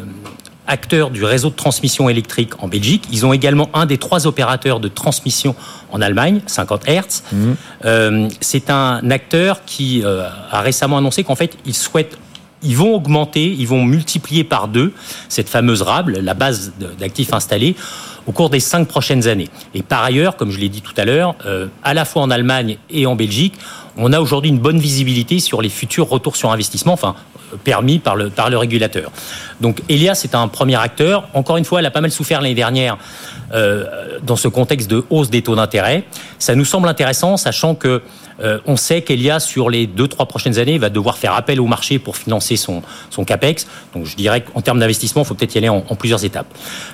acteurs 0.67 1.11
du 1.11 1.25
réseau 1.25 1.51
de 1.51 1.55
transmission 1.55 2.09
électrique 2.09 2.53
en 2.63 2.69
Belgique. 2.69 3.05
Ils 3.13 3.25
ont 3.25 3.33
également 3.33 3.69
un 3.75 3.87
des 3.87 3.99
trois 3.99 4.27
opérateurs 4.27 4.81
de 4.81 4.89
transmission 4.89 5.55
en 5.93 6.01
Allemagne, 6.01 6.41
50 6.47 6.89
Hertz. 6.89 7.23
Mmh. 7.33 7.53
Euh, 7.85 8.29
c'est 8.41 8.71
un 8.71 9.11
acteur 9.11 9.65
qui 9.65 10.03
a 10.05 10.61
récemment 10.61 10.99
annoncé 10.99 11.23
qu'en 11.25 11.37
fait, 11.37 11.57
il 11.67 11.75
souhaite 11.75 12.19
ils 12.63 12.77
vont 12.77 12.95
augmenter, 12.95 13.45
ils 13.47 13.69
vont 13.69 13.85
multiplier 13.85 14.45
par 14.45 14.69
deux 14.69 14.93
cette 15.29 15.49
fameuse 15.49 15.83
RABLE, 15.83 16.21
la 16.21 16.35
base 16.35 16.73
d'actifs 16.99 17.33
installés, 17.33 17.77
au 18.27 18.33
cours 18.33 18.51
des 18.51 18.61
cinq 18.61 18.89
prochaines 18.89 19.29
années. 19.29 19.49
Et 19.75 19.83
par 19.83 20.03
ailleurs, 20.03 20.37
comme 20.37 20.51
je 20.51 20.59
l'ai 20.59 20.69
dit 20.69 20.83
tout 20.83 20.95
à 20.97 21.05
l'heure, 21.05 21.37
euh, 21.47 21.69
à 21.85 21.95
la 21.95 22.05
fois 22.05 22.23
en 22.23 22.31
Allemagne 22.31 22.79
et 22.91 23.07
en 23.07 23.15
Belgique, 23.15 23.55
on 23.97 24.13
a 24.13 24.21
aujourd'hui 24.21 24.51
une 24.51 24.59
bonne 24.59 24.79
visibilité 24.79 25.41
sur 25.41 25.63
les 25.63 25.69
futurs 25.69 26.09
retours 26.09 26.37
sur 26.37 26.51
investissement, 26.53 26.93
enfin 26.93 27.15
permis 27.65 27.99
par 27.99 28.17
le, 28.17 28.31
par 28.31 28.51
le 28.51 28.59
régulateur. 28.59 29.11
Donc 29.61 29.83
Elia, 29.89 30.15
c'est 30.15 30.35
un 30.35 30.49
premier 30.49 30.77
acteur. 30.77 31.29
Encore 31.35 31.57
une 31.57 31.65
fois, 31.65 31.81
elle 31.81 31.87
a 31.87 31.91
pas 31.91 32.01
mal 32.01 32.11
souffert 32.11 32.41
l'année 32.41 32.55
dernière 32.55 32.99
euh, 33.53 34.19
dans 34.23 34.37
ce 34.37 34.49
contexte 34.49 34.91
de 34.91 35.05
hausse 35.11 35.31
des 35.31 35.43
taux 35.43 35.55
d'intérêt. 35.55 36.05
Ça 36.39 36.55
nous 36.55 36.65
semble 36.65 36.89
intéressant, 36.89 37.37
sachant 37.37 37.75
que 37.75 38.03
euh, 38.43 38.59
on 38.67 38.77
sait 38.77 39.03
qu'Elia, 39.03 39.41
sur 39.41 39.71
les 39.71 39.87
deux, 39.87 40.09
trois 40.09 40.27
prochaines 40.27 40.59
années, 40.59 40.79
va 40.79 40.91
devoir 40.91 41.17
faire 41.19 41.35
appel 41.35 41.61
au 41.61 41.67
marché 41.67 41.99
pour 41.99 42.17
financer 42.17 42.57
son, 42.57 42.83
son 43.11 43.25
CAPEX. 43.25 43.67
Donc 43.95 44.07
je 44.07 44.17
dirais 44.17 44.43
qu'en 44.43 44.61
termes 44.61 44.79
d'investissement, 44.79 45.23
il 45.23 45.25
faut 45.25 45.35
peut-être 45.35 45.55
y 45.55 45.59
aller 45.59 45.69
en, 45.69 45.85
en, 45.89 45.95
plusieurs 45.97 46.25
étapes. 46.25 46.47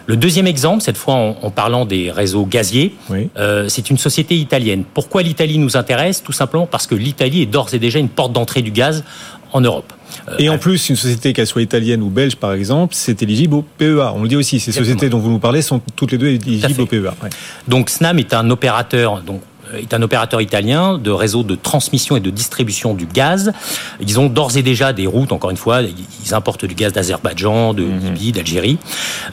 Le 0.06 0.16
deuxième 0.16 0.46
exemple, 0.46 0.82
cette 0.82 0.96
fois 0.96 1.14
en, 1.14 1.36
en 1.42 1.50
parlant 1.50 1.84
des 1.84 2.10
réseaux 2.10 2.46
gaziers, 2.46 2.94
oui. 3.10 3.28
euh, 3.38 3.68
c'est 3.68 3.90
une 3.90 3.98
société 3.98 4.36
italienne. 4.36 4.84
Pourquoi 4.94 5.22
l'Italie 5.22 5.58
nous 5.58 5.76
intéresse? 5.76 6.22
Tout 6.22 6.32
simplement 6.32 6.66
parce 6.66 6.86
que 6.86 6.94
l'Italie 6.94 7.42
est 7.42 7.46
d'ores 7.46 7.74
et 7.74 7.78
déjà 7.78 7.98
une 7.98 8.08
porte 8.08 8.32
d'entrée 8.32 8.62
du 8.62 8.70
gaz 8.70 9.04
en 9.52 9.60
Europe. 9.60 9.92
Et 10.38 10.48
en 10.48 10.58
plus, 10.58 10.88
une 10.88 10.96
société, 10.96 11.32
qu'elle 11.32 11.46
soit 11.46 11.62
italienne 11.62 12.02
ou 12.02 12.08
belge, 12.08 12.36
par 12.36 12.52
exemple, 12.52 12.94
c'est 12.94 13.22
éligible 13.22 13.54
au 13.54 13.62
PEA. 13.62 14.12
On 14.14 14.22
le 14.22 14.28
dit 14.28 14.36
aussi, 14.36 14.60
ces 14.60 14.70
Exactement. 14.70 14.84
sociétés 14.84 15.08
dont 15.10 15.18
vous 15.18 15.30
nous 15.30 15.38
parlez 15.38 15.62
sont 15.62 15.80
toutes 15.96 16.12
les 16.12 16.18
deux 16.18 16.28
éligibles 16.28 16.82
au 16.82 16.86
PEA. 16.86 17.14
Ouais. 17.22 17.30
Donc 17.66 17.90
Snam 17.90 18.18
est 18.18 18.32
un 18.34 18.48
opérateur, 18.50 19.22
donc 19.22 19.40
est 19.76 19.94
un 19.94 20.02
opérateur 20.02 20.40
italien 20.40 20.98
de 20.98 21.10
réseau 21.10 21.42
de 21.42 21.54
transmission 21.54 22.16
et 22.16 22.20
de 22.20 22.30
distribution 22.30 22.94
du 22.94 23.06
gaz. 23.06 23.52
Ils 24.00 24.18
ont 24.20 24.28
d'ores 24.28 24.56
et 24.56 24.62
déjà 24.62 24.92
des 24.92 25.06
routes, 25.06 25.32
encore 25.32 25.50
une 25.50 25.56
fois, 25.56 25.82
ils 25.82 26.34
importent 26.34 26.64
du 26.64 26.74
gaz 26.74 26.92
d'Azerbaïdjan, 26.92 27.74
de 27.74 27.84
Libye, 27.84 28.28
mmh. 28.28 28.32
d'Algérie. 28.32 28.78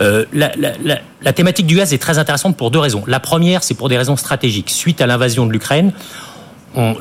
Euh, 0.01 0.25
la, 0.33 0.51
la, 0.57 0.71
la, 0.83 0.99
la 1.21 1.33
thématique 1.33 1.65
du 1.65 1.75
gaz 1.75 1.93
est 1.93 1.97
très 1.97 2.17
intéressante 2.17 2.55
pour 2.55 2.71
deux 2.71 2.79
raisons. 2.79 3.03
La 3.07 3.19
première, 3.19 3.63
c'est 3.63 3.73
pour 3.73 3.89
des 3.89 3.97
raisons 3.97 4.15
stratégiques. 4.15 4.69
Suite 4.69 5.01
à 5.01 5.07
l'invasion 5.07 5.45
de 5.45 5.51
l'Ukraine, 5.51 5.91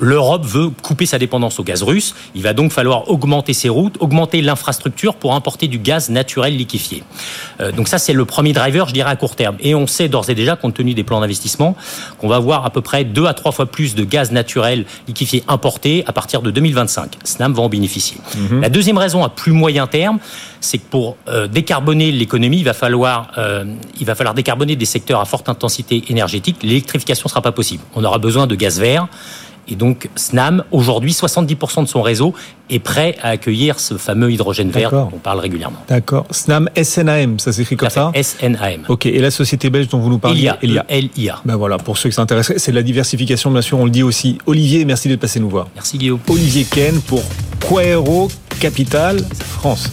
l'Europe 0.00 0.44
veut 0.44 0.70
couper 0.82 1.06
sa 1.06 1.18
dépendance 1.18 1.58
au 1.60 1.64
gaz 1.64 1.82
russe. 1.82 2.14
Il 2.34 2.42
va 2.42 2.52
donc 2.52 2.72
falloir 2.72 3.10
augmenter 3.10 3.52
ses 3.52 3.68
routes, 3.68 3.96
augmenter 4.00 4.40
l'infrastructure 4.40 5.14
pour 5.14 5.34
importer 5.34 5.68
du 5.68 5.78
gaz 5.78 6.10
naturel 6.10 6.56
liquéfié. 6.56 7.02
Euh, 7.60 7.72
donc 7.72 7.88
ça, 7.88 7.98
c'est 7.98 8.12
le 8.12 8.24
premier 8.24 8.52
driver, 8.52 8.88
je 8.88 8.94
dirais, 8.94 9.10
à 9.10 9.16
court 9.16 9.36
terme. 9.36 9.56
Et 9.60 9.74
on 9.74 9.86
sait 9.86 10.08
d'ores 10.08 10.30
et 10.30 10.34
déjà, 10.34 10.56
compte 10.56 10.74
tenu 10.74 10.94
des 10.94 11.04
plans 11.04 11.20
d'investissement, 11.20 11.76
qu'on 12.18 12.28
va 12.28 12.36
avoir 12.36 12.64
à 12.64 12.70
peu 12.70 12.80
près 12.80 13.04
deux 13.04 13.26
à 13.26 13.34
trois 13.34 13.52
fois 13.52 13.66
plus 13.66 13.94
de 13.94 14.04
gaz 14.04 14.30
naturel 14.30 14.84
liquéfié 15.06 15.44
importé 15.48 16.04
à 16.06 16.12
partir 16.12 16.42
de 16.42 16.50
2025. 16.50 17.18
Snam 17.24 17.52
va 17.52 17.62
en 17.62 17.68
bénéficier. 17.68 18.18
Mm 18.18 18.46
-hmm. 18.46 18.60
La 18.60 18.68
deuxième 18.68 18.98
raison 18.98 19.24
à 19.24 19.28
plus 19.28 19.52
moyen 19.52 19.86
terme, 19.86 20.18
c'est 20.60 20.78
que 20.78 20.88
pour 20.90 21.16
euh, 21.28 21.46
décarboner 21.46 22.10
l'économie, 22.12 22.58
il 22.58 22.64
va 22.64 22.74
falloir 22.74 23.18
euh, 23.38 23.64
il 24.00 24.06
va 24.06 24.14
falloir 24.14 24.34
décarboner 24.34 24.76
des 24.76 24.86
secteurs 24.86 25.20
à 25.20 25.24
forte 25.24 25.48
intensité 25.48 26.04
énergétique. 26.08 26.56
L'électrification 26.62 27.28
sera 27.28 27.42
pas 27.42 27.52
possible. 27.52 27.82
On 27.94 28.04
aura 28.04 28.18
besoin 28.18 28.46
de 28.46 28.54
gaz 28.54 28.78
vert. 28.80 29.06
Et 29.68 29.76
donc, 29.76 30.08
SNAM, 30.16 30.64
aujourd'hui, 30.70 31.12
70% 31.12 31.82
de 31.82 31.88
son 31.88 32.02
réseau 32.02 32.34
est 32.70 32.78
prêt 32.78 33.16
à 33.22 33.28
accueillir 33.28 33.80
ce 33.80 33.96
fameux 33.96 34.32
hydrogène 34.32 34.70
vert 34.70 34.90
dont 34.90 35.10
on 35.12 35.18
parle 35.18 35.40
régulièrement. 35.40 35.78
D'accord. 35.88 36.26
SNAM, 36.30 36.68
SNAM, 36.82 37.38
ça 37.38 37.52
s'écrit 37.52 37.76
comme 37.76 37.90
ça 37.90 38.12
SNAM. 38.20 38.84
Ok. 38.88 39.06
Et 39.06 39.20
la 39.20 39.30
société 39.30 39.70
belge 39.70 39.88
dont 39.88 39.98
vous 39.98 40.10
nous 40.10 40.18
parlez 40.18 40.50
Elia. 40.62 40.86
LIA. 40.90 41.40
Ben 41.44 41.56
voilà, 41.56 41.78
pour 41.78 41.98
ceux 41.98 42.08
qui 42.08 42.14
s'intéressent, 42.14 42.56
c'est 42.58 42.72
de 42.72 42.76
la 42.76 42.82
diversification, 42.82 43.50
bien 43.50 43.62
sûr, 43.62 43.78
on 43.78 43.84
le 43.84 43.90
dit 43.90 44.02
aussi. 44.02 44.38
Olivier, 44.46 44.84
merci 44.84 45.08
d'être 45.08 45.20
passé 45.20 45.40
nous 45.40 45.50
voir. 45.50 45.68
Merci 45.74 45.98
Guillaume. 45.98 46.20
Olivier 46.28 46.64
Ken 46.64 47.00
pour 47.00 47.22
Quaero 47.68 48.28
Capital 48.60 49.18
France. 49.38 49.90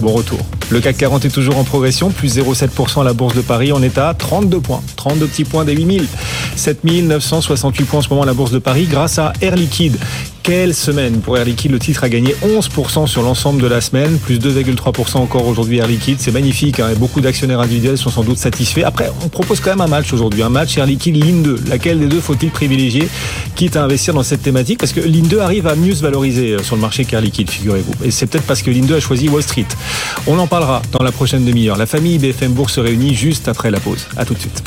Bon 0.00 0.12
retour. 0.12 0.38
Le 0.70 0.80
CAC 0.80 0.96
40 0.96 1.26
est 1.26 1.30
toujours 1.30 1.58
en 1.58 1.64
progression, 1.64 2.10
plus 2.10 2.38
0,7% 2.38 3.02
à 3.02 3.04
la 3.04 3.12
Bourse 3.12 3.34
de 3.34 3.42
Paris. 3.42 3.70
On 3.72 3.82
est 3.82 3.98
à 3.98 4.14
32 4.14 4.60
points, 4.60 4.82
32 4.96 5.26
petits 5.26 5.44
points 5.44 5.66
des 5.66 5.74
8000. 5.74 6.06
7968 6.56 7.84
points 7.84 7.98
en 7.98 8.02
ce 8.02 8.08
moment 8.08 8.22
à 8.22 8.26
la 8.26 8.32
Bourse 8.32 8.50
de 8.50 8.58
Paris 8.58 8.86
grâce 8.90 9.18
à 9.18 9.34
Air 9.42 9.56
Liquide. 9.56 9.98
Quelle 10.42 10.74
semaine 10.74 11.20
pour 11.20 11.36
Air 11.36 11.44
Liquide 11.44 11.70
Le 11.70 11.78
titre 11.78 12.02
a 12.02 12.08
gagné 12.08 12.34
11% 12.42 13.06
sur 13.06 13.22
l'ensemble 13.22 13.60
de 13.60 13.66
la 13.66 13.82
semaine, 13.82 14.18
plus 14.18 14.38
2,3% 14.38 15.18
encore 15.18 15.46
aujourd'hui 15.46 15.78
Air 15.78 15.86
Liquide. 15.86 16.16
C'est 16.18 16.32
magnifique. 16.32 16.80
Hein, 16.80 16.94
beaucoup 16.96 17.20
d'actionnaires 17.20 17.60
individuels 17.60 17.98
sont 17.98 18.08
sans 18.08 18.22
doute 18.22 18.38
satisfaits. 18.38 18.84
Après, 18.84 19.10
on 19.22 19.28
propose 19.28 19.60
quand 19.60 19.70
même 19.70 19.82
un 19.82 19.86
match 19.86 20.12
aujourd'hui, 20.14 20.42
un 20.42 20.48
match 20.48 20.78
Air 20.78 20.86
Liquide 20.86 21.22
Ligne 21.22 21.42
2. 21.42 21.64
Laquelle 21.68 22.00
des 22.00 22.06
deux 22.06 22.20
faut-il 22.20 22.50
privilégier, 22.50 23.08
quitte 23.54 23.76
à 23.76 23.84
investir 23.84 24.14
dans 24.14 24.22
cette 24.22 24.42
thématique? 24.42 24.78
Parce 24.78 24.92
que 24.92 25.00
Ligne 25.00 25.28
2 25.28 25.40
arrive 25.40 25.66
à 25.66 25.76
mieux 25.76 25.94
se 25.94 26.02
valoriser 26.02 26.56
sur 26.62 26.74
le 26.74 26.80
marché 26.80 27.04
qu'Air 27.04 27.20
Liquide, 27.20 27.50
figurez-vous. 27.50 27.92
Et 28.04 28.10
c'est 28.10 28.26
peut-être 28.26 28.46
parce 28.46 28.62
que 28.62 28.70
Ligne 28.70 28.86
2 28.86 28.96
a 28.96 29.00
choisi 29.00 29.28
Wall 29.28 29.42
Street. 29.42 29.66
On 30.26 30.38
en 30.38 30.46
parlera 30.46 30.80
dans 30.92 31.04
la 31.04 31.12
prochaine 31.12 31.44
demi-heure. 31.44 31.76
La 31.76 31.86
famille 31.86 32.18
BFM 32.18 32.52
Bourse 32.52 32.74
se 32.74 32.80
réunit 32.80 33.14
juste 33.14 33.46
après 33.48 33.70
la 33.70 33.78
pause. 33.78 34.06
À 34.16 34.24
tout 34.24 34.34
de 34.34 34.40
suite. 34.40 34.62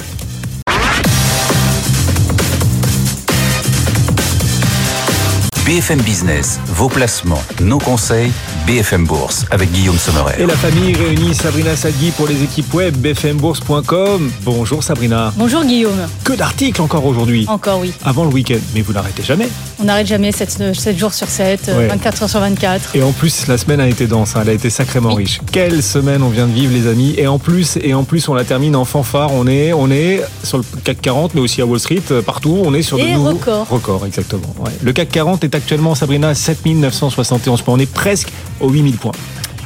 BFM 5.65 6.01
Business, 6.01 6.59
vos 6.65 6.89
placements, 6.89 7.41
nos 7.61 7.77
conseils, 7.77 8.33
BFM 8.67 9.05
Bourse 9.05 9.45
avec 9.49 9.71
Guillaume 9.71 9.97
Sommerer. 9.97 10.41
Et 10.41 10.45
la 10.45 10.57
famille 10.57 10.93
réunit 10.93 11.33
Sabrina 11.33 11.73
Sadgui 11.73 12.11
pour 12.11 12.27
les 12.27 12.43
équipes 12.43 12.73
web 12.73 12.97
bfmbourse.com. 12.97 14.29
Bonjour 14.41 14.83
Sabrina. 14.83 15.31
Bonjour 15.37 15.63
Guillaume. 15.63 16.05
Que 16.25 16.33
d'articles 16.33 16.81
encore 16.81 17.05
aujourd'hui. 17.05 17.45
Encore 17.47 17.79
oui. 17.79 17.93
Avant 18.03 18.25
le 18.25 18.31
week-end, 18.31 18.59
mais 18.75 18.81
vous 18.81 18.91
n'arrêtez 18.91 19.23
jamais. 19.23 19.47
On 19.83 19.87
n'arrête 19.87 20.07
jamais 20.07 20.31
7, 20.31 20.73
7, 20.73 20.97
jours 20.97 21.13
sur 21.13 21.27
7, 21.27 21.69
ouais. 21.75 21.87
24 21.87 22.23
heures 22.23 22.29
sur 22.29 22.39
24. 22.39 22.95
Et 22.95 23.03
en 23.03 23.11
plus, 23.11 23.47
la 23.47 23.57
semaine 23.57 23.81
a 23.81 23.87
été 23.89 24.07
dense, 24.07 24.33
hein. 24.33 24.39
elle 24.43 24.51
a 24.51 24.53
été 24.53 24.69
sacrément 24.69 25.13
riche. 25.13 25.41
Quelle 25.51 25.83
semaine 25.83 26.23
on 26.23 26.29
vient 26.29 26.47
de 26.47 26.53
vivre 26.53 26.71
les 26.73 26.87
amis. 26.87 27.15
Et 27.17 27.27
en 27.27 27.37
plus, 27.37 27.77
et 27.81 27.93
en 27.93 28.05
plus 28.05 28.29
on 28.29 28.33
la 28.33 28.45
termine 28.45 28.77
en 28.77 28.85
fanfare. 28.85 29.33
On 29.33 29.45
est, 29.45 29.73
on 29.73 29.91
est 29.91 30.21
sur 30.41 30.57
le 30.59 30.63
CAC 30.85 31.01
40, 31.01 31.35
mais 31.35 31.41
aussi 31.41 31.61
à 31.61 31.65
Wall 31.65 31.81
Street, 31.81 32.01
partout. 32.25 32.61
On 32.63 32.73
est 32.73 32.81
sur 32.81 32.97
et 32.97 33.07
de 33.07 33.17
nouveaux 33.17 33.37
records. 33.69 34.05
exactement. 34.05 34.55
Ouais. 34.61 34.71
Le 34.81 34.93
CAC 34.93 35.09
40 35.09 35.43
est 35.43 35.53
actuellement, 35.53 35.95
Sabrina, 35.95 36.33
7971 36.33 37.61
points. 37.61 37.73
On 37.73 37.79
est 37.79 37.91
presque 37.91 38.29
aux 38.61 38.69
8000 38.69 38.95
points. 38.95 39.11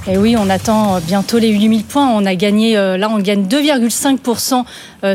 Et 0.09 0.17
oui, 0.17 0.35
on 0.35 0.49
attend 0.49 0.99
bientôt 0.99 1.37
les 1.37 1.49
8000 1.49 1.83
points. 1.83 2.09
On 2.09 2.25
a 2.25 2.33
gagné, 2.33 2.73
là, 2.73 3.07
on 3.11 3.19
gagne 3.19 3.43
2,5% 3.43 4.63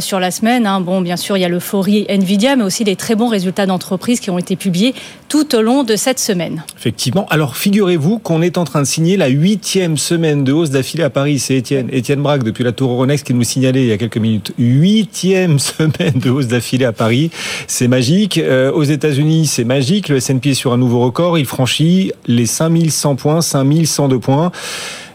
sur 0.00 0.20
la 0.20 0.30
semaine. 0.30 0.68
Bon, 0.82 1.00
bien 1.00 1.16
sûr, 1.16 1.36
il 1.36 1.40
y 1.40 1.44
a 1.44 1.48
l'euphorie 1.48 2.06
Nvidia, 2.08 2.56
mais 2.56 2.64
aussi 2.64 2.84
des 2.84 2.96
très 2.96 3.14
bons 3.14 3.28
résultats 3.28 3.66
d'entreprises 3.66 4.20
qui 4.20 4.30
ont 4.30 4.38
été 4.38 4.56
publiés 4.56 4.94
tout 5.28 5.54
au 5.54 5.62
long 5.62 5.82
de 5.82 5.96
cette 5.96 6.18
semaine. 6.18 6.62
Effectivement. 6.78 7.26
Alors, 7.30 7.56
figurez-vous 7.56 8.18
qu'on 8.18 8.42
est 8.42 8.58
en 8.58 8.64
train 8.64 8.80
de 8.80 8.86
signer 8.86 9.16
la 9.16 9.28
huitième 9.28 9.96
semaine 9.96 10.44
de 10.44 10.52
hausse 10.52 10.70
d'affilée 10.70 11.04
à 11.04 11.10
Paris. 11.10 11.38
C'est 11.38 11.56
Étienne, 11.56 11.88
Étienne 11.90 12.22
Braque, 12.22 12.42
depuis 12.42 12.64
la 12.64 12.72
Tour 12.72 12.90
Euronext, 12.92 13.26
qui 13.26 13.34
nous 13.34 13.42
signalait 13.42 13.82
il 13.82 13.88
y 13.88 13.92
a 13.92 13.98
quelques 13.98 14.18
minutes. 14.18 14.52
Huitième 14.58 15.58
semaine 15.58 16.14
de 16.16 16.30
hausse 16.30 16.48
d'affilée 16.48 16.84
à 16.84 16.92
Paris. 16.92 17.30
C'est 17.66 17.88
magique. 17.88 18.38
Euh, 18.38 18.70
aux 18.72 18.82
États-Unis, 18.82 19.46
c'est 19.46 19.64
magique. 19.64 20.08
Le 20.08 20.16
S&P 20.16 20.50
est 20.50 20.54
sur 20.54 20.72
un 20.72 20.78
nouveau 20.78 21.00
record. 21.00 21.38
Il 21.38 21.46
franchit 21.46 22.12
les 22.26 22.46
5100 22.46 23.16
points, 23.16 23.40
5102 23.40 24.18
points. 24.18 24.52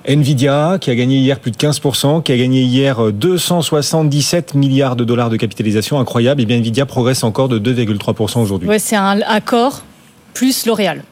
Nvidia, 0.07 0.77
qui 0.79 0.89
a 0.89 0.95
gagné 0.95 1.17
hier 1.17 1.39
plus 1.39 1.51
de 1.51 1.57
15%, 1.57 2.23
qui 2.23 2.31
a 2.31 2.37
gagné 2.37 2.61
hier 2.61 3.11
277 3.11 4.53
milliards 4.53 4.95
de 4.95 5.03
dollars 5.03 5.29
de 5.29 5.37
capitalisation, 5.37 5.99
incroyable. 5.99 6.41
Et 6.41 6.45
bien 6.45 6.57
Nvidia 6.57 6.85
progresse 6.85 7.23
encore 7.23 7.49
de 7.49 7.59
2,3% 7.59 8.39
aujourd'hui. 8.39 8.69
Ouais, 8.69 8.79
c'est 8.79 8.95
un 8.95 9.19
accord 9.21 9.83
plus 10.33 10.65
L'Oréal. 10.65 11.03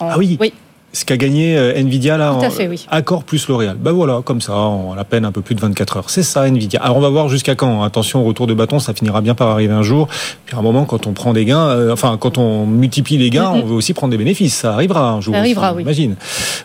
Ah 0.00 0.16
oui. 0.18 0.36
Oui 0.40 0.52
ce 0.92 1.04
qu'a 1.04 1.18
gagné 1.18 1.56
euh, 1.56 1.74
Nvidia 1.76 2.16
là, 2.16 2.34
Tout 2.38 2.44
à 2.46 2.50
fait, 2.50 2.66
oui. 2.66 2.86
accord 2.90 3.22
plus 3.22 3.46
L'Oréal. 3.48 3.76
Ben 3.78 3.92
voilà, 3.92 4.22
comme 4.24 4.40
ça, 4.40 4.54
en 4.54 4.96
à 4.96 5.04
peine 5.04 5.24
un 5.26 5.32
peu 5.32 5.42
plus 5.42 5.54
de 5.54 5.60
24 5.60 5.96
heures. 5.98 6.10
C'est 6.10 6.22
ça 6.22 6.48
Nvidia. 6.48 6.80
Alors 6.82 6.96
on 6.96 7.00
va 7.00 7.10
voir 7.10 7.28
jusqu'à 7.28 7.54
quand. 7.54 7.82
Attention, 7.82 8.24
retour 8.24 8.46
de 8.46 8.54
bâton, 8.54 8.78
ça 8.78 8.94
finira 8.94 9.20
bien 9.20 9.34
par 9.34 9.48
arriver 9.48 9.72
un 9.72 9.82
jour. 9.82 10.08
Puis 10.46 10.56
à 10.56 10.58
un 10.58 10.62
moment, 10.62 10.86
quand 10.86 11.06
on 11.06 11.12
prend 11.12 11.34
des 11.34 11.44
gains, 11.44 11.68
euh, 11.68 11.92
enfin 11.92 12.16
quand 12.18 12.38
on 12.38 12.64
multiplie 12.66 13.18
les 13.18 13.28
gains, 13.30 13.50
on 13.50 13.66
veut 13.66 13.74
aussi 13.74 13.92
prendre 13.92 14.10
des 14.10 14.16
bénéfices. 14.16 14.54
Ça 14.54 14.72
arrivera 14.72 15.10
un 15.10 15.20
jour. 15.20 15.34
Ça 15.34 15.40
arrivera, 15.40 15.74
oui. 15.74 15.82
Imagine. 15.82 16.16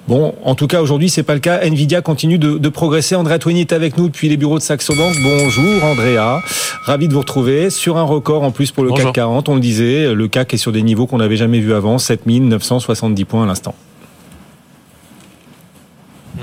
Bon, 0.07 0.33
en 0.43 0.55
tout 0.55 0.67
cas 0.67 0.81
aujourd'hui, 0.81 1.09
c'est 1.09 1.23
pas 1.23 1.33
le 1.33 1.41
cas. 1.41 1.59
Nvidia 1.61 2.01
continue 2.01 2.37
de, 2.37 2.57
de 2.57 2.69
progresser. 2.69 3.15
Andrea 3.15 3.39
Twini 3.39 3.61
est 3.61 3.73
avec 3.73 3.97
nous 3.97 4.07
depuis 4.07 4.29
les 4.29 4.37
bureaux 4.37 4.57
de 4.57 4.63
Saxo 4.63 4.95
Bank. 4.95 5.15
Bonjour 5.21 5.83
Andrea, 5.83 6.39
ravi 6.85 7.09
de 7.09 7.13
vous 7.13 7.19
retrouver 7.19 7.69
sur 7.69 7.97
un 7.97 8.03
record 8.03 8.43
en 8.43 8.51
plus 8.51 8.71
pour 8.71 8.83
le 8.85 8.89
Bonjour. 8.91 9.07
CAC 9.07 9.15
40. 9.15 9.49
On 9.49 9.55
le 9.55 9.61
disait, 9.61 10.13
le 10.13 10.27
CAC 10.29 10.53
est 10.53 10.57
sur 10.57 10.71
des 10.71 10.81
niveaux 10.81 11.07
qu'on 11.07 11.17
n'avait 11.17 11.35
jamais 11.35 11.59
vus 11.59 11.73
avant, 11.73 11.97
7970 11.97 13.25
points 13.25 13.43
à 13.43 13.47
l'instant. 13.47 13.75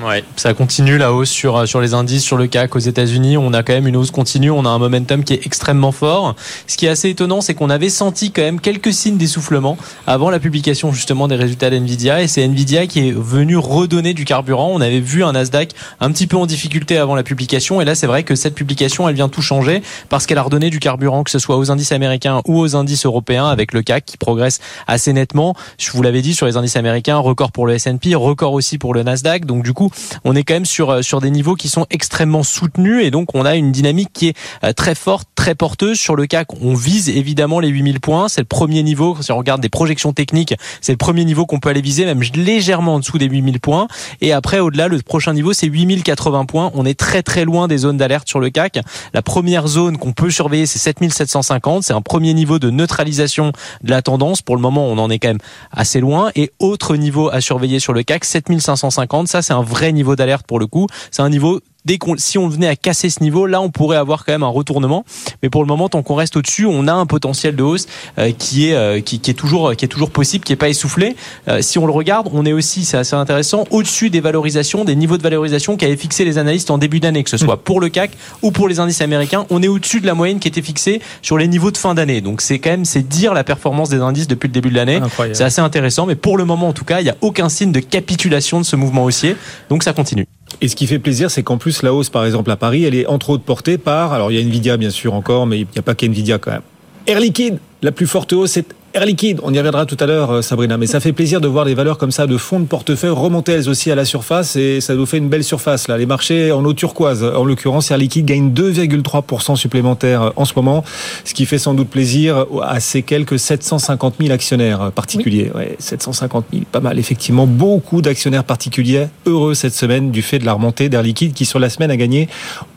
Ouais, 0.03 0.25
ça 0.37 0.55
continue 0.55 0.97
la 0.97 1.13
hausse 1.13 1.29
sur, 1.29 1.69
sur 1.69 1.81
les 1.81 1.93
indices, 1.93 2.25
sur 2.25 2.39
le 2.39 2.47
CAC 2.47 2.75
aux 2.75 2.81
États-Unis. 2.81 3.37
On 3.37 3.53
a 3.53 3.63
quand 3.63 3.75
même 3.75 3.87
une 3.87 3.97
hausse 3.97 4.11
continue, 4.11 4.51
on 4.51 4.65
a 4.65 4.69
un 4.69 4.79
momentum 4.79 5.25
qui 5.25 5.35
est 5.35 5.45
extrêmement 5.45 5.93
fort. 5.93 6.37
Ce 6.67 6.79
qui 6.79 6.87
est 6.87 6.89
assez 6.89 7.11
étonnant, 7.11 7.43
c'est 7.43 7.55
qu'on 7.55 7.69
avait 7.69 7.91
senti 7.91 8.31
quand 8.31 8.41
même 8.41 8.61
quelques 8.61 8.95
signes 8.95 9.19
d'essoufflement 9.19 9.77
avant 10.07 10.31
la 10.31 10.39
publication 10.39 10.93
justement 10.93 11.29
des 11.29 11.37
résultats 11.37 11.69
d'NVIDIA. 11.69 12.23
Et 12.23 12.29
c'est 12.29 12.47
NVIDIA 12.47 12.87
qui 12.87 13.09
est 13.09 13.13
venu 13.13 13.59
redonner 13.59 14.15
du 14.15 14.25
carburant. 14.25 14.71
On 14.73 14.81
avait 14.81 15.01
vu 15.01 15.23
un 15.23 15.33
Nasdaq 15.33 15.73
un 16.01 16.11
petit 16.13 16.27
peu 16.27 16.39
en 16.39 16.47
difficulté 16.47 16.97
avant 16.97 17.15
la 17.15 17.23
publication. 17.23 17.81
Et 17.83 17.85
là, 17.85 17.95
c'est 17.95 18.07
vrai 18.07 18.23
que 18.23 18.35
cette 18.35 18.55
publication, 18.55 19.07
elle 19.09 19.15
vient 19.15 19.29
tout 19.29 19.43
changer 19.43 19.83
parce 20.09 20.25
qu'elle 20.25 20.39
a 20.39 20.43
redonné 20.43 20.71
du 20.71 20.79
carburant, 20.79 21.25
que 21.25 21.31
ce 21.31 21.39
soit 21.39 21.59
aux 21.59 21.71
indices 21.71 21.93
américains 21.93 22.41
ou 22.47 22.59
aux 22.59 22.75
indices 22.75 23.05
européens, 23.05 23.49
avec 23.49 23.75
le 23.75 23.83
CAC 23.83 24.07
qui 24.07 24.17
progresse 24.17 24.61
assez 24.87 25.13
nettement. 25.13 25.55
Je 25.79 25.91
vous 25.91 26.01
l'avais 26.03 26.23
dit 26.23 26.35
sur 26.35 26.47
les 26.47 26.57
indices 26.57 26.77
américains, 26.77 27.19
record 27.19 27.53
pour 27.53 27.67
le 27.67 27.75
S&P, 27.75 28.15
record 28.15 28.55
aussi 28.55 28.79
pour 28.79 28.95
le 28.95 29.03
Nasdaq. 29.03 29.45
Donc 29.45 29.63
du 29.63 29.75
coup, 29.75 29.90
on 30.25 30.35
est 30.35 30.45
quand 30.45 30.55
même 30.55 30.67
sur 30.67 31.03
sur 31.05 31.21
des 31.21 31.31
niveaux 31.31 31.55
qui 31.55 31.69
sont 31.69 31.87
extrêmement 31.91 32.43
soutenus 32.43 33.05
et 33.05 33.11
donc 33.11 33.35
on 33.35 33.45
a 33.45 33.57
une 33.57 33.73
dynamique 33.73 34.11
qui 34.13 34.29
est 34.29 34.37
euh, 34.65 34.73
très 34.73 34.95
forte, 34.95 35.29
très 35.35 35.55
porteuse 35.55 35.99
sur 35.99 36.17
le 36.17 36.27
CAC. 36.27 36.49
On 36.63 36.75
vise 36.75 37.09
évidemment 37.09 37.61
les 37.61 37.69
8000 37.69 38.01
points, 38.01 38.29
c'est 38.29 38.41
le 38.41 38.47
premier 38.47 38.83
niveau 38.83 39.17
si 39.21 39.33
on 39.33 39.39
regarde 39.39 39.61
des 39.61 39.69
projections 39.69 40.13
techniques, 40.13 40.55
c'est 40.81 40.93
le 40.93 40.99
premier 40.99 41.25
niveau 41.25 41.47
qu'on 41.47 41.61
peut 41.61 41.69
aller 41.69 41.81
viser 41.81 42.05
même 42.05 42.23
légèrement 42.35 42.95
en 42.97 42.99
dessous 42.99 43.19
des 43.19 43.27
8000 43.27 43.61
points 43.61 43.89
et 44.21 44.33
après 44.33 44.61
au-delà 44.61 44.89
le 44.89 45.01
prochain 45.01 45.33
niveau 45.33 45.53
c'est 45.53 45.67
8080 45.67 46.45
points. 46.47 46.71
On 46.75 46.85
est 46.85 46.99
très 46.99 47.23
très 47.23 47.45
loin 47.45 47.69
des 47.69 47.79
zones 47.79 47.97
d'alerte 47.97 48.29
sur 48.29 48.41
le 48.41 48.51
CAC. 48.51 48.81
La 49.15 49.23
première 49.23 49.67
zone 49.67 49.99
qu'on 49.99 50.13
peut 50.13 50.31
surveiller 50.31 50.67
c'est 50.67 50.79
7750, 50.79 51.85
c'est 51.85 51.93
un 51.93 52.03
premier 52.03 52.35
niveau 52.35 52.59
de 52.59 52.71
neutralisation 52.71 53.53
de 53.83 53.91
la 53.91 54.03
tendance. 54.03 54.43
Pour 54.43 54.57
le 54.57 54.63
moment, 54.63 54.87
on 54.87 54.99
en 54.99 55.11
est 55.11 55.19
quand 55.19 55.29
même 55.29 55.39
assez 55.73 56.01
loin 56.01 56.31
et 56.35 56.51
autre 56.59 56.97
niveau 56.97 57.31
à 57.31 57.41
surveiller 57.41 57.81
sur 57.81 57.93
le 57.93 58.03
CAC 58.03 58.25
7550, 58.25 59.29
ça 59.29 59.43
c'est 59.43 59.53
un 59.53 59.63
vrai 59.71 59.93
niveau 59.93 60.17
d'alerte 60.17 60.47
pour 60.47 60.59
le 60.59 60.67
coup. 60.67 60.87
C'est 61.11 61.23
un 61.23 61.31
niveau 61.31 61.61
dès 61.85 61.99
qu'on 61.99 62.17
si 62.17 62.39
on 62.39 62.49
venait 62.49 62.69
à 62.69 62.77
casser 62.77 63.11
ce 63.11 63.23
niveau 63.23 63.47
là 63.47 63.61
on 63.61 63.71
pourrait 63.71 63.97
avoir 63.97 64.25
quand 64.25 64.33
même 64.33 64.43
un 64.43 64.49
retournement. 64.49 65.05
Mais 65.43 65.51
pour 65.51 65.63
le 65.63 65.69
moment 65.69 65.89
tant 65.89 66.03
qu'on 66.03 66.15
reste 66.15 66.37
au-dessus 66.37 66.67
on 66.67 66.87
a 66.87 66.93
un 66.93 67.07
potentiel 67.07 67.57
de 67.57 67.63
hausse 67.63 67.87
euh, 68.19 68.33
qui 68.33 68.69
est 68.69 68.75
euh, 68.75 69.01
qui, 69.01 69.21
qui, 69.21 69.31
est 69.31 69.35
toujours 69.35 69.75
qui 69.77 69.85
est 69.85 69.89
toujours 69.89 70.11
possible 70.11 70.45
qui 70.45 70.53
est 70.53 70.57
pas 70.57 70.69
essoufflé. 70.69 71.17
Euh, 71.49 71.63
si 71.63 71.79
on 71.79 71.87
le 71.87 71.93
regarde 71.93 72.29
on 72.33 72.45
est 72.45 72.53
aussi 72.53 72.85
c'est 72.85 72.97
assez 72.97 73.17
intéressant 73.17 73.65
au-dessus 73.71 74.11
des 74.11 74.21
valorisations 74.21 74.85
des 74.85 74.97
niveaux 74.97 75.19
de 75.19 75.23
valorisation 75.23 75.77
qu'avaient 75.77 75.97
fixé 75.97 76.25
les 76.25 76.39
analystes 76.39 76.71
en 76.71 76.79
début 76.79 77.01
d'année 77.01 77.25
que 77.25 77.31
ce 77.31 77.37
soit 77.37 77.63
pour 77.63 77.81
le 77.81 77.89
CAC 77.89 78.13
ou 78.43 78.51
pour 78.51 78.69
les 78.69 78.81
indices 78.81 79.01
américains. 79.01 79.47
On 79.51 79.63
est 79.63 79.69
au-dessus 79.69 80.01
de 80.01 80.07
la 80.07 80.15
moyenne 80.15 80.39
qui 80.39 80.49
était 80.49 80.63
fixée 80.63 81.01
sur 81.23 81.39
les 81.39 81.49
niveaux 81.49 81.71
de 81.71 81.77
fin 81.77 81.95
d'année. 81.95 82.21
Donc 82.21 82.41
c'est 82.41 82.59
quand 82.59 82.71
même 82.71 82.85
c'est 82.85 83.07
dire 83.07 83.35
la 83.35 83.45
performance 83.45 83.89
des 83.89 84.01
indices 84.01 84.29
depuis 84.29 84.49
le 84.49 84.53
début 84.53 84.71
de 84.71 84.77
l'année. 84.77 85.01
C'est 85.33 85.45
assez 85.45 85.61
intéressant 85.61 86.07
mais 86.07 86.17
pour 86.17 86.37
le 86.37 86.45
moment 86.45 86.69
en 86.69 86.73
tout 86.73 86.85
cas 86.85 87.01
il 87.01 87.07
y 87.07 87.11
a 87.11 87.17
aucun 87.21 87.49
signe 87.49 87.73
de 87.73 87.81
capitulation 87.81 88.61
de 88.61 88.65
ce 88.65 88.77
mouvement 88.77 89.05
haussier. 89.05 89.37
Donc 89.69 89.83
ça 89.83 89.93
continue 89.93 90.27
et 90.61 90.69
ce 90.69 90.77
qui 90.77 90.87
fait 90.87 90.99
plaisir, 90.99 91.31
c'est 91.31 91.43
qu'en 91.43 91.59
plus, 91.59 91.83
la 91.83 91.95
hausse, 91.95 92.11
par 92.11 92.25
exemple, 92.25 92.51
à 92.51 92.57
Paris, 92.57 92.85
elle 92.85 92.95
est 92.95 93.07
entre 93.07 93.31
autres 93.31 93.45
portée 93.45 93.79
par, 93.79 94.13
alors 94.13 94.31
il 94.31 94.35
y 94.35 94.39
a 94.39 94.43
Nvidia, 94.43 94.77
bien 94.77 94.91
sûr, 94.91 95.15
encore, 95.15 95.47
mais 95.47 95.61
il 95.61 95.67
n'y 95.67 95.79
a 95.79 95.83
pas 95.83 95.95
qu'Nvidia 95.95 96.39
quand 96.39 96.51
même. 96.51 96.63
Air 97.07 97.21
Liquide, 97.21 97.59
la 97.83 97.93
plus 97.93 98.07
forte 98.07 98.33
hausse, 98.33 98.53
c'est 98.53 98.67
Air 98.93 99.07
Liquide, 99.07 99.39
on 99.45 99.55
y 99.55 99.59
reviendra 99.59 99.87
tout 99.87 99.97
à 100.01 100.07
l'heure, 100.07 100.33
euh, 100.33 100.43
Sabrina, 100.43 100.77
mais 100.77 100.89
ça 100.89 100.99
fait 100.99 101.13
plaisir 101.13 101.41
de 101.41 101.47
voir 101.47 101.65
des 101.65 101.75
valeurs 101.75 101.97
comme 101.97 102.11
ça 102.11 102.27
de 102.27 102.37
fonds 102.37 102.59
de 102.59 102.65
portefeuille 102.65 103.11
remonter 103.11 103.53
elles 103.53 103.69
aussi 103.69 103.89
à 103.93 103.95
la 103.95 104.05
surface 104.05 104.57
et 104.57 104.81
ça 104.81 104.97
nous 104.97 105.07
fait 105.07 105.19
une 105.19 105.29
belle 105.29 105.45
surface 105.45 105.87
là. 105.87 105.97
Les 105.97 106.07
marchés 106.07 106.51
en 106.51 106.65
eau 106.65 106.73
turquoise, 106.73 107.23
en 107.23 107.45
l'occurrence, 107.45 107.93
Air 107.93 107.99
Liquide 107.99 108.27
gagne 108.27 108.51
2,3% 108.51 109.55
supplémentaires 109.55 110.33
en 110.35 110.45
ce 110.45 110.55
moment, 110.57 110.83
ce 111.25 111.35
qui 111.35 111.47
fait 111.47 111.59
sans 111.59 111.75
doute 111.75 111.89
plaisir 111.89 112.47
à 112.65 112.81
ces 112.81 113.03
quelques 113.03 113.39
750 113.39 114.15
000 114.21 114.33
actionnaires 114.33 114.91
particuliers. 114.91 115.53
Oui. 115.55 115.61
Ouais, 115.61 115.77
750 115.79 116.47
000, 116.53 116.65
pas 116.73 116.81
mal 116.81 116.99
effectivement. 116.99 117.47
Beaucoup 117.47 118.03
d'actionnaires 118.03 118.43
particuliers 118.43 119.07
heureux 119.25 119.55
cette 119.55 119.75
semaine 119.75 120.11
du 120.11 120.23
fait 120.23 120.41
de 120.41 120.47
la 120.47 120.55
remontée 120.55 120.89
d'Air 120.89 121.05
Liquide 121.05 121.33
qui 121.33 121.45
sur 121.45 121.61
la 121.61 121.71
semaine 121.71 121.93
a 121.93 121.97
gagné 121.97 122.29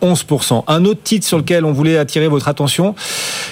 11%. 0.03 0.65
Un 0.67 0.85
autre 0.85 1.01
titre 1.03 1.25
sur 1.25 1.39
lequel 1.39 1.65
on 1.65 1.71
voulait 1.71 1.97
attirer 1.97 2.27
votre 2.27 2.49
attention, 2.49 2.93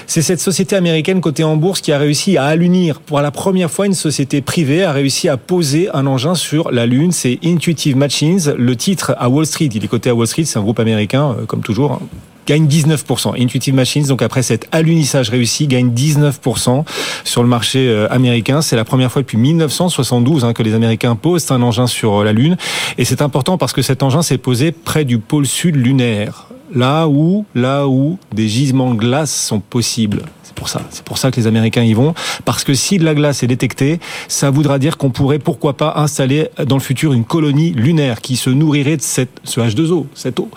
c'est 0.05 0.21
cette 0.21 0.41
société 0.41 0.75
américaine 0.75 1.21
cotée 1.21 1.43
en 1.43 1.57
bourse 1.57 1.81
qui 1.81 1.91
a 1.91 1.97
réussi 1.97 2.37
à 2.37 2.50
l'unir. 2.55 2.99
Pour 2.99 3.21
la 3.21 3.31
première 3.31 3.71
fois, 3.71 3.85
une 3.85 3.93
société 3.93 4.41
privée 4.41 4.83
a 4.83 4.91
réussi 4.91 5.29
à 5.29 5.37
poser 5.37 5.89
un 5.93 6.05
engin 6.07 6.35
sur 6.35 6.71
la 6.71 6.85
Lune. 6.85 7.11
C'est 7.11 7.39
Intuitive 7.43 7.95
Machines. 7.95 8.53
Le 8.57 8.75
titre 8.75 9.15
à 9.17 9.29
Wall 9.29 9.45
Street, 9.45 9.69
il 9.73 9.83
est 9.83 9.87
coté 9.87 10.09
à 10.09 10.15
Wall 10.15 10.27
Street, 10.27 10.45
c'est 10.45 10.59
un 10.59 10.61
groupe 10.61 10.79
américain, 10.79 11.35
comme 11.47 11.61
toujours. 11.61 11.99
Gagne 12.47 12.67
19%. 12.67 13.41
Intuitive 13.41 13.75
Machines, 13.75 14.07
donc 14.07 14.21
après 14.21 14.41
cet 14.41 14.67
alunissage 14.71 15.29
réussi, 15.29 15.67
gagne 15.67 15.89
19% 15.91 16.83
sur 17.23 17.43
le 17.43 17.49
marché 17.49 17.87
euh, 17.87 18.07
américain. 18.11 18.61
C'est 18.61 18.75
la 18.75 18.83
première 18.83 19.11
fois 19.11 19.21
depuis 19.21 19.37
1972 19.37 20.43
hein, 20.43 20.53
que 20.53 20.63
les 20.63 20.73
Américains 20.73 21.15
posent 21.15 21.51
un 21.51 21.61
engin 21.61 21.87
sur 21.87 22.23
la 22.23 22.33
Lune. 22.33 22.57
Et 22.97 23.05
c'est 23.05 23.21
important 23.21 23.57
parce 23.57 23.73
que 23.73 23.81
cet 23.81 24.01
engin 24.01 24.21
s'est 24.21 24.39
posé 24.39 24.71
près 24.71 25.05
du 25.05 25.19
pôle 25.19 25.45
sud 25.45 25.75
lunaire. 25.75 26.47
Là 26.73 27.07
où, 27.07 27.45
là 27.53 27.87
où 27.87 28.17
des 28.33 28.47
gisements 28.47 28.93
de 28.93 28.99
glace 28.99 29.33
sont 29.33 29.59
possibles. 29.59 30.23
C'est 30.43 30.55
pour 30.55 30.69
ça. 30.69 30.81
C'est 30.89 31.03
pour 31.03 31.17
ça 31.17 31.31
que 31.31 31.37
les 31.37 31.47
Américains 31.47 31.83
y 31.83 31.93
vont. 31.93 32.13
Parce 32.45 32.63
que 32.63 32.73
si 32.73 32.97
de 32.97 33.03
la 33.03 33.15
glace 33.15 33.43
est 33.43 33.47
détectée, 33.47 33.99
ça 34.27 34.49
voudra 34.49 34.79
dire 34.79 34.97
qu'on 34.97 35.09
pourrait, 35.09 35.39
pourquoi 35.39 35.77
pas, 35.77 35.93
installer 35.97 36.49
dans 36.65 36.75
le 36.75 36.81
futur 36.81 37.13
une 37.13 37.25
colonie 37.25 37.71
lunaire 37.71 38.21
qui 38.21 38.35
se 38.35 38.49
nourrirait 38.49 38.97
de 38.97 39.01
cette, 39.01 39.39
ce 39.43 39.59
H2O, 39.59 40.05
cette 40.13 40.39
eau. 40.39 40.49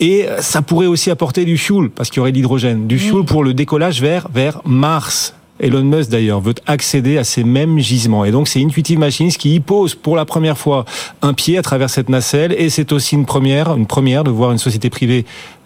Et 0.00 0.26
ça 0.40 0.62
pourrait 0.62 0.86
aussi 0.86 1.10
apporter 1.10 1.44
du 1.44 1.58
fuel, 1.58 1.90
parce 1.90 2.10
qu'il 2.10 2.18
y 2.18 2.20
aurait 2.20 2.32
de 2.32 2.36
l'hydrogène. 2.36 2.86
Du 2.86 2.98
fuel 2.98 3.24
pour 3.24 3.44
le 3.44 3.54
décollage 3.54 4.00
vers, 4.00 4.28
vers 4.32 4.60
Mars. 4.64 5.34
Elon 5.60 5.84
Musk 5.84 6.10
d'ailleurs 6.10 6.40
veut 6.40 6.54
accéder 6.66 7.18
à 7.18 7.24
ces 7.24 7.44
mêmes 7.44 7.78
gisements. 7.78 8.24
Et 8.24 8.30
donc 8.30 8.48
c'est 8.48 8.60
Intuitive 8.62 8.98
Machines 8.98 9.30
qui 9.30 9.54
y 9.54 9.60
pose 9.60 9.94
pour 9.94 10.16
la 10.16 10.24
première 10.24 10.58
fois 10.58 10.84
un 11.20 11.34
pied 11.34 11.58
à 11.58 11.62
travers 11.62 11.90
cette 11.90 12.08
nacelle. 12.08 12.54
Et 12.58 12.70
c'est 12.70 12.92
aussi 12.92 13.14
une 13.14 13.26
première, 13.26 13.74
une 13.76 13.86
première 13.86 14.24
de 14.24 14.30
voir 14.30 14.52
une 14.52 14.58
société 14.58 14.90
privée 14.90 15.24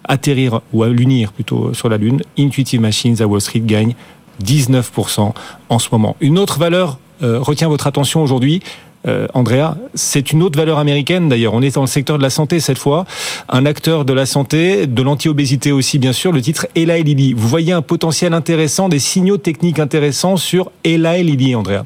atterrir 0.09 0.61
ou 0.73 0.83
à 0.83 0.89
l'unir 0.89 1.33
plutôt 1.33 1.75
sur 1.75 1.89
la 1.89 1.97
Lune. 1.97 2.23
Intuitive 2.39 2.81
Machines 2.81 3.21
à 3.21 3.27
Wall 3.27 3.41
Street 3.41 3.61
gagne 3.61 3.95
19% 4.45 5.33
en 5.69 5.79
ce 5.79 5.89
moment. 5.93 6.17
Une 6.21 6.39
autre 6.39 6.59
valeur 6.59 6.99
euh, 7.23 7.41
retient 7.41 7.69
votre 7.69 7.87
attention 7.87 8.23
aujourd'hui. 8.23 8.63
Euh, 9.07 9.27
Andrea, 9.35 9.77
c'est 9.95 10.33
une 10.33 10.43
autre 10.43 10.59
valeur 10.59 10.79
américaine 10.79 11.29
d'ailleurs. 11.29 11.55
On 11.55 11.63
est 11.63 11.75
dans 11.75 11.83
le 11.83 11.87
secteur 11.87 12.19
de 12.19 12.23
la 12.23 12.31
santé 12.31 12.61
cette 12.61 12.79
fois. 12.79 13.05
Un 13.49 13.67
acteur 13.67 14.05
de 14.05 14.13
la 14.13 14.27
santé, 14.27 14.87
de 14.87 15.03
l'anti-obésité 15.03 15.73
aussi 15.73 15.99
bien 15.99 16.13
sûr. 16.13 16.33
Le 16.33 16.43
titre 16.43 16.67
Eli 16.75 17.03
Lilly. 17.03 17.33
Vous 17.33 17.49
voyez 17.49 17.73
un 17.73 17.83
potentiel 17.83 18.35
intéressant, 18.35 18.89
des 18.89 18.99
signaux 18.99 19.37
techniques 19.37 19.79
intéressants 19.79 20.37
sur 20.37 20.71
Eli 20.85 21.23
Lilly, 21.23 21.55
Andrea. 21.55 21.85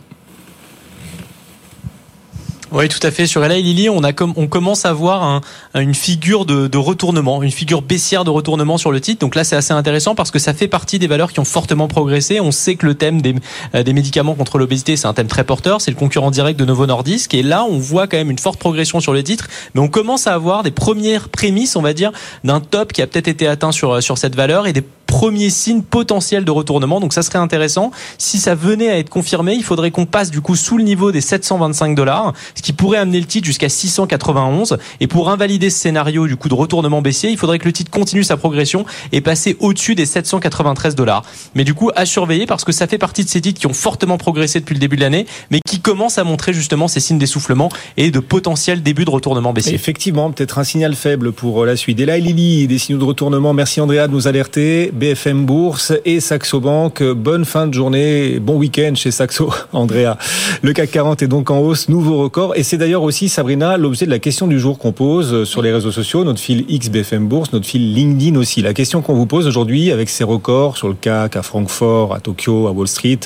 Oui, 2.72 2.88
tout 2.88 3.04
à 3.04 3.10
fait. 3.10 3.26
Sur 3.26 3.44
Eli 3.44 3.62
Lilly, 3.62 3.88
on, 3.88 4.04
a 4.04 4.12
on 4.36 4.46
commence 4.46 4.84
à 4.84 4.92
voir 4.92 5.24
un, 5.24 5.40
une 5.74 5.94
figure 5.94 6.44
de, 6.44 6.68
de, 6.68 6.78
retournement, 6.78 7.42
une 7.42 7.50
figure 7.50 7.82
baissière 7.82 8.24
de 8.24 8.30
retournement 8.30 8.78
sur 8.78 8.92
le 8.92 9.00
titre. 9.00 9.20
Donc 9.20 9.34
là, 9.34 9.42
c'est 9.42 9.56
assez 9.56 9.72
intéressant 9.72 10.14
parce 10.14 10.30
que 10.30 10.38
ça 10.38 10.54
fait 10.54 10.68
partie 10.68 11.00
des 11.00 11.08
valeurs 11.08 11.32
qui 11.32 11.40
ont 11.40 11.44
fortement 11.44 11.88
progressé. 11.88 12.38
On 12.38 12.52
sait 12.52 12.76
que 12.76 12.86
le 12.86 12.94
thème 12.94 13.22
des, 13.22 13.34
euh, 13.74 13.82
des 13.82 13.92
médicaments 13.92 14.34
contre 14.34 14.56
l'obésité, 14.58 14.96
c'est 14.96 15.08
un 15.08 15.14
thème 15.14 15.26
très 15.26 15.42
porteur. 15.42 15.80
C'est 15.80 15.90
le 15.90 15.96
concurrent 15.96 16.30
direct 16.30 16.60
de 16.60 16.64
Novo 16.64 16.86
Nordisk. 16.86 17.34
Et 17.34 17.42
là, 17.42 17.64
on 17.64 17.78
voit 17.78 18.06
quand 18.06 18.18
même 18.18 18.30
une 18.30 18.38
forte 18.38 18.60
progression 18.60 19.00
sur 19.00 19.12
le 19.12 19.24
titre. 19.24 19.48
Mais 19.74 19.80
on 19.80 19.88
commence 19.88 20.28
à 20.28 20.34
avoir 20.34 20.62
des 20.62 20.70
premières 20.70 21.28
prémices, 21.28 21.74
on 21.74 21.82
va 21.82 21.92
dire, 21.92 22.12
d'un 22.44 22.60
top 22.60 22.92
qui 22.92 23.02
a 23.02 23.08
peut-être 23.08 23.28
été 23.28 23.48
atteint 23.48 23.72
sur, 23.72 24.00
sur 24.00 24.16
cette 24.16 24.36
valeur 24.36 24.68
et 24.68 24.72
des 24.72 24.84
premiers 25.10 25.50
signes 25.50 25.82
potentiels 25.82 26.44
de 26.44 26.52
retournement. 26.52 27.00
Donc 27.00 27.12
ça 27.12 27.22
serait 27.22 27.40
intéressant. 27.40 27.90
Si 28.16 28.38
ça 28.38 28.54
venait 28.54 28.88
à 28.88 28.96
être 28.96 29.10
confirmé, 29.10 29.54
il 29.54 29.64
faudrait 29.64 29.90
qu'on 29.90 30.06
passe 30.06 30.30
du 30.30 30.40
coup 30.40 30.54
sous 30.54 30.78
le 30.78 30.84
niveau 30.84 31.10
des 31.10 31.20
725 31.20 31.96
dollars, 31.96 32.32
ce 32.54 32.62
qui 32.62 32.72
pourrait 32.72 32.98
amener 32.98 33.18
le 33.18 33.26
titre 33.26 33.44
jusqu'à 33.44 33.68
691. 33.68 34.78
Et 35.00 35.08
pour 35.08 35.28
invalider 35.28 35.68
ce 35.68 35.80
scénario 35.80 36.28
du 36.28 36.36
coup 36.36 36.48
de 36.48 36.54
retournement 36.54 37.02
baissier, 37.02 37.28
il 37.28 37.36
faudrait 37.36 37.58
que 37.58 37.64
le 37.64 37.72
titre 37.72 37.90
continue 37.90 38.22
sa 38.22 38.36
progression 38.36 38.86
et 39.10 39.20
passer 39.20 39.56
au-dessus 39.58 39.96
des 39.96 40.06
793 40.06 40.94
dollars. 40.94 41.24
Mais 41.56 41.64
du 41.64 41.74
coup, 41.74 41.90
à 41.96 42.06
surveiller 42.06 42.46
parce 42.46 42.64
que 42.64 42.70
ça 42.70 42.86
fait 42.86 42.98
partie 42.98 43.24
de 43.24 43.28
ces 43.28 43.40
titres 43.40 43.58
qui 43.58 43.66
ont 43.66 43.74
fortement 43.74 44.16
progressé 44.16 44.60
depuis 44.60 44.74
le 44.74 44.80
début 44.80 44.96
de 44.96 45.02
l'année, 45.02 45.26
mais 45.50 45.58
qui 45.66 45.80
commencent 45.80 46.18
à 46.18 46.24
montrer 46.24 46.52
justement 46.52 46.86
ces 46.86 47.00
signes 47.00 47.18
d'essoufflement 47.18 47.68
et 47.96 48.12
de 48.12 48.20
potentiel 48.20 48.82
début 48.84 49.04
de 49.04 49.10
retournement 49.10 49.52
baissier. 49.52 49.74
Effectivement, 49.74 50.30
peut-être 50.30 50.58
un 50.58 50.64
signal 50.64 50.94
faible 50.94 51.32
pour 51.32 51.66
la 51.66 51.74
suite. 51.74 51.98
Et 51.98 52.06
là, 52.06 52.16
Lily, 52.16 52.68
des 52.68 52.78
signaux 52.78 52.98
de 52.98 53.04
retournement. 53.04 53.52
Merci 53.52 53.80
Andrea 53.80 54.06
de 54.06 54.12
nous 54.12 54.28
alerter. 54.28 54.92
BFM 55.00 55.46
Bourse 55.46 55.94
et 56.04 56.20
Saxo 56.20 56.60
Bank. 56.60 57.02
Bonne 57.02 57.46
fin 57.46 57.66
de 57.66 57.72
journée, 57.72 58.38
bon 58.38 58.58
week-end 58.58 58.92
chez 58.94 59.10
Saxo, 59.10 59.50
Andrea. 59.72 60.18
Le 60.60 60.74
CAC 60.74 60.90
40 60.90 61.22
est 61.22 61.26
donc 61.26 61.50
en 61.50 61.58
hausse, 61.60 61.88
nouveau 61.88 62.18
record. 62.18 62.54
Et 62.54 62.62
c'est 62.62 62.76
d'ailleurs 62.76 63.02
aussi, 63.02 63.30
Sabrina, 63.30 63.78
l'objet 63.78 64.04
de 64.04 64.10
la 64.10 64.18
question 64.18 64.46
du 64.46 64.60
jour 64.60 64.78
qu'on 64.78 64.92
pose 64.92 65.44
sur 65.44 65.62
les 65.62 65.72
réseaux 65.72 65.90
sociaux, 65.90 66.22
notre 66.22 66.38
fil 66.38 66.66
X 66.68 66.90
BFM 66.90 67.28
Bourse, 67.28 67.50
notre 67.54 67.64
fil 67.64 67.94
LinkedIn 67.94 68.38
aussi. 68.38 68.60
La 68.60 68.74
question 68.74 69.00
qu'on 69.00 69.14
vous 69.14 69.24
pose 69.24 69.46
aujourd'hui 69.46 69.90
avec 69.90 70.10
ces 70.10 70.22
records 70.22 70.76
sur 70.76 70.88
le 70.88 70.94
CAC 70.94 71.34
à 71.34 71.42
Francfort, 71.42 72.14
à 72.14 72.20
Tokyo, 72.20 72.66
à 72.66 72.72
Wall 72.72 72.86
Street, 72.86 73.20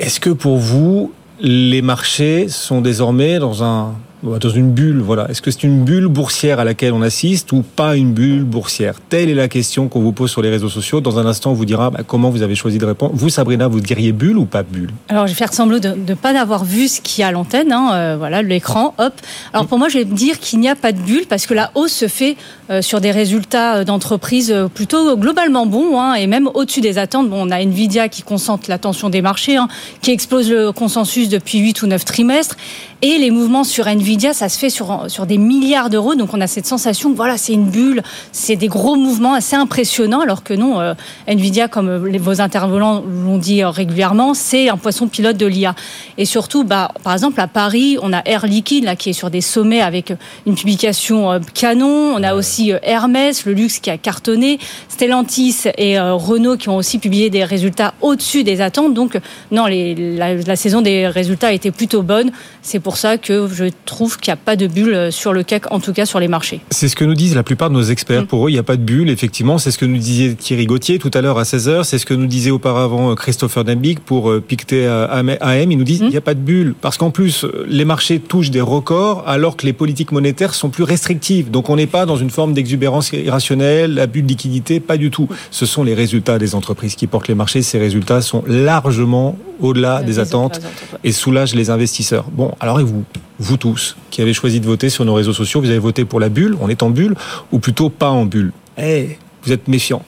est-ce 0.00 0.18
que 0.18 0.30
pour 0.30 0.56
vous, 0.56 1.12
les 1.40 1.82
marchés 1.82 2.48
sont 2.48 2.80
désormais 2.80 3.38
dans 3.38 3.62
un 3.62 3.94
dans 4.24 4.48
une 4.48 4.70
bulle, 4.70 5.00
voilà. 5.00 5.30
Est-ce 5.30 5.42
que 5.42 5.50
c'est 5.50 5.64
une 5.64 5.84
bulle 5.84 6.06
boursière 6.06 6.58
à 6.58 6.64
laquelle 6.64 6.94
on 6.94 7.02
assiste 7.02 7.52
ou 7.52 7.62
pas 7.62 7.94
une 7.94 8.12
bulle 8.12 8.44
boursière? 8.44 8.94
Telle 9.08 9.28
est 9.28 9.34
la 9.34 9.48
question 9.48 9.88
qu'on 9.88 10.00
vous 10.00 10.12
pose 10.12 10.30
sur 10.30 10.40
les 10.40 10.48
réseaux 10.48 10.70
sociaux. 10.70 11.02
Dans 11.02 11.18
un 11.18 11.26
instant, 11.26 11.50
on 11.50 11.54
vous 11.54 11.66
dira 11.66 11.90
bah, 11.90 12.00
comment 12.06 12.30
vous 12.30 12.42
avez 12.42 12.54
choisi 12.54 12.78
de 12.78 12.86
répondre. 12.86 13.12
Vous, 13.14 13.28
Sabrina, 13.28 13.68
vous 13.68 13.80
diriez 13.80 14.12
bulle 14.12 14.38
ou 14.38 14.46
pas 14.46 14.62
bulle? 14.62 14.90
Alors, 15.08 15.26
je 15.26 15.32
vais 15.32 15.36
faire 15.36 15.52
semblant 15.52 15.78
de 15.78 15.88
ne 15.88 16.14
pas 16.14 16.38
avoir 16.40 16.64
vu 16.64 16.88
ce 16.88 17.02
qu'il 17.02 17.20
y 17.20 17.24
a 17.24 17.28
à 17.28 17.32
l'antenne. 17.32 17.70
Hein, 17.70 17.90
euh, 17.92 18.16
voilà, 18.18 18.40
l'écran, 18.40 18.94
hop. 18.96 19.12
Alors, 19.52 19.66
pour 19.66 19.78
moi, 19.78 19.88
je 19.88 19.98
vais 19.98 20.04
dire 20.06 20.38
qu'il 20.40 20.58
n'y 20.60 20.68
a 20.68 20.74
pas 20.74 20.92
de 20.92 21.00
bulle 21.00 21.26
parce 21.28 21.46
que 21.46 21.52
la 21.52 21.70
hausse 21.74 21.92
se 21.92 22.08
fait 22.08 22.36
euh, 22.70 22.80
sur 22.80 23.02
des 23.02 23.10
résultats 23.10 23.76
euh, 23.76 23.84
d'entreprise 23.84 24.54
plutôt 24.74 25.18
globalement 25.18 25.66
bons 25.66 26.00
hein, 26.00 26.14
et 26.14 26.26
même 26.26 26.48
au-dessus 26.54 26.80
des 26.80 26.96
attentes. 26.96 27.28
On 27.30 27.50
a 27.50 27.60
Nvidia 27.60 28.08
qui 28.08 28.22
concentre 28.22 28.70
l'attention 28.70 29.10
des 29.10 29.20
marchés, 29.20 29.56
hein, 29.56 29.68
qui 30.00 30.12
explose 30.12 30.50
le 30.50 30.72
consensus 30.72 31.28
depuis 31.28 31.58
8 31.58 31.82
ou 31.82 31.86
9 31.88 32.04
trimestres. 32.04 32.56
Et 33.02 33.18
les 33.18 33.30
mouvements 33.30 33.64
sur 33.64 33.86
Nvidia, 33.86 34.13
ça 34.32 34.48
se 34.48 34.58
fait 34.58 34.70
sur, 34.70 35.04
sur 35.08 35.26
des 35.26 35.38
milliards 35.38 35.90
d'euros. 35.90 36.14
Donc 36.14 36.34
on 36.34 36.40
a 36.40 36.46
cette 36.46 36.66
sensation 36.66 37.10
que 37.10 37.16
voilà, 37.16 37.36
c'est 37.36 37.52
une 37.52 37.70
bulle, 37.70 38.02
c'est 38.32 38.56
des 38.56 38.68
gros 38.68 38.96
mouvements 38.96 39.34
assez 39.34 39.56
impressionnants, 39.56 40.20
alors 40.20 40.42
que 40.42 40.54
non, 40.54 40.80
euh, 40.80 40.94
Nvidia, 41.26 41.68
comme 41.68 41.88
euh, 41.88 42.18
vos 42.18 42.40
intervenants 42.40 43.02
l'ont 43.02 43.38
dit 43.38 43.62
euh, 43.62 43.70
régulièrement, 43.70 44.34
c'est 44.34 44.68
un 44.68 44.76
poisson 44.76 45.08
pilote 45.08 45.36
de 45.36 45.46
l'IA. 45.46 45.74
Et 46.18 46.24
surtout, 46.24 46.64
bah, 46.64 46.90
par 47.02 47.12
exemple, 47.12 47.40
à 47.40 47.48
Paris, 47.48 47.98
on 48.02 48.12
a 48.12 48.22
Air 48.24 48.46
Liquide 48.46 48.84
là, 48.84 48.96
qui 48.96 49.10
est 49.10 49.14
sur 49.14 49.30
des 49.30 49.40
sommets 49.40 49.80
avec 49.80 50.12
une 50.46 50.54
publication 50.54 51.40
canon. 51.54 52.14
On 52.16 52.22
a 52.22 52.34
aussi 52.34 52.72
Hermès, 52.82 53.44
le 53.46 53.52
luxe 53.52 53.78
qui 53.78 53.90
a 53.90 53.98
cartonné, 53.98 54.58
Stellantis 54.88 55.64
et 55.78 55.98
Renault 55.98 56.56
qui 56.56 56.68
ont 56.68 56.76
aussi 56.76 56.98
publié 56.98 57.30
des 57.30 57.44
résultats 57.44 57.94
au-dessus 58.00 58.44
des 58.44 58.60
attentes. 58.60 58.94
Donc 58.94 59.18
non, 59.50 59.66
les, 59.66 59.94
la, 59.94 60.34
la 60.34 60.56
saison 60.56 60.82
des 60.82 61.08
résultats 61.08 61.48
a 61.48 61.52
été 61.52 61.70
plutôt 61.70 62.02
bonne. 62.02 62.30
C'est 62.62 62.80
pour 62.80 62.96
ça 62.96 63.18
que 63.18 63.48
je 63.48 63.66
trouve 63.84 64.03
qu'il 64.08 64.30
n'y 64.30 64.34
a 64.34 64.36
pas 64.36 64.56
de 64.56 64.66
bulle 64.66 65.10
sur 65.10 65.32
le 65.32 65.42
CAC, 65.42 65.72
en 65.72 65.80
tout 65.80 65.92
cas 65.92 66.06
sur 66.06 66.20
les 66.20 66.28
marchés. 66.28 66.60
C'est 66.70 66.88
ce 66.88 66.96
que 66.96 67.04
nous 67.04 67.14
disent 67.14 67.34
la 67.34 67.42
plupart 67.42 67.70
de 67.70 67.74
nos 67.74 67.82
experts. 67.82 68.22
Mm. 68.22 68.26
Pour 68.26 68.46
eux, 68.46 68.50
il 68.50 68.54
n'y 68.54 68.58
a 68.58 68.64
pas 68.64 68.76
de 68.76 68.82
bulle, 68.82 69.10
effectivement. 69.10 69.58
C'est 69.58 69.70
ce 69.70 69.78
que 69.78 69.86
nous 69.86 69.98
disait 69.98 70.34
Thierry 70.34 70.66
Gauthier 70.66 70.98
tout 70.98 71.10
à 71.14 71.20
l'heure 71.20 71.38
à 71.38 71.42
16h. 71.42 71.84
C'est 71.84 71.98
ce 71.98 72.06
que 72.06 72.14
nous 72.14 72.26
disait 72.26 72.50
auparavant 72.50 73.10
euh, 73.10 73.14
Christopher 73.14 73.64
Dembig 73.64 73.98
pour 74.00 74.30
euh, 74.30 74.40
Pictet 74.40 74.86
AM. 74.86 75.30
Ils 75.70 75.78
nous 75.78 75.84
disent 75.84 75.98
qu'il 75.98 76.08
mm. 76.08 76.10
n'y 76.10 76.16
a 76.16 76.22
pas 76.22 76.34
de 76.34 76.40
bulle. 76.40 76.74
Parce 76.80 76.96
qu'en 76.96 77.10
plus, 77.10 77.46
les 77.66 77.84
marchés 77.84 78.20
touchent 78.20 78.50
des 78.50 78.60
records 78.60 79.24
alors 79.26 79.56
que 79.56 79.66
les 79.66 79.72
politiques 79.72 80.12
monétaires 80.12 80.54
sont 80.54 80.70
plus 80.70 80.84
restrictives. 80.84 81.50
Donc 81.50 81.70
on 81.70 81.76
n'est 81.76 81.86
pas 81.86 82.06
dans 82.06 82.16
une 82.16 82.30
forme 82.30 82.52
d'exubérance 82.54 83.12
irrationnelle, 83.12 83.94
la 83.94 84.06
bulle 84.06 84.24
de 84.24 84.28
liquidité, 84.28 84.80
pas 84.80 84.96
du 84.96 85.10
tout. 85.10 85.28
Ce 85.50 85.66
sont 85.66 85.84
les 85.84 85.94
résultats 85.94 86.38
des 86.38 86.54
entreprises 86.54 86.94
qui 86.94 87.06
portent 87.06 87.28
les 87.28 87.34
marchés. 87.34 87.62
Ces 87.62 87.78
résultats 87.78 88.20
sont 88.20 88.44
largement 88.46 89.36
au-delà 89.60 90.02
des 90.02 90.18
attentes 90.18 90.60
et 91.04 91.12
soulagent 91.12 91.54
les 91.54 91.70
investisseurs. 91.70 92.26
Bon, 92.30 92.52
alors 92.60 92.80
vous, 92.80 93.04
vous 93.38 93.56
tous, 93.56 93.96
qui 94.10 94.22
avez 94.22 94.32
choisi 94.32 94.60
de 94.60 94.66
voter 94.66 94.88
sur 94.88 95.04
nos 95.04 95.14
réseaux 95.14 95.32
sociaux, 95.32 95.60
vous 95.60 95.70
avez 95.70 95.78
voté 95.78 96.04
pour 96.04 96.20
la 96.20 96.28
bulle, 96.28 96.56
on 96.60 96.68
est 96.68 96.82
en 96.82 96.90
bulle, 96.90 97.14
ou 97.52 97.58
plutôt 97.58 97.90
pas 97.90 98.10
en 98.10 98.24
bulle? 98.24 98.52
Eh, 98.78 99.18
vous 99.44 99.52
êtes 99.52 99.68
méfiant. 99.68 100.02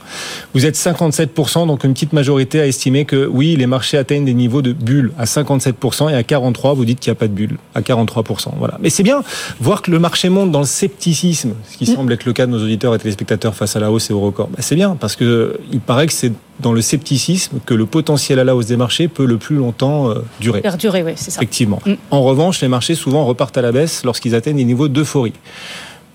Vous 0.55 0.67
êtes 0.67 0.77
57%, 0.77 1.67
donc 1.67 1.85
une 1.85 1.93
petite 1.93 2.13
majorité 2.13 2.61
a 2.61 2.67
estimé 2.67 3.05
que 3.05 3.27
oui, 3.27 3.57
les 3.57 3.67
marchés 3.67 3.99
atteignent 3.99 4.25
des 4.25 4.35
niveaux 4.35 4.63
de 4.63 4.73
bulle 4.73 5.13
à 5.19 5.25
57% 5.25 6.11
et 6.11 6.15
à 6.15 6.23
43%, 6.23 6.75
vous 6.75 6.85
dites 6.85 7.01
qu'il 7.01 7.11
n'y 7.11 7.17
a 7.17 7.19
pas 7.19 7.29
de 7.29 7.33
bulle 7.33 7.59
à 7.75 7.81
43%. 7.81 8.51
Voilà. 8.59 8.79
Mais 8.81 8.91
c'est 8.91 9.03
bien 9.03 9.23
voir 9.61 9.83
que 9.83 9.91
le 9.91 9.99
marché 9.99 10.29
monte 10.29 10.51
dans 10.51 10.61
le 10.61 10.67
scepticisme, 10.67 11.55
ce 11.71 11.77
qui 11.77 11.91
mm. 11.91 11.95
semble 11.95 12.13
être 12.13 12.25
le 12.25 12.33
cas 12.33 12.47
de 12.47 12.53
nos 12.53 12.63
auditeurs 12.63 12.95
et 12.95 12.99
téléspectateurs 12.99 13.55
face 13.55 13.77
à 13.77 13.81
la 13.81 13.91
hausse 13.91 14.11
et 14.11 14.13
au 14.13 14.21
record. 14.21 14.49
Ben, 14.49 14.59
c'est 14.61 14.77
bien 14.77 14.97
parce 14.99 15.17
que 15.17 15.59
il 15.73 15.81
paraît 15.81 16.07
que 16.07 16.13
c'est 16.13 16.33
dans 16.61 16.73
le 16.73 16.81
scepticisme 16.81 17.59
que 17.67 17.75
le 17.75 17.85
potentiel 17.85 18.39
à 18.39 18.45
la 18.45 18.57
hausse 18.57 18.67
des 18.67 18.79
marchés 18.79 19.09
peut 19.09 19.27
le 19.27 19.37
plus 19.37 19.57
longtemps 19.57 20.11
euh, 20.11 20.25
durer. 20.41 20.63
Perdurer, 20.63 21.03
oui, 21.03 21.13
c'est 21.17 21.31
ça. 21.31 21.39
Effectivement. 21.39 21.81
Mm. 21.85 21.95
En 22.11 22.23
revanche, 22.23 22.61
les 22.63 22.69
marchés 22.69 22.95
souvent 22.95 23.25
repartent 23.25 23.59
à 23.59 23.63
la 23.63 23.73
baisse 23.73 24.05
lorsqu'ils 24.05 24.35
atteignent 24.35 24.57
des 24.57 24.65
niveaux 24.65 24.89
d'euphorie 24.89 25.35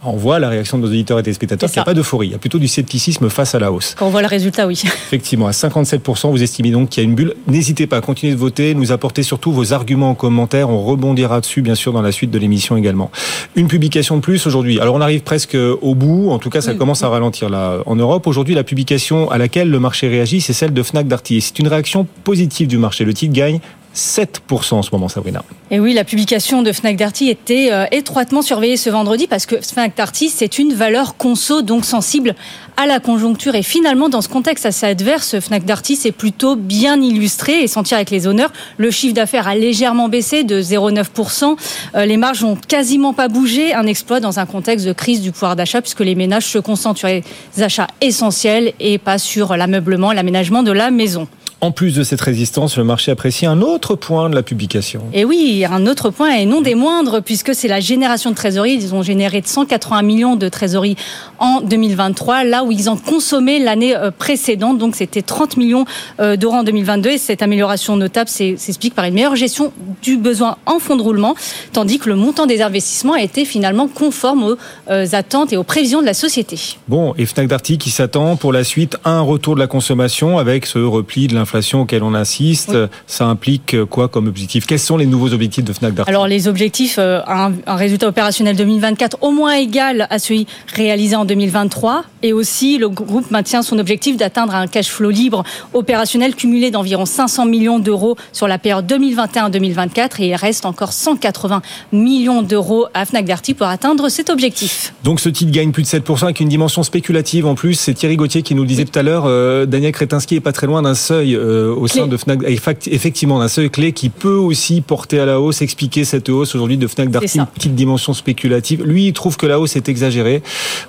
on 0.04 0.18
voit 0.18 0.40
la 0.40 0.50
réaction 0.50 0.78
de 0.78 0.84
nos 0.84 0.90
auditeurs 0.90 1.20
et 1.20 1.24
téléspectateurs 1.24 1.70
qu'il 1.70 1.78
n'y 1.78 1.82
a 1.82 1.86
pas 1.86 1.94
d'euphorie, 1.94 2.28
il 2.28 2.32
y 2.32 2.36
a 2.36 2.40
plutôt 2.40 2.58
du 2.58 2.68
scepticisme 2.68 3.30
face 3.30 3.54
à 3.54 3.60
la 3.60 3.72
hausse. 3.72 3.96
Quand 3.98 4.08
on 4.08 4.10
voit 4.10 4.22
le 4.22 4.28
résultat, 4.28 4.66
oui. 4.68 4.82
Effectivement, 4.86 5.48
à 5.48 5.52
57%, 5.52 6.32
vous 6.32 6.42
estimez 6.42 6.72
donc 6.72 6.90
qu'il 6.90 7.04
y 7.04 7.06
a 7.06 7.10
une 7.10 7.16
bulle. 7.16 7.36
N'hésitez 7.48 7.88
pas 7.88 7.98
à 7.98 8.02
continuer 8.02 8.34
de 8.34 8.40
voter, 8.40 8.74
nous 8.74 8.92
apporter 8.92 9.24
surtout 9.24 9.52
vos 9.52 9.74
arguments 9.74 10.12
en 10.12 10.16
commentaire. 10.16 10.70
On 10.70 10.84
rebondira 10.84 11.40
dessus, 11.40 11.62
bien 11.62 11.76
sûr, 11.76 11.94
dans 11.94 12.02
la 12.02 12.12
suite 12.12 12.32
de 12.32 12.40
l'émission 12.40 12.78
également. 12.78 13.12
Une 13.56 13.68
publication 13.68 14.16
de 14.16 14.22
plus 14.22 14.46
aujourd'hui. 14.48 14.80
Alors, 14.80 14.96
on 14.96 15.02
arrive 15.02 15.22
presque 15.22 15.56
au 15.56 15.96
bout. 15.96 16.32
En 16.32 16.40
tout 16.40 16.50
cas, 16.50 16.62
ça 16.62 16.74
commence 16.74 17.04
à 17.04 17.10
ralentir 17.10 17.50
là 17.50 17.80
en 17.86 17.96
Europe. 17.96 18.26
Aujourd'hui, 18.28 18.56
la 18.56 18.64
publication 18.64 19.30
à 19.30 19.38
laquelle 19.38 19.70
le 19.70 19.80
marché 19.80 20.08
réagit, 20.08 20.42
c'est 20.42 20.54
celle 20.54 20.74
de 20.74 20.84
Fnac 20.84 21.08
Darty. 21.08 21.42
C'est 21.42 21.60
une 21.60 21.68
réaction 21.68 22.08
positive 22.24 22.68
du 22.68 22.78
marché. 22.78 23.06
Le 23.06 23.14
titre 23.14 23.34
gagne 23.34 23.60
7% 23.96 24.74
en 24.76 24.82
ce 24.82 24.90
moment, 24.92 25.10
Sabrina. 25.10 25.44
Et 25.70 25.80
oui, 25.80 25.94
la 25.94 26.04
publication 26.04 26.64
de 26.64 26.72
Fnac 26.72 26.96
Darty 26.96 27.30
était 27.30 27.70
euh, 27.72 27.86
étroitement 27.92 28.42
surveillée 28.42 28.78
ce 28.78 28.90
vendredi 28.90 29.28
parce 29.28 29.46
que 29.46 29.58
Fnac 29.62 29.96
Darty, 29.96 30.30
c'est 30.30 30.60
une 30.60 30.74
valeur 30.74 31.18
conso, 31.18 31.62
donc 31.62 31.86
sensible 31.86 32.36
à 32.78 32.86
la 32.86 33.00
conjoncture. 33.00 33.56
Et 33.56 33.64
finalement, 33.64 34.10
dans 34.10 34.22
ce 34.22 34.30
contexte 34.30 34.66
assez 34.66 34.86
adverse, 34.86 35.40
Fnac 35.40 35.66
Darty 35.66 35.96
s'est 35.96 36.12
plutôt 36.12 36.56
bien 36.56 37.02
illustré 37.02 37.64
et 37.64 37.68
sentir 37.68 37.98
avec 37.98 38.12
les 38.12 38.28
honneurs. 38.28 38.52
Le 38.78 38.92
chiffre 38.92 39.14
d'affaires 39.14 39.48
a 39.48 39.56
légèrement 39.56 40.10
baissé 40.10 40.44
de 40.44 40.62
0,9%. 40.62 41.58
Euh, 41.96 42.06
les 42.06 42.18
marges 42.18 42.44
ont 42.44 42.56
quasiment 42.56 43.14
pas 43.14 43.28
bougé. 43.28 43.74
Un 43.74 43.88
exploit 43.88 44.20
dans 44.20 44.40
un 44.40 44.46
contexte 44.46 44.86
de 44.86 44.94
crise 44.94 45.22
du 45.22 45.32
pouvoir 45.32 45.56
d'achat 45.56 45.82
puisque 45.82 46.00
les 46.00 46.16
ménages 46.16 46.48
se 46.48 46.60
concentrent 46.60 47.00
sur 47.00 47.08
les 47.10 47.24
achats 47.60 47.88
essentiels 48.00 48.74
et 48.80 48.98
pas 48.98 49.18
sur 49.18 49.56
l'ameublement, 49.58 50.14
l'aménagement 50.14 50.64
de 50.64 50.72
la 50.72 50.92
maison. 50.92 51.28
En 51.64 51.70
plus 51.70 51.94
de 51.94 52.02
cette 52.02 52.22
résistance, 52.22 52.76
le 52.76 52.84
marché 52.84 53.12
apprécie 53.12 53.46
un 53.46 53.62
autre 53.62 53.94
point 53.94 54.32
de 54.32 54.36
la 54.36 54.42
publication. 54.42 55.04
Et 55.14 55.24
oui, 55.26 55.64
un 55.70 55.86
autre 55.86 56.10
point, 56.10 56.32
et 56.32 56.48
non 56.48 56.62
des 56.62 56.74
moindres, 56.74 57.22
puisque 57.22 57.54
c'est 57.54 57.68
la 57.68 57.80
génération 57.80 58.32
de 58.32 58.36
trésorerie. 58.36 58.74
Ils 58.74 58.96
ont 58.96 59.04
généré 59.04 59.44
180 59.46 60.02
millions 60.02 60.36
de 60.36 60.50
trésorerie 60.50 60.96
en 61.38 61.62
2023, 61.62 62.46
là 62.46 62.64
où 62.64 62.72
ils 62.72 62.90
en 62.90 62.98
consommaient 62.98 63.60
l'année 63.60 63.96
euh, 63.96 64.10
précédente. 64.10 64.80
Donc 64.80 64.96
c'était 64.96 65.22
30 65.22 65.58
millions 65.58 65.86
euh, 66.20 66.36
d'euros 66.36 66.56
en 66.56 66.64
2022. 66.64 67.12
Et 67.12 67.18
cette 67.20 67.44
amélioration 67.44 67.96
notable 67.96 68.28
s'explique 68.28 68.96
par 68.96 69.06
une 69.06 69.14
meilleure 69.14 69.36
gestion 69.36 69.72
du 70.02 70.18
besoin 70.18 70.58
en 70.66 70.80
fonds 70.80 70.96
de 70.96 71.04
roulement, 71.04 71.36
tandis 71.74 72.00
que 72.00 72.10
le 72.10 72.16
montant 72.16 72.48
des 72.48 72.64
investissements 72.64 73.14
a 73.14 73.22
été 73.22 73.46
finalement 73.46 73.88
conforme 73.88 74.44
aux 74.46 74.58
euh, 74.90 75.06
attentes 75.12 75.54
et 75.54 75.58
aux 75.58 75.64
prévisions 75.64 76.02
de 76.02 76.08
la 76.08 76.16
société. 76.16 76.60
Bon, 76.88 77.14
et 77.20 77.28
Fnac 77.28 77.46
Darty 77.46 77.78
qui 77.78 77.92
s'attend 77.92 78.36
pour 78.36 78.52
la 78.52 78.64
suite 78.64 78.98
à 79.04 79.12
un 79.12 79.22
retour 79.22 79.54
de 79.54 79.60
la 79.60 79.68
consommation 79.68 80.40
avec 80.40 80.66
ce 80.66 80.80
repli 80.80 81.28
de 81.28 81.36
l'inflation 81.36 81.51
l'inflation 81.52 81.82
auquel 81.82 82.02
on 82.04 82.14
assiste, 82.14 82.78
ça 83.08 83.26
implique 83.26 83.84
quoi 83.90 84.08
comme 84.08 84.28
objectif? 84.28 84.66
Quels 84.66 84.80
sont 84.80 84.96
les 84.96 85.06
nouveaux 85.06 85.34
objectifs 85.34 85.66
de 85.66 85.74
Fnac 85.74 85.94
Darty? 85.94 86.10
Alors 86.10 86.28
les 86.28 86.48
objectifs, 86.48 86.96
euh, 86.98 87.20
un, 87.28 87.52
un, 87.68 87.76
résultat 87.76 88.08
opérationnel 88.08 88.56
2024 88.56 89.18
au 89.22 89.32
moins 89.32 89.56
égal 89.56 90.08
à 90.10 90.18
celui 90.18 90.48
réalisé 90.74 91.18
en 91.18 91.26
2023, 91.26 92.06
et 92.24 92.32
aussi 92.32 92.78
le 92.78 92.88
groupe 92.88 93.32
maintient 93.32 93.64
son 93.64 93.80
objectif 93.80 94.16
d'atteindre 94.16 94.56
un 94.56 94.68
cash 94.68 94.88
flow 94.88 95.10
libre 95.10 95.44
opérationnel 95.74 96.36
cumulé 96.36 96.72
d'environ 96.72 97.06
500 97.06 97.46
millions 97.48 97.80
d'euros 97.80 98.16
sur 98.32 98.48
la 98.48 98.58
période 98.58 98.90
2021-2024, 98.90 100.22
et 100.22 100.30
il 100.30 100.36
reste 100.36 100.66
encore 100.66 100.94
180 100.94 101.62
millions 101.92 102.44
d'euros 102.44 102.88
à 102.94 103.06
Fnac 103.06 103.26
Darty 103.26 103.56
pour 103.56 103.68
atteindre 103.68 104.08
cet 104.08 104.30
objectif. 104.30 104.94
Donc 105.04 105.20
ce 105.20 105.28
titre 105.28 105.52
gagne 105.52 105.72
plus 105.72 105.84
de 105.84 105.88
7% 105.88 106.24
avec 106.24 106.40
une 106.40 106.50
dimension 106.50 106.84
spéculative 106.84 107.46
en 107.46 107.56
plus. 107.56 107.74
C'est 107.74 107.94
Thierry 107.94 108.16
Gauthier 108.16 108.42
qui 108.42 108.56
nous 108.56 108.62
le 108.62 108.70
disait 108.70 108.86
tout 108.86 108.98
à 108.98 109.04
l'heure. 109.04 109.24
Euh, 109.26 109.66
Daniel 109.66 109.92
Kretinsky 109.92 110.36
est 110.36 110.40
pas 110.40 110.54
très 110.54 110.68
loin 110.68 110.82
d'un 110.82 110.96
seuil 110.96 111.36
euh, 111.42 111.76
au 111.76 111.88
sein 111.88 112.08
de 112.08 112.16
Fnac, 112.18 112.40
effectivement, 112.46 113.42
un 113.42 113.48
seuil 113.48 113.70
clé 113.70 113.92
qui 113.92 114.10
peut 114.10 114.36
aussi 114.36 114.82
porter 114.82 115.20
à 115.20 115.26
la 115.26 115.40
hausse, 115.40 115.62
expliquer 115.62 116.06
cette 116.06 116.30
hausse 116.30 116.56
aujourd'hui 116.56 116.78
de 116.78 116.88
Fnac 116.88 117.10
Darty, 117.10 117.40
une 117.40 117.46
petite 117.48 117.76
dimension 117.76 118.14
spéculative. 118.14 118.84
Lui, 118.84 119.08
il 119.08 119.14
trouve 119.14 119.38
que 119.38 119.46
la 119.46 119.60
hausse 119.60 119.76
est 119.76 119.90
exagérée. 119.90 120.42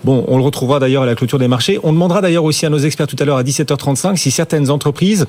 Bon, 0.05 0.25
on 0.29 0.37
le 0.37 0.43
retrouvera 0.43 0.79
d'ailleurs 0.79 1.05
à 1.05 1.07
la 1.07 1.15
clôture 1.15 1.39
des 1.39 1.49
marchés. 1.49 1.79
On 1.83 1.93
demandera 1.93 2.21
d'ailleurs 2.21 2.45
aussi 2.45 2.67
à 2.67 2.71
nos 2.71 2.79
experts 2.79 3.07
tout 3.07 3.17
à 3.19 3.25
l'heure 3.25 3.39
à 3.39 3.43
17h35 3.43 4.17
si 4.17 4.31
certaines 4.31 4.71
entreprises 4.71 5.27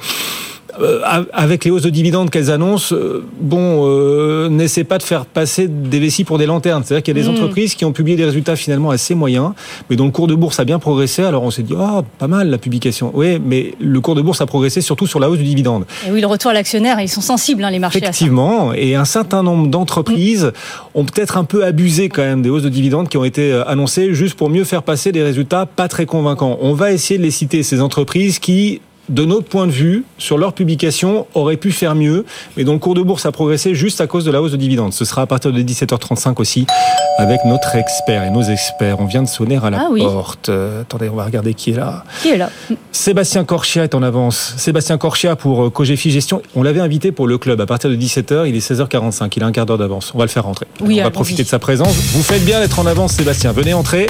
avec 1.33 1.65
les 1.65 1.71
hausses 1.71 1.83
de 1.83 1.89
dividendes 1.89 2.29
qu'elles 2.29 2.49
annoncent, 2.51 2.95
euh, 2.95 3.23
bon, 3.39 3.87
euh, 3.87 4.49
n'essaie 4.49 4.83
pas 4.83 4.97
de 4.97 5.03
faire 5.03 5.25
passer 5.25 5.67
des 5.67 5.99
vessies 5.99 6.23
pour 6.23 6.37
des 6.37 6.45
lanternes. 6.45 6.83
C'est-à-dire 6.85 7.03
qu'il 7.03 7.15
y 7.17 7.19
a 7.19 7.23
des 7.23 7.29
Mm. 7.29 7.33
entreprises 7.33 7.75
qui 7.75 7.85
ont 7.85 7.91
publié 7.91 8.17
des 8.17 8.25
résultats 8.25 8.55
finalement 8.55 8.89
assez 8.89 9.15
moyens, 9.15 9.51
mais 9.89 9.95
dont 9.95 10.05
le 10.05 10.11
cours 10.11 10.27
de 10.27 10.35
bourse 10.35 10.59
a 10.59 10.65
bien 10.65 10.79
progressé. 10.79 11.23
Alors 11.23 11.43
on 11.43 11.51
s'est 11.51 11.63
dit, 11.63 11.73
ah, 11.77 12.01
pas 12.17 12.27
mal 12.27 12.49
la 12.49 12.57
publication. 12.57 13.11
Oui, 13.13 13.39
mais 13.43 13.73
le 13.79 14.01
cours 14.01 14.15
de 14.15 14.21
bourse 14.21 14.41
a 14.41 14.45
progressé 14.45 14.81
surtout 14.81 15.07
sur 15.07 15.19
la 15.19 15.29
hausse 15.29 15.37
du 15.37 15.43
dividende. 15.43 15.85
Et 16.07 16.11
oui, 16.11 16.21
le 16.21 16.27
retour 16.27 16.51
à 16.51 16.53
l'actionnaire, 16.53 16.99
ils 16.99 17.09
sont 17.09 17.21
sensibles, 17.21 17.63
hein, 17.63 17.71
les 17.71 17.79
marchés. 17.79 17.99
à 17.99 18.01
ça. 18.01 18.09
Effectivement, 18.09 18.73
et 18.73 18.95
un 18.95 19.05
certain 19.05 19.43
nombre 19.43 19.67
d'entreprises 19.67 20.51
ont 20.95 21.05
peut-être 21.05 21.37
un 21.37 21.43
peu 21.43 21.63
abusé 21.65 22.09
quand 22.09 22.21
même 22.23 22.41
des 22.41 22.49
hausses 22.49 22.63
de 22.63 22.69
dividendes 22.69 23.09
qui 23.09 23.17
ont 23.17 23.23
été 23.23 23.51
euh, 23.51 23.67
annoncées 23.67 24.13
juste 24.13 24.35
pour 24.35 24.49
mieux 24.49 24.63
faire 24.63 24.83
passer 24.83 25.11
des 25.11 25.23
résultats 25.23 25.65
pas 25.65 25.87
très 25.87 26.05
convaincants. 26.05 26.57
On 26.61 26.73
va 26.73 26.91
essayer 26.91 27.17
de 27.17 27.23
les 27.23 27.31
citer, 27.31 27.63
ces 27.63 27.81
entreprises 27.81 28.39
qui 28.39 28.81
de 29.09 29.25
notre 29.25 29.47
point 29.47 29.67
de 29.67 29.71
vue, 29.71 30.05
sur 30.17 30.37
leur 30.37 30.53
publication, 30.53 31.27
auraient 31.33 31.57
pu 31.57 31.71
faire 31.71 31.93
mieux, 31.95 32.25
mais 32.57 32.63
dont 32.63 32.73
le 32.73 32.79
cours 32.79 32.95
de 32.95 33.01
bourse 33.01 33.25
a 33.25 33.31
progressé 33.31 33.75
juste 33.75 33.99
à 34.01 34.07
cause 34.07 34.23
de 34.25 34.31
la 34.31 34.41
hausse 34.41 34.51
de 34.51 34.57
dividendes. 34.57 34.93
Ce 34.93 35.03
sera 35.05 35.23
à 35.23 35.25
partir 35.25 35.51
de 35.51 35.61
17h35 35.61 36.35
aussi, 36.39 36.65
avec 37.17 37.41
notre 37.45 37.75
expert 37.75 38.23
et 38.23 38.29
nos 38.29 38.41
experts. 38.43 38.97
On 38.99 39.05
vient 39.05 39.21
de 39.23 39.27
sonner 39.27 39.59
à 39.61 39.69
la 39.69 39.79
Ah 39.81 39.87
oui. 39.91 40.01
porte. 40.01 40.49
Euh, 40.49 40.81
attendez, 40.81 41.09
on 41.09 41.15
va 41.15 41.25
regarder 41.25 41.53
qui 41.53 41.71
est 41.71 41.75
là. 41.75 42.03
Qui 42.21 42.29
est 42.29 42.37
là? 42.37 42.49
Sébastien 42.91 43.43
Corchia 43.43 43.83
est 43.83 43.95
en 43.95 44.03
avance. 44.03 44.53
Sébastien 44.57 44.97
Corchia 44.97 45.35
pour 45.35 45.63
euh, 45.65 45.69
Cogefi 45.69 46.11
Gestion. 46.11 46.41
On 46.55 46.63
l'avait 46.63 46.79
invité 46.79 47.11
pour 47.11 47.27
le 47.27 47.37
club 47.37 47.59
à 47.61 47.65
partir 47.65 47.89
de 47.89 47.95
17h. 47.95 48.47
Il 48.47 48.55
est 48.55 48.71
16h45. 48.71 49.31
Il 49.35 49.43
a 49.43 49.47
un 49.47 49.51
quart 49.51 49.65
d'heure 49.65 49.77
d'avance. 49.77 50.11
On 50.15 50.17
va 50.17 50.23
le 50.25 50.29
faire 50.29 50.43
rentrer. 50.45 50.65
Oui, 50.81 50.99
on 51.01 51.03
va 51.03 51.11
profiter 51.11 51.43
de 51.43 51.47
sa 51.47 51.59
présence. 51.59 51.93
Vous 52.13 52.23
faites 52.23 52.45
bien 52.45 52.59
d'être 52.59 52.79
en 52.79 52.85
avance, 52.85 53.13
Sébastien. 53.13 53.51
Venez 53.51 53.73
entrer. 53.73 54.07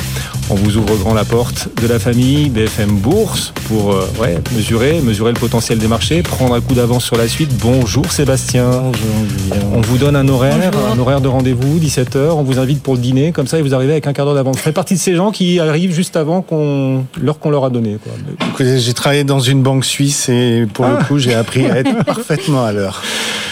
On 0.50 0.56
vous 0.56 0.78
ouvre 0.78 0.96
grand 0.98 1.14
la 1.14 1.24
porte 1.26 1.70
de 1.82 1.88
la 1.88 2.00
famille 2.00 2.50
BFM 2.50 2.92
Bourse 2.98 3.54
pour 3.68 3.94
euh, 3.94 4.08
ouais, 4.22 4.38
mesurer, 4.56 4.83
mesurer 4.92 5.32
le 5.32 5.40
potentiel 5.40 5.78
des 5.80 5.88
marchés, 5.88 6.22
prendre 6.24 6.54
un 6.54 6.60
coup 6.62 6.74
d'avance 6.74 7.06
sur 7.06 7.16
la 7.16 7.28
suite. 7.30 7.52
Bonjour 7.62 8.12
Sébastien. 8.12 8.70
On 9.74 9.80
vous 9.82 9.98
donne 9.98 10.16
un 10.18 10.28
horaire, 10.28 10.58
Bonjour. 10.72 10.92
un 10.94 11.00
horaire 11.00 11.22
de 11.22 11.28
rendez-vous, 11.30 11.80
17h. 11.80 12.32
On 12.32 12.44
vous 12.44 12.60
invite 12.60 12.84
pour 12.84 12.96
le 12.96 13.00
dîner. 13.00 13.32
Comme 13.32 13.48
ça, 13.48 13.58
et 13.60 13.62
vous 13.62 13.74
arrivez 13.74 13.94
avec 13.94 14.08
un 14.08 14.14
quart 14.14 14.26
d'heure 14.26 14.36
d'avance. 14.36 14.58
Vous 14.58 14.62
faites 14.64 14.74
partie 14.76 14.96
de 14.96 15.00
ces 15.00 15.16
gens 15.16 15.32
qui 15.32 15.60
arrivent 15.60 15.94
juste 15.94 16.18
avant 16.18 16.42
qu'on, 16.42 17.06
l'heure 17.22 17.40
qu'on 17.40 17.50
leur 17.50 17.64
a 17.64 17.70
donnée. 17.70 17.98
J'ai 18.60 18.94
travaillé 18.94 19.24
dans 19.24 19.40
une 19.40 19.62
banque 19.64 19.86
suisse 19.86 20.28
et 20.28 20.66
pour 20.74 20.84
Ah. 20.86 20.98
le 21.00 21.06
coup, 21.06 21.18
j'ai 21.18 21.34
appris 21.34 21.66
à 21.66 21.78
être 21.80 22.04
parfaitement 22.06 22.66
à 22.66 22.74
l'heure. 22.74 23.02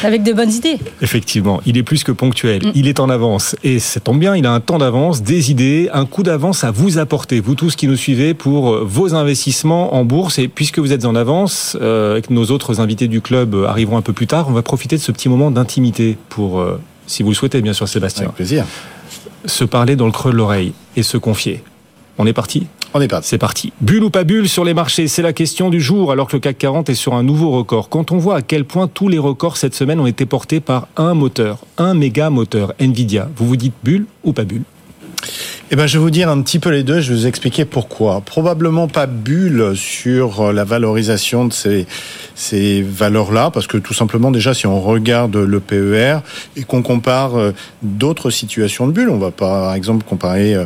Avec 0.03 0.23
de 0.23 0.34
bonnes 0.34 0.51
idées. 0.51 0.79
Effectivement, 1.01 1.61
il 1.65 1.77
est 1.77 1.84
plus 1.84 2.03
que 2.03 2.11
ponctuel. 2.11 2.65
Mm. 2.65 2.71
Il 2.75 2.88
est 2.88 2.99
en 2.99 3.09
avance. 3.09 3.55
Et 3.63 3.79
ça 3.79 3.99
tombe 3.99 4.19
bien, 4.19 4.36
il 4.36 4.45
a 4.47 4.51
un 4.51 4.59
temps 4.59 4.79
d'avance, 4.79 5.21
des 5.21 5.51
idées, 5.51 5.89
un 5.93 6.05
coup 6.05 6.23
d'avance 6.23 6.63
à 6.63 6.71
vous 6.71 6.97
apporter, 6.97 7.39
vous 7.39 7.55
tous 7.55 7.75
qui 7.75 7.88
nous 7.88 7.95
suivez, 7.95 8.34
pour 8.34 8.84
vos 8.84 9.13
investissements 9.13 9.93
en 9.95 10.03
bourse. 10.03 10.39
Et 10.39 10.47
puisque 10.49 10.79
vous 10.79 10.91
êtes 10.91 11.05
en 11.05 11.15
avance, 11.15 11.20
euh, 11.30 12.17
et 12.17 12.22
que 12.22 12.34
nos 12.34 12.45
autres 12.45 12.80
invités 12.80 13.07
du 13.07 13.22
club 13.22 13.55
euh, 13.55 13.67
arriveront 13.67 13.97
un 13.97 14.01
peu 14.01 14.13
plus 14.13 14.28
tard, 14.28 14.47
on 14.49 14.53
va 14.53 14.61
profiter 14.61 14.95
de 14.97 15.01
ce 15.01 15.11
petit 15.11 15.30
moment 15.30 15.51
d'intimité 15.51 16.17
pour, 16.30 16.59
euh, 16.59 16.80
si 17.07 17.24
vous 17.24 17.30
le 17.30 17.36
souhaitez, 17.36 17.61
bien 17.61 17.74
sûr, 17.74 17.88
Sébastien, 17.88 18.26
Avec 18.26 18.36
plaisir. 18.36 18.65
se 19.45 19.63
parler 19.63 19.95
dans 19.95 20.05
le 20.05 20.11
creux 20.11 20.32
de 20.32 20.38
l'oreille 20.38 20.74
et 20.95 21.03
se 21.03 21.17
confier. 21.17 21.63
On 22.17 22.26
est 22.26 22.34
parti? 22.34 22.67
On 22.93 22.99
est 22.99 23.07
parti. 23.07 23.30
c'est 23.30 23.38
parti. 23.38 23.72
Bulle 23.80 24.03
ou 24.03 24.09
pas 24.09 24.26
bulle 24.26 24.49
sur 24.49 24.65
les 24.65 24.74
marchés, 24.74 25.07
c'est 25.07 25.22
la 25.22 25.32
question 25.32 25.69
du 25.69 25.80
jour 25.80 26.11
alors 26.11 26.28
que 26.28 26.36
le 26.36 26.41
CAC 26.41 26.57
40 26.57 26.89
est 26.89 26.95
sur 26.95 27.13
un 27.13 27.24
nouveau 27.24 27.51
record. 27.51 27.88
Quand 27.88 28.11
on 28.11 28.17
voit 28.17 28.36
à 28.38 28.41
quel 28.41 28.65
point 28.65 28.88
tous 28.88 29.07
les 29.07 29.17
records 29.17 29.57
cette 29.57 29.74
semaine 29.74 29.99
ont 29.99 30.07
été 30.07 30.26
portés 30.26 30.59
par 30.59 30.88
un 30.97 31.13
moteur, 31.13 31.59
un 31.78 31.93
méga 31.93 32.30
moteur, 32.30 32.74
Nvidia, 32.80 33.30
vous 33.38 33.47
vous 33.47 33.55
dites 33.55 33.74
bulle 33.84 34.05
ou 34.24 34.34
pas 34.34 34.43
bulle? 34.43 34.63
Eh 35.72 35.76
ben, 35.76 35.88
je 35.88 35.97
vais 35.97 36.03
vous 36.03 36.11
dire 36.11 36.30
un 36.30 36.41
petit 36.41 36.59
peu 36.59 36.69
les 36.69 36.84
deux. 36.84 36.99
Je 36.99 37.13
vais 37.13 37.19
vous 37.19 37.28
expliquer 37.28 37.65
pourquoi. 37.65 38.22
Probablement 38.22 38.88
pas 38.88 39.05
bulle 39.05 39.74
sur 39.76 40.41
euh, 40.41 40.53
la 40.53 40.63
valorisation 40.63 41.45
de 41.45 41.53
ces, 41.53 41.88
ces 42.36 42.82
valeurs-là, 42.82 43.51
parce 43.51 43.67
que 43.67 43.78
tout 43.78 43.93
simplement, 43.93 44.32
déjà, 44.32 44.53
si 44.53 44.67
on 44.67 44.82
regarde 44.82 45.36
le 45.36 45.59
PER 45.59 46.19
et 46.55 46.63
qu'on 46.63 46.82
compare 46.82 47.38
euh, 47.38 47.51
d'autres 47.82 48.32
situations 48.32 48.88
de 48.88 48.91
bulle, 48.91 49.09
on 49.09 49.17
va 49.17 49.32
par 49.32 49.74
exemple 49.74 50.03
comparer 50.03 50.55
euh, 50.55 50.65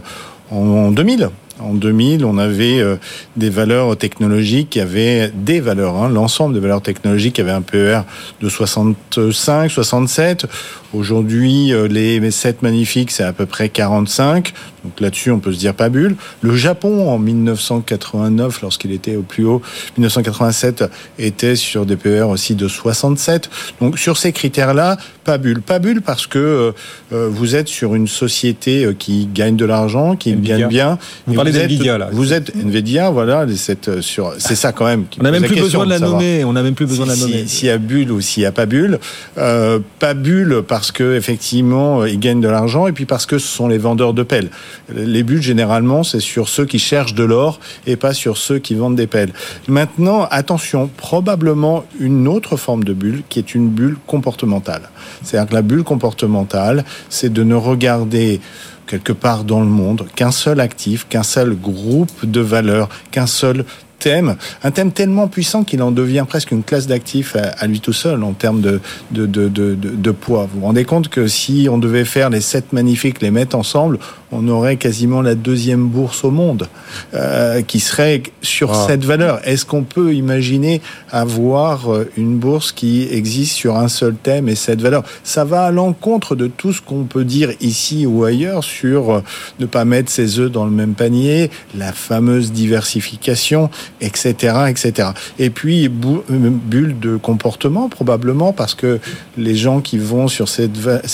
en, 0.51 0.57
en 0.57 0.91
2000. 0.91 1.29
En 1.61 1.73
2000, 1.73 2.25
on 2.25 2.37
avait 2.37 2.79
euh, 2.79 2.97
des 3.37 3.49
valeurs 3.49 3.95
technologiques 3.95 4.71
qui 4.71 4.81
avaient 4.81 5.31
des 5.33 5.61
valeurs, 5.61 5.95
hein, 5.95 6.09
l'ensemble 6.09 6.53
des 6.53 6.59
valeurs 6.59 6.81
technologiques 6.81 7.35
qui 7.35 7.41
avaient 7.41 7.51
un 7.51 7.61
PER 7.61 8.01
de 8.41 8.49
65, 8.49 9.71
67. 9.71 10.47
Aujourd'hui, 10.93 11.71
euh, 11.71 11.87
les 11.87 12.29
7 12.29 12.61
magnifiques, 12.61 13.11
c'est 13.11 13.23
à 13.23 13.31
peu 13.31 13.45
près 13.45 13.69
45. 13.69 14.53
Donc 14.85 15.01
là-dessus, 15.01 15.31
on 15.31 15.39
peut 15.39 15.51
se 15.51 15.57
dire 15.57 15.73
pas 15.73 15.89
bulle. 15.89 16.15
Le 16.41 16.55
Japon, 16.55 17.09
en 17.09 17.17
1989, 17.17 18.61
lorsqu'il 18.61 18.91
était 18.91 19.15
au 19.15 19.23
plus 19.23 19.43
haut, 19.45 19.61
1987, 19.97 20.83
était 21.19 21.55
sur 21.55 21.85
des 21.87 21.95
PER 21.95 22.21
aussi 22.23 22.53
de 22.53 22.67
67. 22.67 23.49
Donc 23.81 23.97
sur 23.97 24.17
ces 24.17 24.31
critères-là, 24.31 24.97
pas 25.23 25.39
bulle. 25.39 25.61
Pas 25.61 25.79
bulle 25.79 26.01
parce 26.03 26.27
que 26.27 26.37
euh, 26.37 26.71
euh, 27.13 27.29
vous 27.31 27.55
êtes 27.55 27.67
sur 27.67 27.95
une 27.95 28.07
société 28.07 28.85
euh, 28.85 28.93
qui 28.93 29.27
gagne 29.33 29.55
de 29.55 29.65
l'argent, 29.65 30.15
qui 30.15 30.31
Nvidia. 30.33 30.57
gagne 30.59 30.67
bien. 30.67 30.99
Vous 31.25 31.33
Et 31.33 31.35
parlez 31.35 31.51
d'Nvidia, 31.51 31.97
là. 31.97 32.09
Vous 32.11 32.31
êtes 32.33 32.55
Nvidia, 32.55 33.09
voilà, 33.09 33.45
c'est 33.55 33.87
euh, 33.87 34.01
sur, 34.01 34.33
c'est 34.37 34.55
ça 34.55 34.71
quand 34.71 34.85
même. 34.85 35.05
qui 35.09 35.19
On 35.19 35.23
n'a 35.23 35.31
même 35.31 35.43
plus 35.43 35.59
besoin 35.59 35.85
de 35.85 35.89
la 35.89 35.99
nommer, 35.99 36.43
on 36.43 36.53
n'a 36.53 36.61
même 36.61 36.75
plus 36.75 36.85
besoin 36.85 37.05
de 37.07 37.11
la 37.11 37.17
nommer. 37.17 37.47
si- 37.47 37.55
S'il 37.55 37.67
y 37.69 37.71
a 37.71 37.79
bulle 37.79 38.11
ou 38.11 38.21
s'il 38.21 38.41
n'y 38.43 38.47
a 38.47 38.51
pas 38.51 38.67
bulle, 38.67 38.99
euh, 39.39 39.79
pas 39.97 40.13
bulle 40.13 40.61
parce 40.67 40.91
que 40.91 41.15
effectivement 41.15 42.05
ils 42.05 42.19
gagnent 42.19 42.41
de 42.41 42.47
l'argent 42.49 42.85
et 42.87 42.91
puis 42.91 43.05
parce 43.05 43.25
que 43.25 43.39
ce 43.39 43.47
sont 43.47 43.67
les 43.67 43.77
vendeurs 43.79 44.13
de 44.13 44.21
pelles. 44.23 44.49
Les 44.93 45.23
bulles 45.23 45.41
généralement 45.41 46.03
c'est 46.03 46.19
sur 46.19 46.49
ceux 46.49 46.65
qui 46.65 46.79
cherchent 46.79 47.13
de 47.13 47.23
l'or 47.23 47.59
et 47.87 47.95
pas 47.95 48.13
sur 48.13 48.37
ceux 48.37 48.59
qui 48.59 48.75
vendent 48.75 48.95
des 48.95 49.07
pelles. 49.07 49.33
Maintenant 49.67 50.27
attention, 50.29 50.89
probablement 50.95 51.83
une 51.99 52.27
autre 52.27 52.57
forme 52.57 52.83
de 52.83 52.93
bulle 52.93 53.23
qui 53.29 53.39
est 53.39 53.55
une 53.55 53.69
bulle 53.69 53.97
comportementale. 54.07 54.89
C'est-à-dire 55.23 55.49
que 55.49 55.55
la 55.55 55.61
bulle 55.61 55.83
comportementale, 55.83 56.85
c'est 57.09 57.31
de 57.31 57.43
ne 57.43 57.55
regarder 57.55 58.39
quelque 58.87 59.13
part 59.13 59.43
dans 59.43 59.59
le 59.59 59.65
monde 59.65 60.05
qu'un 60.15 60.31
seul 60.31 60.59
actif, 60.59 61.07
qu'un 61.09 61.23
seul 61.23 61.55
groupe 61.55 62.11
de 62.23 62.41
valeurs, 62.41 62.89
qu'un 63.11 63.27
seul 63.27 63.65
thème, 63.99 64.35
un 64.63 64.71
thème 64.71 64.91
tellement 64.91 65.27
puissant 65.27 65.63
qu'il 65.63 65.81
en 65.81 65.91
devient 65.91 66.25
presque 66.27 66.51
une 66.51 66.63
classe 66.63 66.87
d'actifs 66.87 67.35
à, 67.35 67.67
lui 67.67 67.79
tout 67.79 67.93
seul 67.93 68.23
en 68.23 68.33
termes 68.33 68.61
de, 68.61 68.79
de, 69.11 69.25
de, 69.25 69.47
de, 69.47 69.75
de- 69.75 69.89
de 69.89 70.11
poids. 70.11 70.47
Vous 70.53 70.59
vous 70.59 70.65
rendez 70.65 70.85
compte 70.85 71.09
que 71.09 71.27
si 71.27 71.67
on 71.71 71.77
devait 71.77 72.05
faire 72.05 72.29
les 72.29 72.41
sept 72.41 72.73
magnifiques, 72.73 73.21
les 73.21 73.31
mettre 73.31 73.55
ensemble, 73.55 73.99
on 74.31 74.47
aurait 74.47 74.75
quasiment 74.77 75.21
la 75.21 75.35
deuxième 75.35 75.87
bourse 75.87 76.23
au 76.23 76.31
monde 76.31 76.67
euh, 77.13 77.61
qui 77.61 77.79
serait 77.79 78.21
sur 78.41 78.71
Ah. 78.73 78.85
cette 78.87 79.05
valeur. 79.05 79.39
Est-ce 79.47 79.65
qu'on 79.65 79.83
peut 79.83 80.13
imaginer 80.13 80.81
avoir 81.11 81.93
euh, 81.93 82.09
une 82.17 82.37
bourse 82.37 82.71
qui 82.71 83.07
existe 83.09 83.53
sur 83.53 83.77
un 83.77 83.87
seul 83.87 84.15
thème 84.15 84.49
et 84.49 84.55
cette 84.55 84.81
valeur? 84.81 85.03
Ça 85.23 85.45
va 85.45 85.65
à 85.65 85.71
l'encontre 85.71 86.35
de 86.35 86.47
tout 86.47 86.73
ce 86.73 86.81
qu'on 86.81 87.03
peut 87.03 87.23
dire 87.23 87.51
ici 87.61 88.05
ou 88.05 88.23
ailleurs 88.25 88.63
sur 88.63 89.11
euh, 89.13 89.21
ne 89.59 89.65
pas 89.65 89.85
mettre 89.85 90.09
ses 90.11 90.39
œufs 90.39 90.51
dans 90.51 90.65
le 90.65 90.71
même 90.71 90.95
panier, 90.95 91.49
la 91.77 91.93
fameuse 91.93 92.51
diversification, 92.51 93.69
etc., 94.01 94.55
etc. 94.67 95.09
Et 95.39 95.49
puis 95.49 95.85
euh, 95.85 95.89
bulle 96.29 96.99
de 96.99 97.17
comportement 97.17 97.89
probablement 97.89 98.53
parce 98.53 98.75
que 98.75 98.99
les 99.37 99.55
gens 99.55 99.81
qui 99.81 99.97
vont 99.97 100.27
sur 100.27 100.49
ces 100.49 100.67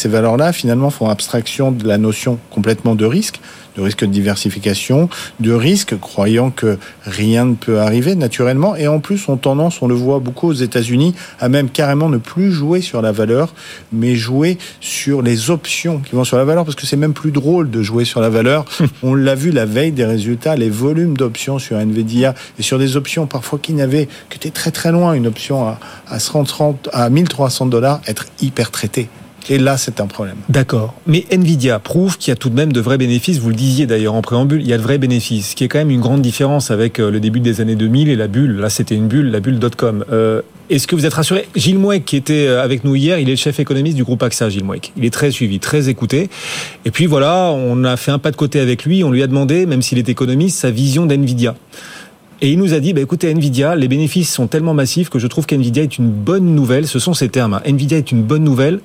valeurs-là 0.06 0.54
finalement 0.54 0.90
font 0.90 1.10
abstraction 1.10 1.72
de 1.72 1.88
la 1.88 1.98
notion 1.98 2.40
complètement 2.50 2.96
de 2.96 3.06
risque 3.06 3.40
de 3.76 3.82
risque 3.82 4.02
de 4.02 4.12
diversification, 4.12 5.10
de 5.40 5.52
risque, 5.52 6.00
croyant 6.00 6.52
que 6.52 6.78
rien 7.06 7.46
ne 7.46 7.56
peut 7.56 7.80
arriver 7.80 8.16
naturellement, 8.16 8.76
et 8.76 8.88
en 8.88 9.00
plus 9.00 9.28
ont 9.30 9.38
tendance, 9.38 9.82
on 9.82 9.88
le 9.88 9.96
voit 9.96 10.20
beaucoup 10.20 10.50
aux 10.50 10.54
États-Unis, 10.54 11.16
à 11.40 11.50
même 11.50 11.70
carrément 11.70 12.10
ne 12.10 12.18
plus 12.18 12.52
jouer 12.52 12.82
sur 12.82 13.02
la 13.02 13.12
valeur, 13.12 13.54
mais 13.92 14.16
jouer 14.16 14.58
sur 14.80 15.22
les 15.22 15.50
options 15.50 16.00
qui 16.00 16.16
vont 16.16 16.24
sur 16.24 16.38
la 16.38 16.46
valeur, 16.46 16.66
parce 16.66 16.76
que 16.76 16.86
c'est 16.86 16.98
même 16.98 17.14
plus 17.14 17.32
drôle 17.32 17.70
de 17.70 17.82
jouer 17.82 18.06
sur 18.06 18.22
la 18.22 18.30
valeur. 18.30 18.66
on 19.04 19.16
l'a 19.16 19.36
vu 19.36 19.52
la 19.52 19.66
veille 19.66 19.92
des 19.92 20.06
résultats, 20.06 20.56
les 20.56 20.70
volumes 20.70 21.16
d'options 21.16 21.60
sur 21.60 21.78
Nvidia 21.78 22.34
et 22.60 22.64
sur 22.64 22.80
des 22.80 22.98
options 22.98 23.28
parfois 23.28 23.60
qui 23.60 23.74
n'avaient 23.74 24.08
que 24.30 24.36
étaient 24.36 24.50
très 24.50 24.72
très 24.72 24.92
loin, 24.92 25.14
une 25.14 25.28
option 25.28 25.68
à, 25.68 25.80
à 26.08 26.20
130, 26.20 26.90
à 26.94 27.10
1300 27.10 27.68
dollars, 27.68 28.02
être 28.08 28.26
hyper 28.42 28.72
traitée. 28.72 29.10
Et 29.50 29.58
là, 29.58 29.76
c'est 29.78 30.00
un 30.00 30.08
problème. 30.08 30.36
D'accord. 30.50 30.94
Mais 31.08 31.26
Nvidia 31.32 31.80
prouve 31.80 32.18
qu'il 32.18 32.30
y 32.32 32.34
a 32.34 32.36
tout 32.36 32.50
de 32.50 32.56
même 32.56 32.72
de 32.72 32.80
vrais 32.80 32.98
bénéfices. 32.98 33.40
Vous 33.40 33.50
le 33.50 33.56
disiez 33.56 33.86
d'ailleurs 33.88 34.14
en 34.14 34.22
préambule, 34.22 34.62
il 34.62 34.68
y 34.68 34.74
a 34.74 34.78
de 34.78 34.84
vrais 34.84 34.98
bénéfices, 35.00 35.50
ce 35.52 35.56
qui 35.56 35.64
est 35.64 35.68
quand 35.68 35.80
même 35.80 35.90
une 35.90 36.00
grande 36.00 36.22
différence 36.22 36.70
avec 36.72 37.00
euh, 37.00 37.10
le 37.10 37.20
début 37.20 37.40
des 37.40 37.60
années 37.60 37.76
2000 37.76 38.10
et 38.10 38.16
la 38.16 38.28
bulle. 38.28 38.58
Là, 38.58 38.70
c'était 38.70 38.96
une 38.96 39.08
bulle, 39.08 39.32
la 39.32 39.40
bulle.com. 39.40 40.06
Euh, 40.12 40.42
Est-ce 40.70 40.86
que 40.88 40.96
vous 40.96 41.06
êtes 41.08 41.14
rassuré? 41.16 41.48
Gilles 41.56 41.80
Mouek, 41.80 42.06
qui 42.06 42.16
était 42.18 42.46
euh, 42.48 42.64
avec 42.64 42.84
nous 42.84 42.96
hier, 42.96 43.18
il 43.20 43.28
est 43.30 43.32
le 43.32 43.38
chef 43.38 43.60
économiste 43.60 43.96
du 43.98 44.04
groupe 44.04 44.22
AXA, 44.22 44.50
Gilles 44.50 44.64
Mouek. 44.64 44.92
Il 44.96 45.06
est 45.06 45.10
très 45.14 45.32
suivi, 45.32 45.60
très 45.60 45.90
écouté. 45.90 46.30
Et 46.86 46.92
puis 46.92 47.08
voilà, 47.08 47.52
on 47.52 47.84
a 47.84 47.98
fait 47.98 48.12
un 48.12 48.20
pas 48.20 48.32
de 48.32 48.36
côté 48.38 48.60
avec 48.60 48.86
lui. 48.86 49.04
On 49.04 49.12
lui 49.12 49.24
a 49.24 49.28
demandé, 49.28 49.66
même 49.66 49.82
s'il 49.82 49.98
est 49.98 50.08
économiste, 50.10 50.60
sa 50.60 50.70
vision 50.72 51.06
d'Nvidia. 51.08 51.56
Et 52.44 52.52
il 52.52 52.58
nous 52.58 52.74
a 52.74 52.80
dit, 52.80 52.94
bah, 52.94 53.02
écoutez, 53.02 53.30
Nvidia, 53.30 53.76
les 53.76 53.88
bénéfices 53.88 54.32
sont 54.34 54.48
tellement 54.48 54.74
massifs 54.74 55.10
que 55.10 55.20
je 55.20 55.28
trouve 55.28 55.46
qu'Nvidia 55.46 55.84
est 55.84 55.98
une 55.98 56.10
bonne 56.10 56.56
nouvelle. 56.56 56.88
Ce 56.88 56.98
sont 57.00 57.14
ces 57.14 57.30
termes. 57.30 57.56
hein. 57.56 57.62
Nvidia 57.66 57.98
est 57.98 58.12
une 58.12 58.24
bonne 58.24 58.44
nouvelle 58.44 58.80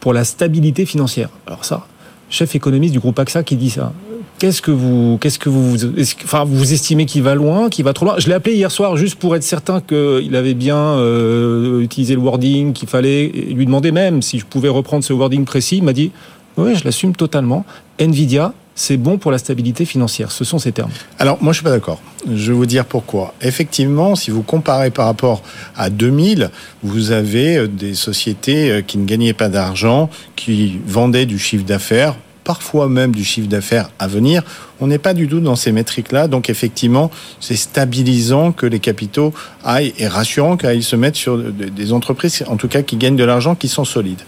pour 0.00 0.12
la 0.12 0.24
stabilité 0.24 0.86
financière. 0.86 1.28
Alors 1.46 1.64
ça, 1.64 1.86
chef 2.30 2.54
économiste 2.54 2.92
du 2.92 3.00
groupe 3.00 3.18
AXA 3.18 3.42
qui 3.42 3.56
dit 3.56 3.70
ça. 3.70 3.92
Qu'est-ce 4.38 4.62
que 4.62 4.70
vous, 4.70 5.18
qu'est-ce 5.20 5.38
que 5.38 5.50
vous, 5.50 5.76
enfin, 6.24 6.44
vous 6.44 6.72
estimez 6.72 7.04
qu'il 7.04 7.22
va 7.22 7.34
loin, 7.34 7.68
qu'il 7.68 7.84
va 7.84 7.92
trop 7.92 8.06
loin? 8.06 8.14
Je 8.18 8.26
l'ai 8.26 8.32
appelé 8.32 8.56
hier 8.56 8.70
soir 8.70 8.96
juste 8.96 9.16
pour 9.16 9.36
être 9.36 9.42
certain 9.42 9.82
qu'il 9.82 10.34
avait 10.34 10.54
bien 10.54 10.78
euh, 10.78 11.82
utilisé 11.82 12.14
le 12.14 12.20
wording 12.20 12.72
qu'il 12.72 12.88
fallait. 12.88 13.28
Lui 13.28 13.66
demander 13.66 13.92
même 13.92 14.22
si 14.22 14.38
je 14.38 14.46
pouvais 14.46 14.70
reprendre 14.70 15.04
ce 15.04 15.12
wording 15.12 15.44
précis. 15.44 15.76
Il 15.76 15.82
m'a 15.82 15.92
dit 15.92 16.10
oui, 16.56 16.74
je 16.74 16.84
l'assume 16.84 17.14
totalement. 17.14 17.66
Nvidia, 17.98 18.54
c'est 18.80 18.96
bon 18.96 19.18
pour 19.18 19.30
la 19.30 19.36
stabilité 19.36 19.84
financière. 19.84 20.32
Ce 20.32 20.42
sont 20.42 20.58
ces 20.58 20.72
termes. 20.72 20.90
Alors, 21.18 21.36
moi, 21.42 21.52
je 21.52 21.58
suis 21.58 21.64
pas 21.64 21.70
d'accord. 21.70 22.00
Je 22.26 22.50
vais 22.50 22.56
vous 22.56 22.64
dire 22.64 22.86
pourquoi. 22.86 23.34
Effectivement, 23.42 24.16
si 24.16 24.30
vous 24.30 24.42
comparez 24.42 24.90
par 24.90 25.04
rapport 25.04 25.42
à 25.76 25.90
2000, 25.90 26.50
vous 26.82 27.10
avez 27.10 27.58
euh, 27.58 27.68
des 27.68 27.92
sociétés 27.92 28.70
euh, 28.70 28.80
qui 28.80 28.96
ne 28.96 29.04
gagnaient 29.04 29.34
pas 29.34 29.50
d'argent, 29.50 30.08
qui 30.34 30.80
vendaient 30.86 31.26
du 31.26 31.38
chiffre 31.38 31.64
d'affaires 31.64 32.16
parfois 32.42 32.88
même 32.88 33.14
du 33.14 33.22
chiffre 33.22 33.48
d'affaires 33.48 33.90
à 33.98 34.08
venir. 34.08 34.42
On 34.80 34.86
n'est 34.86 34.98
pas 34.98 35.14
du 35.14 35.28
tout 35.28 35.40
dans 35.40 35.56
ces 35.56 35.72
métriques-là. 35.72 36.28
Donc 36.28 36.50
effectivement, 36.50 37.10
c'est 37.40 37.56
stabilisant 37.56 38.52
que 38.52 38.66
les 38.66 38.80
capitaux 38.80 39.32
aillent 39.64 39.92
et 39.98 40.08
rassurant 40.08 40.56
qu'ils 40.56 40.84
se 40.84 40.96
mettent 40.96 41.16
sur 41.16 41.38
des 41.38 41.92
entreprises, 41.92 42.44
en 42.46 42.56
tout 42.56 42.68
cas 42.68 42.82
qui 42.82 42.96
gagnent 42.96 43.16
de 43.16 43.24
l'argent, 43.24 43.54
qui 43.54 43.68
sont 43.68 43.84
solides. 43.84 44.20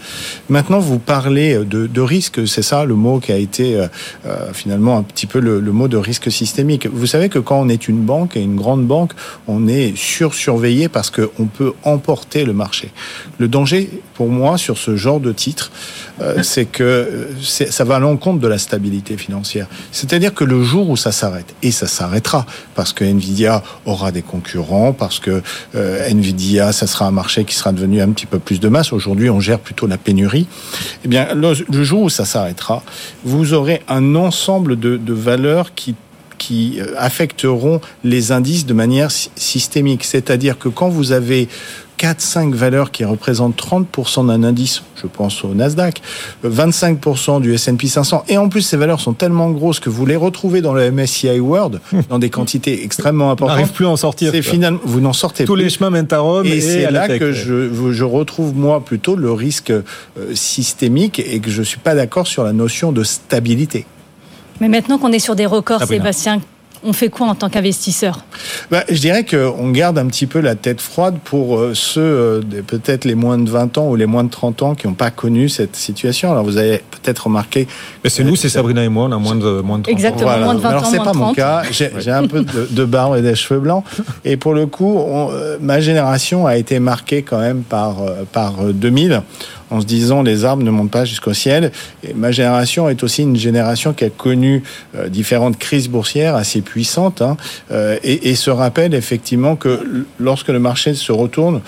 Maintenant, 0.49 0.79
vous 0.79 0.99
parlez 0.99 1.59
de, 1.65 2.01
risque. 2.01 2.47
C'est 2.47 2.63
ça 2.63 2.85
le 2.85 2.95
mot 2.95 3.21
qui 3.21 3.33
a 3.33 3.37
été 3.37 3.77
euh, 3.77 3.87
euh, 4.27 4.53
finalement 4.53 4.99
un 4.99 5.03
petit 5.03 5.27
peu 5.27 5.39
le, 5.39 5.61
le, 5.61 5.73
mot 5.73 5.89
de 5.89 5.97
risque 5.97 6.31
systémique. 6.33 6.89
Vous 6.93 7.07
savez 7.07 7.29
que 7.29 7.39
quand 7.39 7.61
on 7.61 7.69
est 7.69 7.89
une 7.89 8.01
banque 8.01 8.37
et 8.37 8.41
une 8.41 8.57
grande 8.57 8.85
banque, 8.87 9.13
on 9.47 9.69
est 9.69 9.97
sursurveillé 9.97 10.89
parce 10.89 11.11
qu'on 11.11 11.47
peut 11.47 11.73
emporter 11.85 12.45
le 12.45 12.53
marché. 12.53 12.91
Le 13.39 13.49
danger, 13.49 13.89
pour 14.15 14.29
moi, 14.29 14.59
sur 14.59 14.79
ce 14.79 14.97
genre 14.97 15.21
de 15.21 15.33
titre, 15.33 15.71
euh, 16.21 16.43
c'est 16.43 16.67
que 16.67 17.29
ça 17.41 17.85
va 17.85 17.97
à 17.97 17.99
l'encontre 17.99 18.41
de 18.41 18.49
la 18.49 18.59
stabilité 18.59 19.17
financière. 19.17 19.67
C'est-à-dire 19.93 20.35
que 20.35 20.41
le 20.45 20.62
jour 20.62 20.90
où 20.90 20.97
ça 20.97 21.12
s'arrête, 21.12 21.55
et 21.62 21.70
ça 21.70 21.86
s'arrêtera, 21.86 22.47
parce 22.74 22.93
que 22.93 23.05
Nvidia 23.05 23.62
aura 23.86 24.12
des 24.12 24.22
concurrents, 24.22 24.93
parce 24.93 25.18
que 25.18 25.43
euh, 25.74 26.09
Nvidia, 26.09 26.72
ça 26.72 26.86
sera 26.86 27.07
un 27.07 27.11
marché 27.11 27.45
qui 27.45 27.55
sera 27.55 27.72
devenu 27.72 28.01
un 28.01 28.11
petit 28.11 28.26
peu 28.26 28.38
plus 28.38 28.61
de 28.61 28.68
masse. 28.68 28.93
Aujourd'hui, 28.93 29.30
on 29.30 29.40
gère 29.40 29.59
plutôt 29.59 29.86
la 29.86 29.99
pénurie. 29.99 30.47
Eh 31.05 31.09
bien, 31.09 31.34
le, 31.34 31.84
jour 31.84 32.03
où 32.03 32.11
ça 32.11 32.24
s'arrêtera, 32.24 32.82
vous 33.24 33.55
aurez 33.55 33.82
un 33.88 34.14
ensemble 34.14 34.78
de 34.78 35.12
valeurs 35.12 35.74
qui 35.74 35.95
qui 36.43 36.80
euh, 36.80 36.86
affecteront 36.99 37.80
les 38.03 38.32
indices 38.32 38.66
de 38.66 38.74
manière 38.74 39.11
systémique. 39.12 40.03
C'est-à-dire 40.03 40.59
que 40.59 40.68
quand 40.68 40.88
vous 40.88 41.12
avez 41.12 41.49
4-5 42.01 42.53
valeurs 42.53 42.90
qui 42.90 43.05
représentent 43.05 43.57
30% 43.57 44.26
d'un 44.26 44.43
indice, 44.43 44.82
je 45.01 45.07
pense 45.07 45.45
au 45.45 45.55
Nasdaq, 45.55 46.03
25% 46.45 47.40
du 47.40 47.55
S&P 47.55 47.86
500, 47.86 48.24
et 48.28 48.38
en 48.38 48.49
plus 48.49 48.62
ces 48.62 48.76
valeurs 48.76 49.01
sont 49.01 49.12
tellement 49.12 49.53
grosses 49.53 49.78
que 49.78 49.88
vous 49.88 50.05
les 50.05 50.16
retrouvez 50.16 50.62
dans 50.62 50.74
le 50.74 50.90
MSCI 50.90 51.38
World 51.38 51.80
dans 52.09 52.18
des 52.18 52.28
quantités 52.28 52.82
extrêmement 52.82 53.30
importantes. 53.30 53.59
N'arrive 53.59 53.72
plus 53.72 53.86
à 53.86 53.90
en 53.90 53.97
sortir. 53.97 54.32
C'est 54.32 54.43
finalement, 54.43 54.80
vous 54.82 55.01
n'en 55.01 55.12
sortez 55.12 55.45
Tous 55.45 55.55
plus. 55.55 55.62
les 55.62 55.70
chemins 55.70 55.90
mènent 55.90 56.09
à 56.11 56.18
Rome. 56.18 56.47
Et, 56.47 56.57
et 56.57 56.61
c'est 56.61 56.90
là 56.90 57.07
tech, 57.07 57.20
que 57.20 57.32
je, 57.32 57.93
je, 57.93 58.05
retrouve 58.05 58.53
moi 58.57 58.84
plutôt 58.84 59.14
le 59.14 59.30
risque 59.30 59.70
euh, 59.70 59.82
systémique 60.34 61.20
et 61.20 61.38
que 61.38 61.51
je 61.51 61.62
suis 61.62 61.78
pas 61.78 61.95
d'accord 61.95 62.26
sur 62.26 62.43
la 62.43 62.53
notion 62.53 62.90
de 62.90 63.05
stabilité. 63.05 63.86
Mais 64.63 64.69
maintenant 64.69 64.97
qu'on 64.97 65.11
est 65.11 65.19
sur 65.19 65.35
des 65.35 65.45
records, 65.45 65.83
Sébastien, 65.83 66.41
on 66.85 66.93
fait 66.93 67.09
quoi 67.09 67.27
en 67.27 67.35
tant 67.35 67.49
qu'investisseur? 67.49 68.25
Bah, 68.71 68.85
Je 68.89 69.01
dirais 69.01 69.25
qu'on 69.25 69.71
garde 69.71 69.99
un 69.99 70.07
petit 70.07 70.27
peu 70.29 70.39
la 70.39 70.55
tête 70.55 70.81
froide 70.81 71.17
pour 71.25 71.59
euh, 71.59 71.75
ceux, 71.75 72.01
euh, 72.01 72.41
peut-être 72.65 73.05
les 73.05 73.17
moins 73.17 73.39
de 73.39 73.51
20 73.51 73.79
ans 73.79 73.89
ou 73.89 73.97
les 73.97 74.07
moins 74.07 74.23
de 74.23 74.31
30 74.31 74.63
ans 74.63 74.75
qui 74.77 74.87
n'ont 74.87 74.95
pas 74.95 75.11
connu 75.11 75.49
cette 75.49 75.75
situation. 75.75 76.31
Alors 76.31 76.45
vous 76.45 76.59
avez 76.59 76.81
peut-être 76.93 77.25
remarqué... 77.27 77.67
Mais 78.05 78.11
c'est 78.11 78.23
nous, 78.23 78.37
c'est 78.37 78.49
Sabrina 78.49 78.85
et 78.85 78.89
moi, 78.89 79.07
on 79.07 79.13
a 79.13 79.19
moins 79.19 79.35
de, 79.35 79.61
moins 79.63 79.79
de 79.79 79.83
30 79.83 79.93
Exactement, 79.93 80.31
ans. 80.31 80.39
moins 80.39 80.55
de 80.55 80.61
20 80.61 80.69
Alors, 80.69 80.85
ans, 80.85 80.89
c'est 80.89 80.97
moins 80.99 81.07
pas 81.07 81.11
de 81.11 81.17
30. 81.17 81.27
mon 81.29 81.35
cas. 81.35 81.63
J'ai 81.73 82.11
un 82.13 82.29
peu 82.29 82.43
de, 82.45 82.69
de, 82.71 82.85
barbe 82.85 83.17
et 83.17 83.23
des 83.23 83.35
cheveux 83.35 83.59
blancs. 83.59 83.83
Et 84.25 84.37
pour 84.37 84.55
le 84.55 84.67
coup, 84.67 84.97
on, 84.97 85.33
euh, 85.33 85.57
ma 85.61 85.81
génération 85.81 86.47
a 86.47 86.57
été 86.57 86.79
marquée 86.79 87.23
quand 87.23 87.41
même 87.41 87.63
par, 87.63 87.97
par 88.31 88.63
2000 88.63 89.23
en 89.73 89.81
se 89.81 89.87
disant 89.87 90.23
les 90.23 90.45
arbres 90.45 90.62
ne 90.62 90.70
montent 90.70 90.91
pas 90.91 91.05
jusqu'au 91.05 91.33
ciel. 91.33 91.73
Ma 92.14 92.31
génération 92.31 92.89
est 92.89 93.03
aussi 93.03 93.23
une 93.23 93.37
génération 93.37 93.95
qui 93.95 94.05
a 94.05 94.11
connu 94.11 94.62
euh, 94.95 95.09
différentes 95.09 95.59
crises 95.59 95.89
boursières 95.89 96.37
assez 96.37 96.61
puissantes 96.61 97.23
hein, 97.23 97.37
euh, 97.70 97.97
et, 98.05 98.35
se 98.35 98.51
rappelle 98.51 98.95
effectivement 98.95 99.57
que 99.57 100.05
lorsque 100.18 100.49
le 100.49 100.59
marché 100.59 100.95
se 100.95 101.12
retourne, 101.12 101.61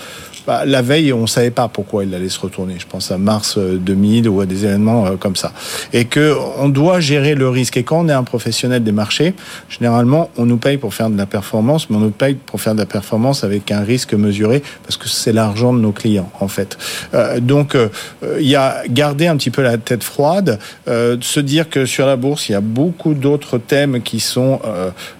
bah, 0.47 0.65
la 0.65 0.81
veille, 0.81 1.13
on 1.13 1.21
ne 1.21 1.27
savait 1.27 1.51
pas 1.51 1.67
pourquoi 1.67 2.03
il 2.03 2.13
allait 2.13 2.29
se 2.29 2.39
retourner. 2.39 2.75
Je 2.77 2.87
pense 2.87 3.11
à 3.11 3.17
mars 3.17 3.57
2000 3.57 4.29
ou 4.29 4.41
à 4.41 4.45
des 4.45 4.65
événements 4.65 5.05
euh, 5.05 5.15
comme 5.17 5.35
ça. 5.35 5.51
Et 5.93 6.05
que 6.05 6.35
on 6.57 6.69
doit 6.69 6.99
gérer 6.99 7.35
le 7.35 7.49
risque. 7.49 7.77
Et 7.77 7.83
quand 7.83 7.99
on 8.05 8.09
est 8.09 8.13
un 8.13 8.23
professionnel 8.23 8.83
des 8.83 8.91
marchés, 8.91 9.33
généralement, 9.69 10.29
on 10.37 10.45
nous 10.45 10.57
paye 10.57 10.77
pour 10.77 10.93
faire 10.93 11.09
de 11.09 11.17
la 11.17 11.25
performance, 11.25 11.89
mais 11.89 11.97
on 11.97 12.01
nous 12.01 12.11
paye 12.11 12.35
pour 12.35 12.61
faire 12.61 12.73
de 12.73 12.79
la 12.79 12.85
performance 12.85 13.43
avec 13.43 13.71
un 13.71 13.81
risque 13.81 14.13
mesuré, 14.13 14.61
parce 14.83 14.97
que 14.97 15.07
c'est 15.07 15.33
l'argent 15.33 15.73
de 15.73 15.79
nos 15.79 15.91
clients, 15.91 16.31
en 16.39 16.47
fait. 16.47 16.77
Euh, 17.13 17.39
donc, 17.39 17.75
euh, 17.75 17.89
il 18.39 18.47
y 18.47 18.55
a 18.55 18.83
garder 18.89 19.27
un 19.27 19.37
petit 19.37 19.51
peu 19.51 19.61
la 19.61 19.77
tête 19.77 20.03
froide, 20.03 20.59
euh, 20.87 21.17
se 21.21 21.39
dire 21.39 21.69
que 21.69 21.85
sur 21.85 22.05
la 22.05 22.15
bourse, 22.15 22.49
il 22.49 22.53
y 22.53 22.55
a 22.55 22.61
beaucoup 22.61 23.13
d'autres 23.13 23.57
thèmes 23.57 24.01
qui 24.01 24.19
sont, 24.19 24.59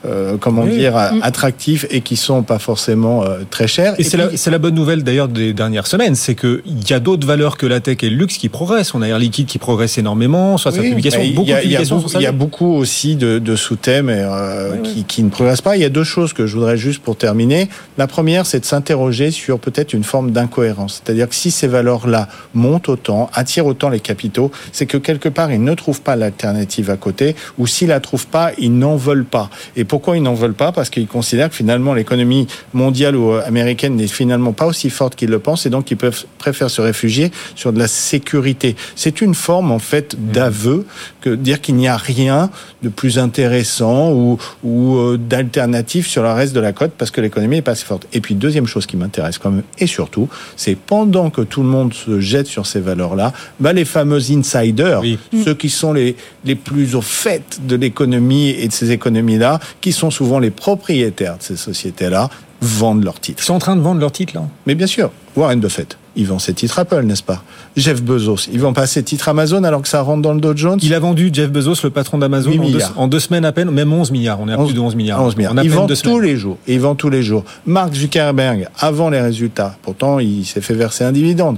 euh, 0.06 0.38
comment 0.40 0.64
oui. 0.64 0.78
dire, 0.78 0.96
attractifs 0.96 1.86
et 1.90 2.02
qui 2.02 2.16
sont 2.16 2.44
pas 2.44 2.60
forcément 2.60 3.24
très 3.50 3.68
chers. 3.68 3.94
Et, 4.00 4.02
et 4.02 4.04
c'est 4.04 4.18
la, 4.18 4.52
la 4.52 4.60
bonne 4.60 4.76
nouvelle 4.76 5.04
d'ailleurs 5.04 5.15
des 5.28 5.54
dernières 5.54 5.88
semaines, 5.88 6.16
c'est 6.16 6.36
qu'il 6.36 6.62
y 6.90 6.94
a 6.94 7.00
d'autres 7.00 7.26
valeurs 7.26 7.58
que 7.58 7.66
la 7.66 7.80
tech 7.80 7.98
et 8.04 8.10
le 8.10 8.18
luxe 8.18 8.38
qui 8.38 8.50
progressent. 8.50 8.94
On 8.94 9.02
a 9.02 9.08
Air 9.08 9.20
Liquide 9.20 9.48
qui 9.48 9.58
progresse 9.58 9.98
énormément, 9.98 10.58
soit 10.58 10.72
oui, 10.72 10.78
sa 10.78 10.84
publication, 10.84 11.22
bah, 11.22 11.28
beaucoup 11.36 11.48
y 11.48 11.54
a, 11.54 11.56
de 11.56 11.62
publications. 11.62 12.04
Il 12.14 12.20
y, 12.20 12.24
y, 12.24 12.28
a 12.28 12.32
beaucoup 12.32 12.74
aussi 12.74 13.16
de, 13.16 13.40
de 13.40 13.56
sous-thèmes 13.56 14.10
euh, 14.10 14.74
oui, 14.74 14.82
qui, 14.84 15.04
qui, 15.04 15.24
ne 15.24 15.30
progressent 15.30 15.62
pas. 15.62 15.76
Il 15.76 15.82
y 15.82 15.86
a 15.86 15.90
deux 15.90 16.04
choses 16.04 16.34
que 16.34 16.48
je 16.48 16.56
voudrais 16.56 16.78
juste 16.78 17.02
pour 17.02 17.16
terminer. 17.16 17.70
La 17.98 18.08
première, 18.08 18.46
c'est 18.46 18.60
de 18.60 18.66
s'interroger 18.66 19.32
sur 19.32 19.60
peut-être 19.60 19.94
une 19.94 20.04
forme 20.04 20.32
d'incohérence. 20.32 21.02
C'est-à-dire 21.04 21.30
que 21.30 21.36
si 21.36 21.52
ces 21.52 21.68
valeurs-là 21.68 22.28
montent 22.54 22.90
autant, 22.90 23.30
attirent 23.34 23.66
autant 23.66 23.90
les 23.90 24.00
capitaux, 24.00 24.52
c'est 24.72 24.86
que 24.86 24.98
quelque 24.98 25.30
part, 25.30 25.52
ils 25.52 25.64
ne 25.64 25.74
trouvent 25.74 26.02
pas 26.02 26.16
l'alternative 26.16 26.90
à 26.90 26.98
côté, 26.98 27.36
ou 27.58 27.68
s'ils 27.68 27.90
la 27.90 28.00
trouvent 28.00 28.28
pas, 28.28 28.52
ils 28.58 28.78
n'en 28.78 28.96
veulent 28.96 29.26
pas. 29.26 29.50
Et 29.76 29.84
pourquoi 29.84 30.18
ils 30.18 30.24
n'en 30.24 30.34
veulent 30.34 30.54
pas? 30.54 30.72
Parce 30.72 30.90
qu'ils 30.90 31.08
considèrent 31.08 31.50
que 31.50 31.56
finalement, 31.56 31.94
l'économie 31.94 32.48
mondiale 32.74 33.16
ou 33.16 33.34
américaine 33.34 33.96
n'est 33.96 34.08
finalement 34.08 34.54
pas 34.54 34.66
aussi 34.66 34.90
forte 34.90 35.05
qu'ils 35.14 35.30
le 35.30 35.40
pensent 35.40 35.66
et 35.66 35.70
donc 35.70 35.92
ils 35.92 35.98
peuvent 35.98 36.26
préfèrent 36.40 36.72
se 36.72 36.82
réfugier 36.82 37.32
sur 37.56 37.72
de 37.72 37.80
la 37.80 37.88
sécurité. 37.88 38.76
C'est 38.96 39.22
une 39.22 39.36
forme 39.36 39.72
en 39.72 39.80
fait 39.80 40.16
d'aveu 40.32 40.86
que 41.22 41.30
dire 41.30 41.62
qu'il 41.62 41.76
n'y 41.76 41.88
a 41.88 41.98
rien 41.98 42.50
de 42.82 42.90
plus 42.90 43.20
intéressant 43.20 44.12
ou, 44.12 44.40
ou 44.64 44.98
euh, 44.98 45.18
d'alternatif 45.18 46.08
sur 46.08 46.24
le 46.24 46.32
reste 46.32 46.54
de 46.54 46.60
la 46.60 46.74
côte 46.74 46.92
parce 46.98 47.12
que 47.12 47.22
l'économie 47.22 47.58
est 47.58 47.62
pas 47.62 47.72
assez 47.72 47.86
forte. 47.86 48.08
Et 48.14 48.22
puis 48.22 48.36
deuxième 48.36 48.68
chose 48.68 48.86
qui 48.86 48.98
m'intéresse 48.98 49.38
quand 49.38 49.52
même 49.52 49.64
et 49.78 49.88
surtout, 49.88 50.30
c'est 50.56 50.76
pendant 50.76 51.30
que 51.30 51.42
tout 51.42 51.62
le 51.62 51.70
monde 51.70 51.94
se 51.94 52.20
jette 52.20 52.48
sur 52.48 52.66
ces 52.66 52.80
valeurs-là, 52.80 53.34
bah 53.60 53.74
les 53.74 53.86
fameux 53.86 54.32
insiders, 54.32 55.02
oui. 55.02 55.20
ceux 55.44 55.54
qui 55.54 55.70
sont 55.70 55.94
les 55.94 56.16
les 56.46 56.56
plus 56.56 56.96
au 56.96 57.02
fait 57.02 57.60
de 57.66 57.76
l'économie 57.76 58.50
et 58.50 58.68
de 58.68 58.74
ces 58.74 58.92
économies-là, 58.92 59.60
qui 59.82 59.92
sont 59.92 60.12
souvent 60.12 60.40
les 60.40 60.52
propriétaires 60.52 61.38
de 61.38 61.44
ces 61.44 61.56
sociétés-là, 61.58 62.30
vendent 62.66 63.04
leurs 63.04 63.20
titres. 63.20 63.42
Ils 63.44 63.46
sont 63.46 63.54
en 63.54 63.60
train 63.60 63.76
de 63.76 63.82
vendre 63.82 64.00
leurs 64.00 64.12
titres, 64.12 64.34
là 64.36 64.44
Mais 64.66 64.76
bien 64.76 64.88
sûr, 64.88 65.12
Warren 65.36 65.60
Buffett, 65.60 65.98
il 66.16 66.28
vend 66.28 66.40
ses 66.40 66.54
titres 66.54 66.80
Apple, 66.80 67.04
n'est-ce 67.04 67.24
pas? 67.24 67.44
Jeff 67.76 68.02
Bezos, 68.02 68.48
il 68.52 68.60
vend 68.60 68.74
pas 68.74 68.88
ses 68.88 69.04
titres 69.04 69.28
Amazon 69.28 69.64
alors 69.64 69.82
que 69.82 69.88
ça 69.88 70.02
rentre 70.02 70.22
dans 70.22 70.34
le 70.34 70.40
Dow 70.40 70.56
Jones? 70.56 70.80
Il 70.82 70.94
a 70.94 71.00
vendu, 71.00 71.30
Jeff 71.32 71.52
Bezos, 71.52 71.76
le 71.84 71.90
patron 71.90 72.18
d'Amazon, 72.18 72.52
en, 72.58 72.70
deux, 72.70 72.80
en 72.96 73.08
deux 73.08 73.20
semaines 73.20 73.46
à 73.46 73.52
peine, 73.52 73.70
même 73.72 73.92
11 73.92 74.12
milliards, 74.12 74.40
on 74.40 74.48
est 74.48 74.54
à 74.54 74.60
11, 74.60 74.68
plus 74.68 74.76
de 74.76 74.80
11 74.80 74.96
milliards. 74.96 75.22
11 75.22 75.36
milliards. 75.36 75.54
il 75.64 75.70
vend 75.70 75.88
tous 75.88 76.20
les 76.20 76.38
jours, 76.38 76.58
il 76.68 76.80
vend 76.80 76.96
tous 76.96 77.10
les 77.10 77.22
jours. 77.22 77.44
Mark 77.66 77.94
Zuckerberg, 77.94 78.68
avant 78.80 79.10
les 79.10 79.22
résultats, 79.22 79.78
pourtant 79.82 80.20
il 80.20 80.46
s'est 80.46 80.62
fait 80.62 80.76
verser 80.76 81.04
un 81.04 81.12
dividende, 81.12 81.58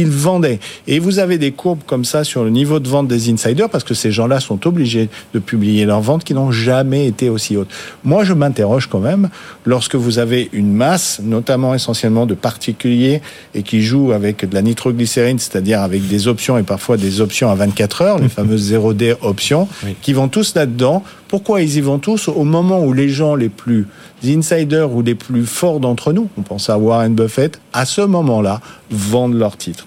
ils 0.00 0.10
vendaient. 0.10 0.58
Et 0.86 0.98
vous 0.98 1.18
avez 1.18 1.38
des 1.38 1.52
courbes 1.52 1.80
comme 1.86 2.04
ça 2.04 2.24
sur 2.24 2.44
le 2.44 2.50
niveau 2.50 2.80
de 2.80 2.88
vente 2.88 3.08
des 3.08 3.30
insiders 3.30 3.68
parce 3.68 3.84
que 3.84 3.94
ces 3.94 4.10
gens-là 4.10 4.40
sont 4.40 4.66
obligés 4.66 5.08
de 5.34 5.38
publier 5.38 5.84
leurs 5.84 6.00
ventes 6.00 6.24
qui 6.24 6.34
n'ont 6.34 6.50
jamais 6.50 7.06
été 7.06 7.28
aussi 7.28 7.56
hautes. 7.56 7.70
Moi, 8.04 8.24
je 8.24 8.32
m'interroge 8.32 8.86
quand 8.88 9.00
même 9.00 9.28
lorsque 9.64 9.94
vous 9.94 10.18
avez 10.18 10.48
une 10.52 10.72
masse, 10.72 11.20
notamment 11.22 11.74
essentiellement 11.74 12.26
de 12.26 12.34
particuliers 12.34 13.20
et 13.54 13.62
qui 13.62 13.82
jouent 13.82 14.12
avec 14.12 14.48
de 14.48 14.54
la 14.54 14.62
nitroglycérine, 14.62 15.38
c'est-à-dire 15.38 15.80
avec 15.80 16.06
des 16.06 16.28
options 16.28 16.58
et 16.58 16.62
parfois 16.62 16.96
des 16.96 17.20
options 17.20 17.50
à 17.50 17.54
24 17.54 18.02
heures, 18.02 18.18
les 18.18 18.28
fameuses 18.36 18.72
0D 18.72 19.16
options, 19.22 19.68
oui. 19.84 19.96
qui 20.02 20.12
vont 20.12 20.28
tous 20.28 20.54
là-dedans. 20.54 21.02
Pourquoi 21.28 21.62
ils 21.62 21.76
y 21.76 21.80
vont 21.80 21.98
tous 21.98 22.28
au 22.28 22.44
moment 22.44 22.84
où 22.84 22.92
les 22.92 23.08
gens 23.08 23.34
les 23.34 23.48
plus 23.48 23.86
insiders 24.24 24.92
ou 24.92 25.02
les 25.02 25.14
plus 25.14 25.46
forts 25.46 25.80
d'entre 25.80 26.12
nous, 26.12 26.28
on 26.38 26.42
pense 26.42 26.70
à 26.70 26.78
Warren 26.78 27.14
Buffett, 27.14 27.60
à 27.72 27.84
ce 27.84 28.00
moment-là, 28.00 28.60
vendent 28.90 29.34
leurs 29.34 29.56
titres 29.56 29.86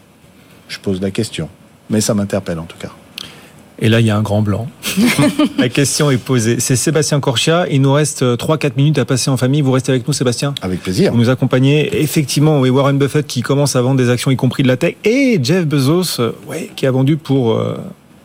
Je 0.68 0.80
pose 0.80 1.02
la 1.02 1.12
question, 1.12 1.50
mais 1.90 2.02
ça 2.02 2.14
m'interpelle 2.14 2.60
en 2.60 2.66
tout 2.66 2.78
cas. 2.78 2.92
Et 3.82 3.88
là, 3.88 4.02
il 4.02 4.06
y 4.06 4.10
a 4.10 4.18
un 4.18 4.22
grand 4.22 4.42
blanc. 4.42 4.68
la 5.58 5.70
question 5.70 6.12
est 6.12 6.18
posée. 6.18 6.60
C'est 6.60 6.76
Sébastien 6.76 7.22
Corchia. 7.22 7.66
Il 7.72 7.82
nous 7.82 7.94
reste 7.94 8.24
3-4 8.24 8.72
minutes 8.76 8.98
à 8.98 9.06
passer 9.06 9.30
en 9.30 9.38
famille. 9.38 9.62
Vous 9.62 9.72
restez 9.72 9.94
avec 9.94 10.06
nous, 10.06 10.14
Sébastien 10.14 10.54
Avec 10.62 10.82
plaisir. 10.82 11.14
Vous 11.14 11.18
nous 11.18 11.30
accompagnez. 11.30 12.02
Effectivement, 12.02 12.60
oui, 12.60 12.70
Warren 12.70 12.98
Buffett 12.98 13.26
qui 13.26 13.42
commence 13.42 13.78
à 13.78 13.82
vendre 13.82 13.96
des 13.96 14.10
actions, 14.10 14.32
y 14.32 14.36
compris 14.36 14.64
de 14.64 14.68
la 14.68 14.76
tech. 14.76 14.96
Et 15.06 15.40
Jeff 15.42 15.66
Bezos, 15.66 16.20
ouais, 16.48 16.70
qui 16.76 16.86
a 16.88 16.92
vendu 16.92 17.16
pour... 17.16 17.54
Euh 17.54 17.78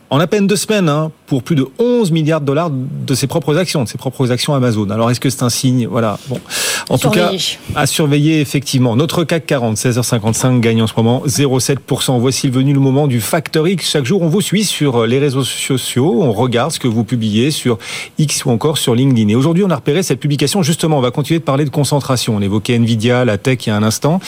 en 0.09 0.19
à 0.19 0.27
peine 0.27 0.47
deux 0.47 0.55
semaines 0.55 0.89
hein, 0.89 1.11
pour 1.27 1.43
plus 1.43 1.55
de 1.55 1.65
11 1.79 2.11
milliards 2.11 2.41
de 2.41 2.45
dollars 2.45 2.69
de 2.71 3.15
ses 3.15 3.27
propres 3.27 3.57
actions, 3.57 3.83
de 3.83 3.89
ses 3.89 3.97
propres 3.97 4.31
actions 4.31 4.53
Amazon. 4.53 4.89
Alors 4.89 5.09
est-ce 5.09 5.19
que 5.19 5.29
c'est 5.29 5.43
un 5.43 5.49
signe? 5.49 5.87
Voilà. 5.87 6.19
Bon, 6.27 6.39
en 6.89 6.97
tout 6.97 7.09
cas, 7.09 7.31
à 7.75 7.85
surveiller 7.85 8.41
effectivement. 8.41 8.95
Notre 8.95 9.23
CAC 9.23 9.45
40, 9.45 9.77
16h55 9.77 10.59
gagne 10.59 10.81
en 10.81 10.87
ce 10.87 10.93
moment 10.95 11.23
0,7%. 11.25 12.19
Voici 12.19 12.49
venu 12.49 12.73
le 12.73 12.79
moment 12.79 13.07
du 13.07 13.21
Factor 13.21 13.67
X. 13.67 13.89
Chaque 13.89 14.05
jour, 14.05 14.21
on 14.21 14.27
vous 14.27 14.41
suit 14.41 14.65
sur 14.65 15.05
les 15.07 15.19
réseaux 15.19 15.43
sociaux, 15.43 16.21
on 16.21 16.31
regarde 16.31 16.71
ce 16.71 16.79
que 16.79 16.87
vous 16.87 17.03
publiez 17.03 17.51
sur 17.51 17.77
X 18.19 18.45
ou 18.45 18.51
encore 18.51 18.77
sur 18.77 18.95
LinkedIn. 18.95 19.29
Et 19.29 19.35
aujourd'hui, 19.35 19.63
on 19.63 19.69
a 19.69 19.75
repéré 19.75 20.03
cette 20.03 20.19
publication. 20.19 20.61
Justement, 20.61 20.97
on 20.97 21.01
va 21.01 21.11
continuer 21.11 21.39
de 21.39 21.45
parler 21.45 21.65
de 21.65 21.69
concentration. 21.69 22.35
On 22.35 22.41
évoquait 22.41 22.75
Nvidia, 22.75 23.25
la 23.25 23.37
tech 23.37 23.65
il 23.65 23.69
y 23.69 23.71
a 23.71 23.75
un 23.75 23.83
instant. 23.83 24.19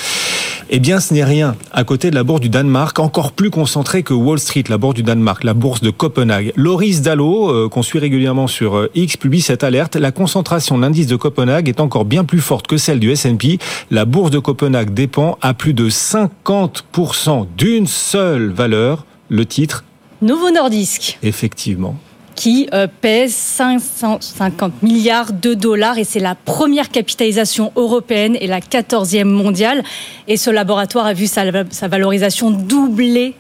Eh 0.70 0.80
bien, 0.80 0.99
ce 0.99 1.13
n'est 1.13 1.24
rien 1.24 1.55
à 1.72 1.86
côté 1.86 2.09
de 2.09 2.15
la 2.15 2.24
bourse 2.24 2.41
du 2.41 2.49
Danemark, 2.49 2.99
encore 2.99 3.32
plus 3.32 3.49
concentrée 3.49 4.03
que 4.03 4.13
Wall 4.13 4.38
Street, 4.38 4.65
la 4.68 4.78
bourse 4.78 4.95
du 4.95 5.03
Danemark, 5.03 5.45
la 5.45 5.53
bourse 5.53 5.82
de 5.82 5.91
Copenhague. 5.91 6.51
Loris 6.57 7.01
Dallo, 7.01 7.49
euh, 7.49 7.70
qu'on 7.70 7.84
suit 7.84 7.99
régulièrement 7.99 8.47
sur 8.47 8.76
euh, 8.76 8.91
X, 8.93 9.15
publie 9.15 9.39
cette 9.39 9.63
alerte. 9.63 9.95
La 9.95 10.11
concentration 10.11 10.78
de 10.78 10.82
l'indice 10.82 11.07
de 11.07 11.15
Copenhague 11.15 11.70
est 11.70 11.80
encore 11.80 12.03
bien 12.03 12.26
plus 12.26 12.41
forte 12.41 12.68
que 12.68 12.76
celle 12.76 12.99
du 12.99 13.11
S&P. 13.11 13.59
La 13.91 14.03
bourse 14.03 14.30
de 14.30 14.39
Copenhague 14.39 14.93
dépend 14.93 15.38
à 15.41 15.53
plus 15.53 15.74
de 15.74 15.89
50% 15.89 17.47
d'une 17.57 17.88
seule 17.88 18.51
valeur, 18.51 19.05
le 19.30 19.45
titre 19.45 19.86
Novo 20.22 20.51
Nordisk. 20.51 21.18
Effectivement 21.24 21.97
qui 22.38 22.69
euh, 22.71 22.88
pèse 23.01 23.33
550 23.33 24.83
milliards 24.83 25.33
de 25.33 25.55
dollars 25.55 25.97
et 25.97 26.03
c'est 26.03 26.19
la 26.19 26.35
première 26.35 26.89
capitalisation 26.89 27.73
européenne 27.75 28.38
et 28.39 28.47
la 28.47 28.61
14e 28.61 29.25
mondiale. 29.25 29.83
Et 30.27 30.38
ce 30.38 30.51
laboratoire 30.51 31.07
a 31.07 31.13
vu 31.13 31.25
sa, 31.25 31.43
valorisation 31.88 32.51
doubler 32.51 33.33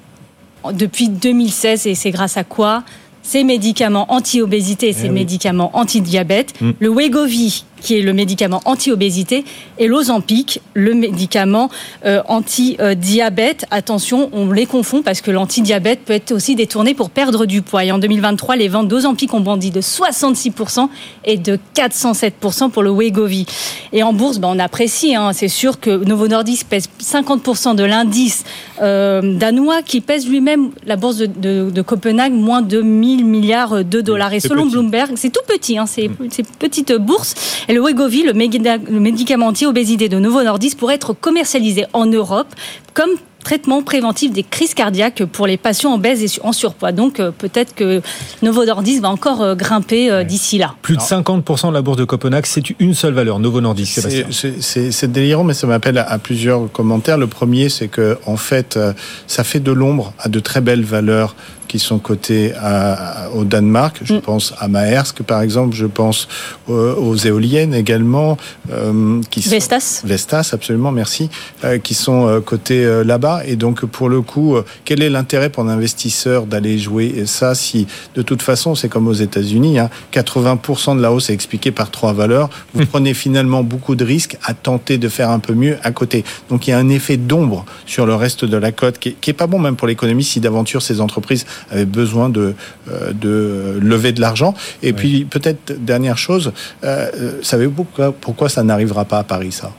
depuis 0.73 1.09
2016 1.09 1.87
et 1.87 1.95
c'est 1.95 2.11
grâce 2.11 2.35
à 2.37 2.43
quoi? 2.43 2.83
Ces 3.21 3.43
médicaments 3.43 4.11
anti-obésité 4.11 4.89
et 4.89 4.93
ces 4.93 5.07
eh 5.07 5.09
médicaments 5.09 5.69
anti-diabète. 5.73 6.59
Mm. 6.59 6.71
Le 6.79 6.89
Wegovy, 6.89 7.65
qui 7.81 7.97
est 7.97 8.01
le 8.01 8.13
médicament 8.13 8.61
anti-obésité, 8.65 9.45
et 9.77 9.87
l'Ozempic, 9.87 10.61
le 10.73 10.93
médicament 10.93 11.69
euh, 12.05 12.21
anti-diabète. 12.27 13.65
Attention, 13.71 14.29
on 14.33 14.51
les 14.51 14.65
confond 14.65 15.01
parce 15.01 15.21
que 15.21 15.31
l'anti-diabète 15.31 16.01
peut 16.05 16.13
être 16.13 16.31
aussi 16.31 16.55
détourné 16.55 16.93
pour 16.93 17.09
perdre 17.09 17.45
du 17.45 17.61
poids. 17.61 17.83
Et 17.83 17.91
en 17.91 17.99
2023, 17.99 18.55
les 18.55 18.67
ventes 18.67 18.87
d'Ozempic 18.87 19.33
ont 19.33 19.39
bondi 19.39 19.71
de 19.71 19.81
66% 19.81 20.89
et 21.25 21.37
de 21.37 21.59
407% 21.75 22.69
pour 22.69 22.83
le 22.83 22.91
Wegovy. 22.91 23.45
Et 23.93 24.03
en 24.03 24.13
bourse, 24.13 24.39
ben, 24.39 24.49
on 24.51 24.59
apprécie. 24.59 25.15
Hein. 25.15 25.33
C'est 25.33 25.47
sûr 25.47 25.79
que 25.79 26.03
Novo 26.03 26.27
Nordisk 26.27 26.67
pèse 26.67 26.89
50% 27.01 27.75
de 27.75 27.83
l'indice 27.83 28.43
euh, 28.81 29.37
danois 29.37 29.81
qui 29.81 30.01
pèse 30.01 30.27
lui-même 30.27 30.71
la 30.85 30.95
bourse 30.95 31.17
de, 31.17 31.25
de, 31.69 31.81
Copenhague 31.81 32.33
moins 32.33 32.61
de 32.61 32.81
1000 32.81 33.25
milliards 33.25 33.83
de 33.83 34.01
dollars. 34.01 34.33
Et 34.33 34.39
selon 34.39 34.65
Bloomberg, 34.65 35.13
c'est 35.15 35.31
tout 35.31 35.41
petit, 35.47 35.77
hein, 35.77 35.85
c'est 35.85 36.09
mm. 36.09 36.29
petite 36.59 36.93
bourse. 36.93 37.35
Et 37.69 37.73
le 37.73 37.81
Wegovy, 37.81 38.23
le, 38.23 38.33
médicament 38.33 39.47
anti-obésité 39.47 40.07
de 40.07 40.19
Novo 40.19 40.41
Nordisk, 40.41 40.77
pourrait 40.77 40.95
être 40.95 41.13
commercialisé 41.13 41.85
en 41.93 42.05
Europe 42.05 42.47
comme 42.93 43.11
traitement 43.47 43.81
préventif 43.81 44.33
des 44.33 44.43
crises 44.43 44.73
cardiaques 44.73 45.23
pour 45.23 45.47
les 45.47 45.55
patients 45.55 45.95
obèses 45.95 46.21
et 46.21 46.41
en 46.43 46.51
surpoids. 46.51 46.91
Donc 46.91 47.21
euh, 47.21 47.31
peut-être 47.31 47.73
que 47.73 48.01
Novo 48.41 48.65
Nordisk 48.65 49.01
va 49.01 49.09
encore 49.09 49.41
euh, 49.41 49.55
grimper 49.55 50.11
euh, 50.11 50.25
d'ici 50.25 50.57
là. 50.57 50.75
Plus 50.81 50.97
de 50.97 51.01
50% 51.01 51.69
de 51.69 51.73
la 51.73 51.81
bourse 51.81 51.95
de 51.95 52.03
Copenhague, 52.03 52.45
c'est 52.45 52.69
une 52.81 52.93
seule 52.93 53.13
valeur, 53.13 53.39
Novo 53.39 53.61
Nordisk. 53.61 54.01
C'est 54.59 55.11
délirant, 55.13 55.45
mais 55.45 55.53
ça 55.53 55.65
m'appelle 55.65 55.97
à, 55.97 56.17
plusieurs 56.17 56.69
commentaires. 56.73 57.17
Le 57.17 57.27
premier, 57.27 57.69
c'est 57.69 57.87
que 57.87 58.17
en 58.25 58.35
fait, 58.35 58.77
ça 59.27 59.45
fait 59.45 59.61
de 59.61 59.71
l'ombre 59.71 60.11
à 60.19 60.27
de 60.27 60.41
très 60.41 60.59
belles 60.59 60.83
valeurs 60.83 61.33
qui 61.69 61.79
sont 61.79 61.99
cotés 61.99 62.53
au 63.35 63.43
Danemark. 63.43 63.99
Je 64.03 64.15
mm. 64.15 64.21
pense 64.21 64.53
à 64.57 64.67
Maersk, 64.67 65.21
par 65.23 65.41
exemple. 65.41 65.75
Je 65.75 65.85
pense 65.85 66.27
aux, 66.67 67.15
éoliennes 67.15 67.73
également. 67.73 68.37
qui 69.29 69.39
Vestas. 69.41 70.01
Vestas, 70.03 70.49
absolument, 70.53 70.91
merci. 70.91 71.29
qui 71.83 71.93
sont 71.93 72.41
cotés 72.45 73.03
là-bas. 73.05 73.36
Et 73.45 73.55
donc, 73.55 73.85
pour 73.85 74.09
le 74.09 74.21
coup, 74.21 74.55
euh, 74.55 74.65
quel 74.85 75.01
est 75.01 75.09
l'intérêt 75.09 75.49
pour 75.49 75.63
l'investisseur 75.63 76.45
d'aller 76.45 76.77
jouer 76.77 77.25
ça 77.25 77.55
si, 77.55 77.87
de 78.15 78.21
toute 78.21 78.41
façon, 78.41 78.75
c'est 78.75 78.89
comme 78.89 79.07
aux 79.07 79.13
États-Unis, 79.13 79.77
80% 80.13 80.91
hein, 80.91 80.95
de 80.95 81.01
la 81.01 81.11
hausse 81.11 81.29
est 81.29 81.33
expliquée 81.33 81.71
par 81.71 81.91
trois 81.91 82.13
valeurs. 82.13 82.49
Vous 82.73 82.83
hmm. 82.83 82.87
prenez 82.87 83.13
finalement 83.13 83.63
beaucoup 83.63 83.95
de 83.95 84.05
risques 84.05 84.37
à 84.43 84.53
tenter 84.53 84.97
de 84.97 85.09
faire 85.09 85.29
un 85.29 85.39
peu 85.39 85.53
mieux 85.53 85.77
à 85.83 85.91
côté. 85.91 86.23
Donc, 86.49 86.67
il 86.67 86.71
y 86.71 86.73
a 86.73 86.77
un 86.77 86.89
effet 86.89 87.17
d'ombre 87.17 87.65
sur 87.85 88.05
le 88.05 88.15
reste 88.15 88.45
de 88.45 88.57
la 88.57 88.71
cote 88.71 88.99
qui 88.99 89.15
est, 89.27 89.33
pas 89.33 89.47
bon 89.47 89.59
même 89.59 89.75
pour 89.75 89.87
l'économie 89.87 90.23
si 90.23 90.39
d'aventure 90.39 90.81
ces 90.81 90.99
entreprises 90.99 91.45
avaient 91.69 91.85
besoin 91.85 92.29
de, 92.29 92.55
euh, 92.89 93.13
de 93.13 93.77
lever 93.79 94.11
de 94.11 94.21
l'argent. 94.21 94.53
Et 94.81 94.93
puis, 94.93 95.25
peut-être, 95.25 95.73
dernière 95.79 96.17
chose, 96.17 96.51
euh, 96.83 97.33
savez-vous 97.41 97.83
pourquoi, 97.83 98.11
pourquoi 98.11 98.49
ça 98.49 98.63
n'arrivera 98.63 99.05
pas 99.05 99.19
à 99.19 99.23
Paris, 99.23 99.51
ça? 99.51 99.71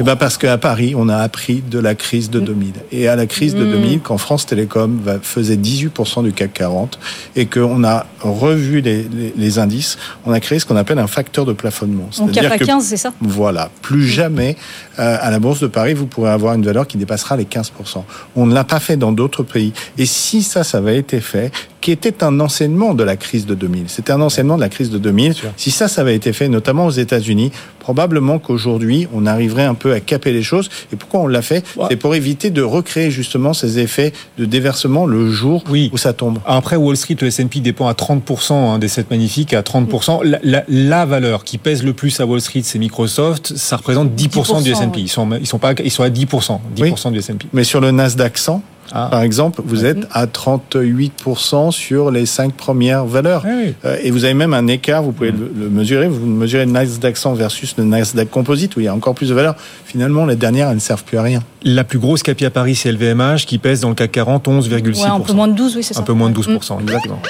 Eh 0.00 0.04
ben 0.04 0.16
Parce 0.16 0.38
qu'à 0.38 0.58
Paris, 0.58 0.94
on 0.96 1.08
a 1.08 1.16
appris 1.16 1.62
de 1.62 1.78
la 1.78 1.94
crise 1.94 2.30
de 2.30 2.40
2000. 2.40 2.72
Et 2.92 3.08
à 3.08 3.16
la 3.16 3.26
crise 3.26 3.54
de 3.54 3.64
2000, 3.64 3.98
mm. 3.98 4.00
quand 4.00 4.18
France 4.18 4.46
Télécom 4.46 5.00
faisait 5.22 5.56
18% 5.56 6.22
du 6.24 6.32
CAC 6.32 6.52
40 6.52 6.98
et 7.36 7.46
qu'on 7.46 7.84
a 7.84 8.06
revu 8.20 8.80
les, 8.80 9.06
les, 9.36 9.58
indices, 9.58 9.98
on 10.26 10.32
a 10.32 10.40
créé 10.40 10.58
ce 10.58 10.66
qu'on 10.66 10.76
appelle 10.76 10.98
un 10.98 11.06
facteur 11.06 11.44
de 11.44 11.52
plafonnement. 11.52 12.08
Donc 12.18 12.32
CAC 12.32 12.64
15, 12.64 12.84
c'est 12.84 12.96
ça? 12.96 13.12
Voilà. 13.20 13.70
Plus 13.82 14.06
jamais, 14.06 14.56
euh, 14.98 15.16
à 15.20 15.30
la 15.30 15.38
Bourse 15.38 15.60
de 15.60 15.66
Paris, 15.66 15.94
vous 15.94 16.06
pourrez 16.06 16.30
avoir 16.30 16.54
une 16.54 16.64
valeur 16.64 16.86
qui 16.86 16.98
dépassera 16.98 17.36
les 17.36 17.44
15%. 17.44 18.04
On 18.36 18.46
ne 18.46 18.54
l'a 18.54 18.64
pas 18.64 18.80
fait 18.80 18.96
dans 18.96 19.12
d'autres 19.12 19.42
pays. 19.42 19.72
Et 19.98 20.06
si 20.06 20.42
ça, 20.42 20.64
ça 20.64 20.78
avait 20.78 20.98
été 20.98 21.20
fait, 21.20 21.52
qui 21.80 21.90
était 21.92 22.22
un 22.22 22.40
enseignement 22.40 22.94
de 22.94 23.02
la 23.02 23.16
crise 23.16 23.46
de 23.46 23.54
2000. 23.54 23.84
C'était 23.88 24.12
un 24.12 24.20
enseignement 24.20 24.56
de 24.56 24.60
la 24.60 24.68
crise 24.68 24.90
de 24.90 24.98
2000. 24.98 25.34
Si 25.56 25.70
ça, 25.70 25.88
ça 25.88 26.02
avait 26.02 26.14
été 26.14 26.32
fait, 26.32 26.48
notamment 26.48 26.86
aux 26.86 26.90
États-Unis, 26.90 27.52
probablement 27.78 28.38
qu'aujourd'hui, 28.38 29.08
on 29.14 29.26
arriverait 29.26 29.64
un 29.70 29.74
peu 29.74 29.92
à 29.92 30.00
caper 30.00 30.32
les 30.32 30.42
choses. 30.42 30.68
Et 30.92 30.96
pourquoi 30.96 31.20
on 31.20 31.26
l'a 31.26 31.42
fait 31.42 31.64
C'est 31.88 31.96
pour 31.96 32.14
éviter 32.14 32.50
de 32.50 32.62
recréer 32.62 33.10
justement 33.10 33.52
ces 33.52 33.78
effets 33.78 34.12
de 34.38 34.44
déversement 34.44 35.06
le 35.06 35.30
jour 35.30 35.64
où 35.92 35.98
ça 35.98 36.12
tombe. 36.12 36.38
Après, 36.46 36.76
Wall 36.76 36.96
Street, 36.96 37.16
le 37.20 37.28
S&P 37.28 37.60
dépend 37.60 37.88
à 37.88 37.92
30% 37.92 38.52
hein, 38.52 38.78
des 38.78 38.88
7 38.88 39.10
magnifiques, 39.10 39.54
à 39.54 39.62
30%. 39.62 40.22
La, 40.42 40.64
la, 40.68 41.06
valeur 41.06 41.44
qui 41.44 41.58
pèse 41.58 41.82
le 41.82 41.92
plus 41.92 42.20
à 42.20 42.26
Wall 42.26 42.40
Street, 42.40 42.62
c'est 42.62 42.78
Microsoft. 42.78 43.56
Ça 43.56 43.76
représente 43.76 44.14
10%, 44.14 44.62
du 44.62 44.72
S&P. 44.72 45.00
Ils 45.00 45.08
sont, 45.08 45.28
ils 45.32 45.46
sont 45.46 45.58
pas, 45.58 45.72
ils 45.82 45.90
sont 45.90 46.02
à 46.02 46.10
10%, 46.10 46.58
10% 46.76 47.12
du 47.12 47.18
S&P. 47.18 47.46
Mais 47.52 47.64
sur 47.64 47.80
le 47.80 47.90
Nasdaq 47.90 48.38
100, 48.38 48.62
ah. 48.92 49.08
Par 49.10 49.22
exemple, 49.22 49.62
vous 49.64 49.84
êtes 49.84 50.06
à 50.12 50.26
38% 50.26 51.70
sur 51.70 52.10
les 52.10 52.26
cinq 52.26 52.52
premières 52.52 53.04
valeurs. 53.04 53.44
Ah 53.46 53.50
euh, 53.84 53.96
et 54.02 54.10
vous 54.10 54.24
avez 54.24 54.34
même 54.34 54.54
un 54.54 54.66
écart, 54.66 55.02
vous 55.02 55.12
pouvez 55.12 55.32
le, 55.32 55.68
mesurer, 55.70 56.08
vous 56.08 56.26
mesurez 56.26 56.66
le 56.66 56.72
Nasdaq 56.72 57.16
100 57.16 57.34
versus 57.34 57.74
le 57.76 57.84
Nasdaq 57.84 58.30
Composite, 58.30 58.76
où 58.76 58.80
il 58.80 58.84
y 58.84 58.88
a 58.88 58.94
encore 58.94 59.14
plus 59.14 59.28
de 59.28 59.34
valeurs. 59.34 59.56
Finalement, 59.84 60.26
les 60.26 60.36
dernières, 60.36 60.68
elles 60.68 60.76
ne 60.76 60.80
servent 60.80 61.04
plus 61.04 61.18
à 61.18 61.22
rien. 61.22 61.40
La 61.62 61.84
plus 61.84 61.98
grosse 61.98 62.22
capi 62.22 62.44
à 62.44 62.50
Paris, 62.50 62.74
c'est 62.74 62.90
LVMH, 62.92 63.46
qui 63.46 63.58
pèse 63.58 63.80
dans 63.80 63.90
le 63.90 63.94
CAC 63.94 64.12
40 64.12 64.48
11,6%. 64.48 65.10
un 65.10 65.20
peu 65.20 65.32
moins 65.32 65.48
de 65.48 65.54
12, 65.54 65.76
oui, 65.76 65.82
c'est 65.82 65.94
ça. 65.94 66.00
Un 66.00 66.04
peu 66.04 66.12
moins 66.12 66.30
de 66.30 66.38
12%, 66.38 66.80
exactement. 66.80 67.20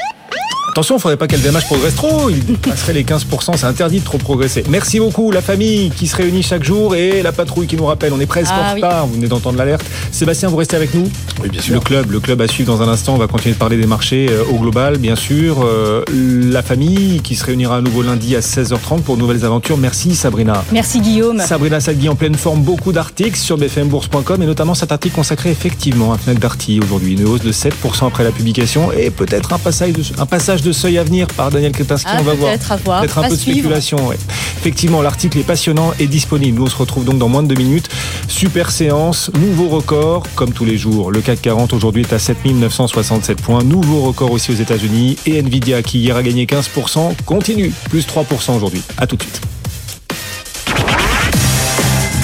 Attention, 0.73 0.95
il 0.95 0.99
ne 0.99 1.03
faudrait 1.03 1.17
pas 1.17 1.27
qu'LVMH 1.27 1.65
progresse 1.67 1.97
trop. 1.97 2.31
Il 2.31 2.43
passerait 2.59 2.93
les 2.93 3.03
15%. 3.03 3.57
C'est 3.57 3.67
interdit 3.67 3.99
de 3.99 4.05
trop 4.05 4.19
progresser. 4.19 4.63
Merci 4.69 5.01
beaucoup, 5.01 5.33
la 5.33 5.43
famille 5.43 5.91
qui 5.91 6.07
se 6.07 6.15
réunit 6.15 6.45
chaque 6.45 6.63
jour 6.63 6.95
et 6.95 7.23
la 7.23 7.33
patrouille 7.33 7.67
qui 7.67 7.77
nous 7.77 7.87
rappelle. 7.87 8.13
On 8.13 8.21
est 8.21 8.27
presque 8.27 8.53
ah 8.55 8.71
en 8.71 8.75
retard. 8.77 9.07
Vous 9.09 9.15
venez 9.15 9.27
d'entendre 9.27 9.59
l'alerte. 9.59 9.85
Sébastien, 10.13 10.49
vous 10.49 10.57
restez 10.57 10.77
avec 10.77 10.95
nous 10.95 11.11
Oui, 11.43 11.49
bien 11.49 11.61
sûr. 11.61 11.75
Le 11.75 11.81
club, 11.81 12.13
le 12.13 12.21
club 12.21 12.41
à 12.41 12.47
suivre 12.47 12.73
dans 12.73 12.83
un 12.83 12.89
instant. 12.89 13.15
On 13.15 13.19
va 13.19 13.27
continuer 13.27 13.55
de 13.55 13.59
parler 13.59 13.79
des 13.79 13.87
marchés 13.87 14.29
euh, 14.31 14.45
au 14.49 14.59
global, 14.59 14.99
bien 14.99 15.17
sûr. 15.17 15.65
Euh, 15.65 16.05
la 16.13 16.63
famille 16.63 17.21
qui 17.21 17.35
se 17.35 17.45
réunira 17.45 17.79
à 17.79 17.81
nouveau 17.81 18.03
lundi 18.03 18.37
à 18.37 18.41
16h30 18.41 19.01
pour 19.01 19.17
nouvelles 19.17 19.45
aventures. 19.45 19.77
Merci, 19.77 20.15
Sabrina. 20.15 20.63
Merci, 20.71 21.01
Guillaume. 21.01 21.41
Sabrina 21.41 21.81
Sagui 21.81 22.09
en 22.09 22.15
pleine 22.15 22.37
forme. 22.37 22.63
Beaucoup 22.63 22.93
d'articles 22.93 23.37
sur 23.37 23.59
bfmbourse.com 23.59 24.41
et 24.41 24.47
notamment 24.47 24.75
cet 24.75 24.93
article 24.93 25.17
consacré 25.17 25.51
effectivement 25.51 26.13
à 26.13 26.19
Fnac 26.19 26.39
Darty 26.39 26.79
aujourd'hui. 26.81 27.15
Une 27.15 27.27
hausse 27.27 27.43
de 27.43 27.51
7% 27.51 28.07
après 28.07 28.23
la 28.23 28.31
publication 28.31 28.93
et 28.93 29.11
peut-être 29.11 29.53
un 29.53 29.59
passage 29.59 29.93
de, 29.93 30.03
un 30.19 30.27
passage 30.27 30.60
de 30.63 30.73
seuil 30.73 30.99
à 30.99 31.05
venir 31.05 31.27
par 31.29 31.51
Daniel 31.51 31.73
Kretinsky, 31.73 32.11
ah, 32.13 32.19
on 32.21 32.23
va 32.23 32.35
voir. 32.35 32.51
Peut-être 32.53 33.19
un 33.19 33.23
peu 33.23 33.31
de 33.31 33.37
spéculation. 33.37 34.13
Effectivement, 34.59 35.03
l'article 35.03 35.39
est 35.39 35.43
passionnant 35.43 35.93
et 35.99 36.07
disponible. 36.07 36.59
Nous, 36.59 36.67
on 36.67 36.71
se 36.71 36.77
retrouve 36.77 37.05
donc 37.05 37.19
dans 37.19 37.29
moins 37.29 37.43
de 37.43 37.49
deux 37.49 37.61
minutes. 37.61 37.89
Super 38.29 38.71
séance, 38.71 39.31
nouveau 39.39 39.69
record, 39.69 40.25
comme 40.35 40.53
tous 40.53 40.65
les 40.65 40.77
jours. 40.77 41.11
Le 41.11 41.21
CAC 41.21 41.43
40 41.43 41.73
aujourd'hui 41.73 42.03
est 42.03 42.13
à 42.13 42.19
7967 42.19 43.41
points. 43.41 43.63
Nouveau 43.63 44.03
record 44.03 44.31
aussi 44.31 44.51
aux 44.51 44.57
États-Unis. 44.57 45.17
Et 45.27 45.39
Nvidia, 45.39 45.83
qui 45.83 46.01
hier 46.01 46.17
a 46.17 46.23
gagné 46.23 46.47
15%, 46.47 47.15
continue, 47.25 47.73
plus 47.89 48.07
3% 48.07 48.57
aujourd'hui. 48.57 48.83
À 48.99 49.07
tout 49.07 49.17
de 49.17 49.23
suite. 49.23 49.41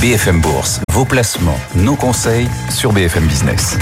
BFM 0.00 0.40
Bourse, 0.40 0.80
vos 0.92 1.04
placements, 1.04 1.58
nos 1.74 1.96
conseils 1.96 2.46
sur 2.70 2.92
BFM 2.92 3.26
Business. 3.26 3.78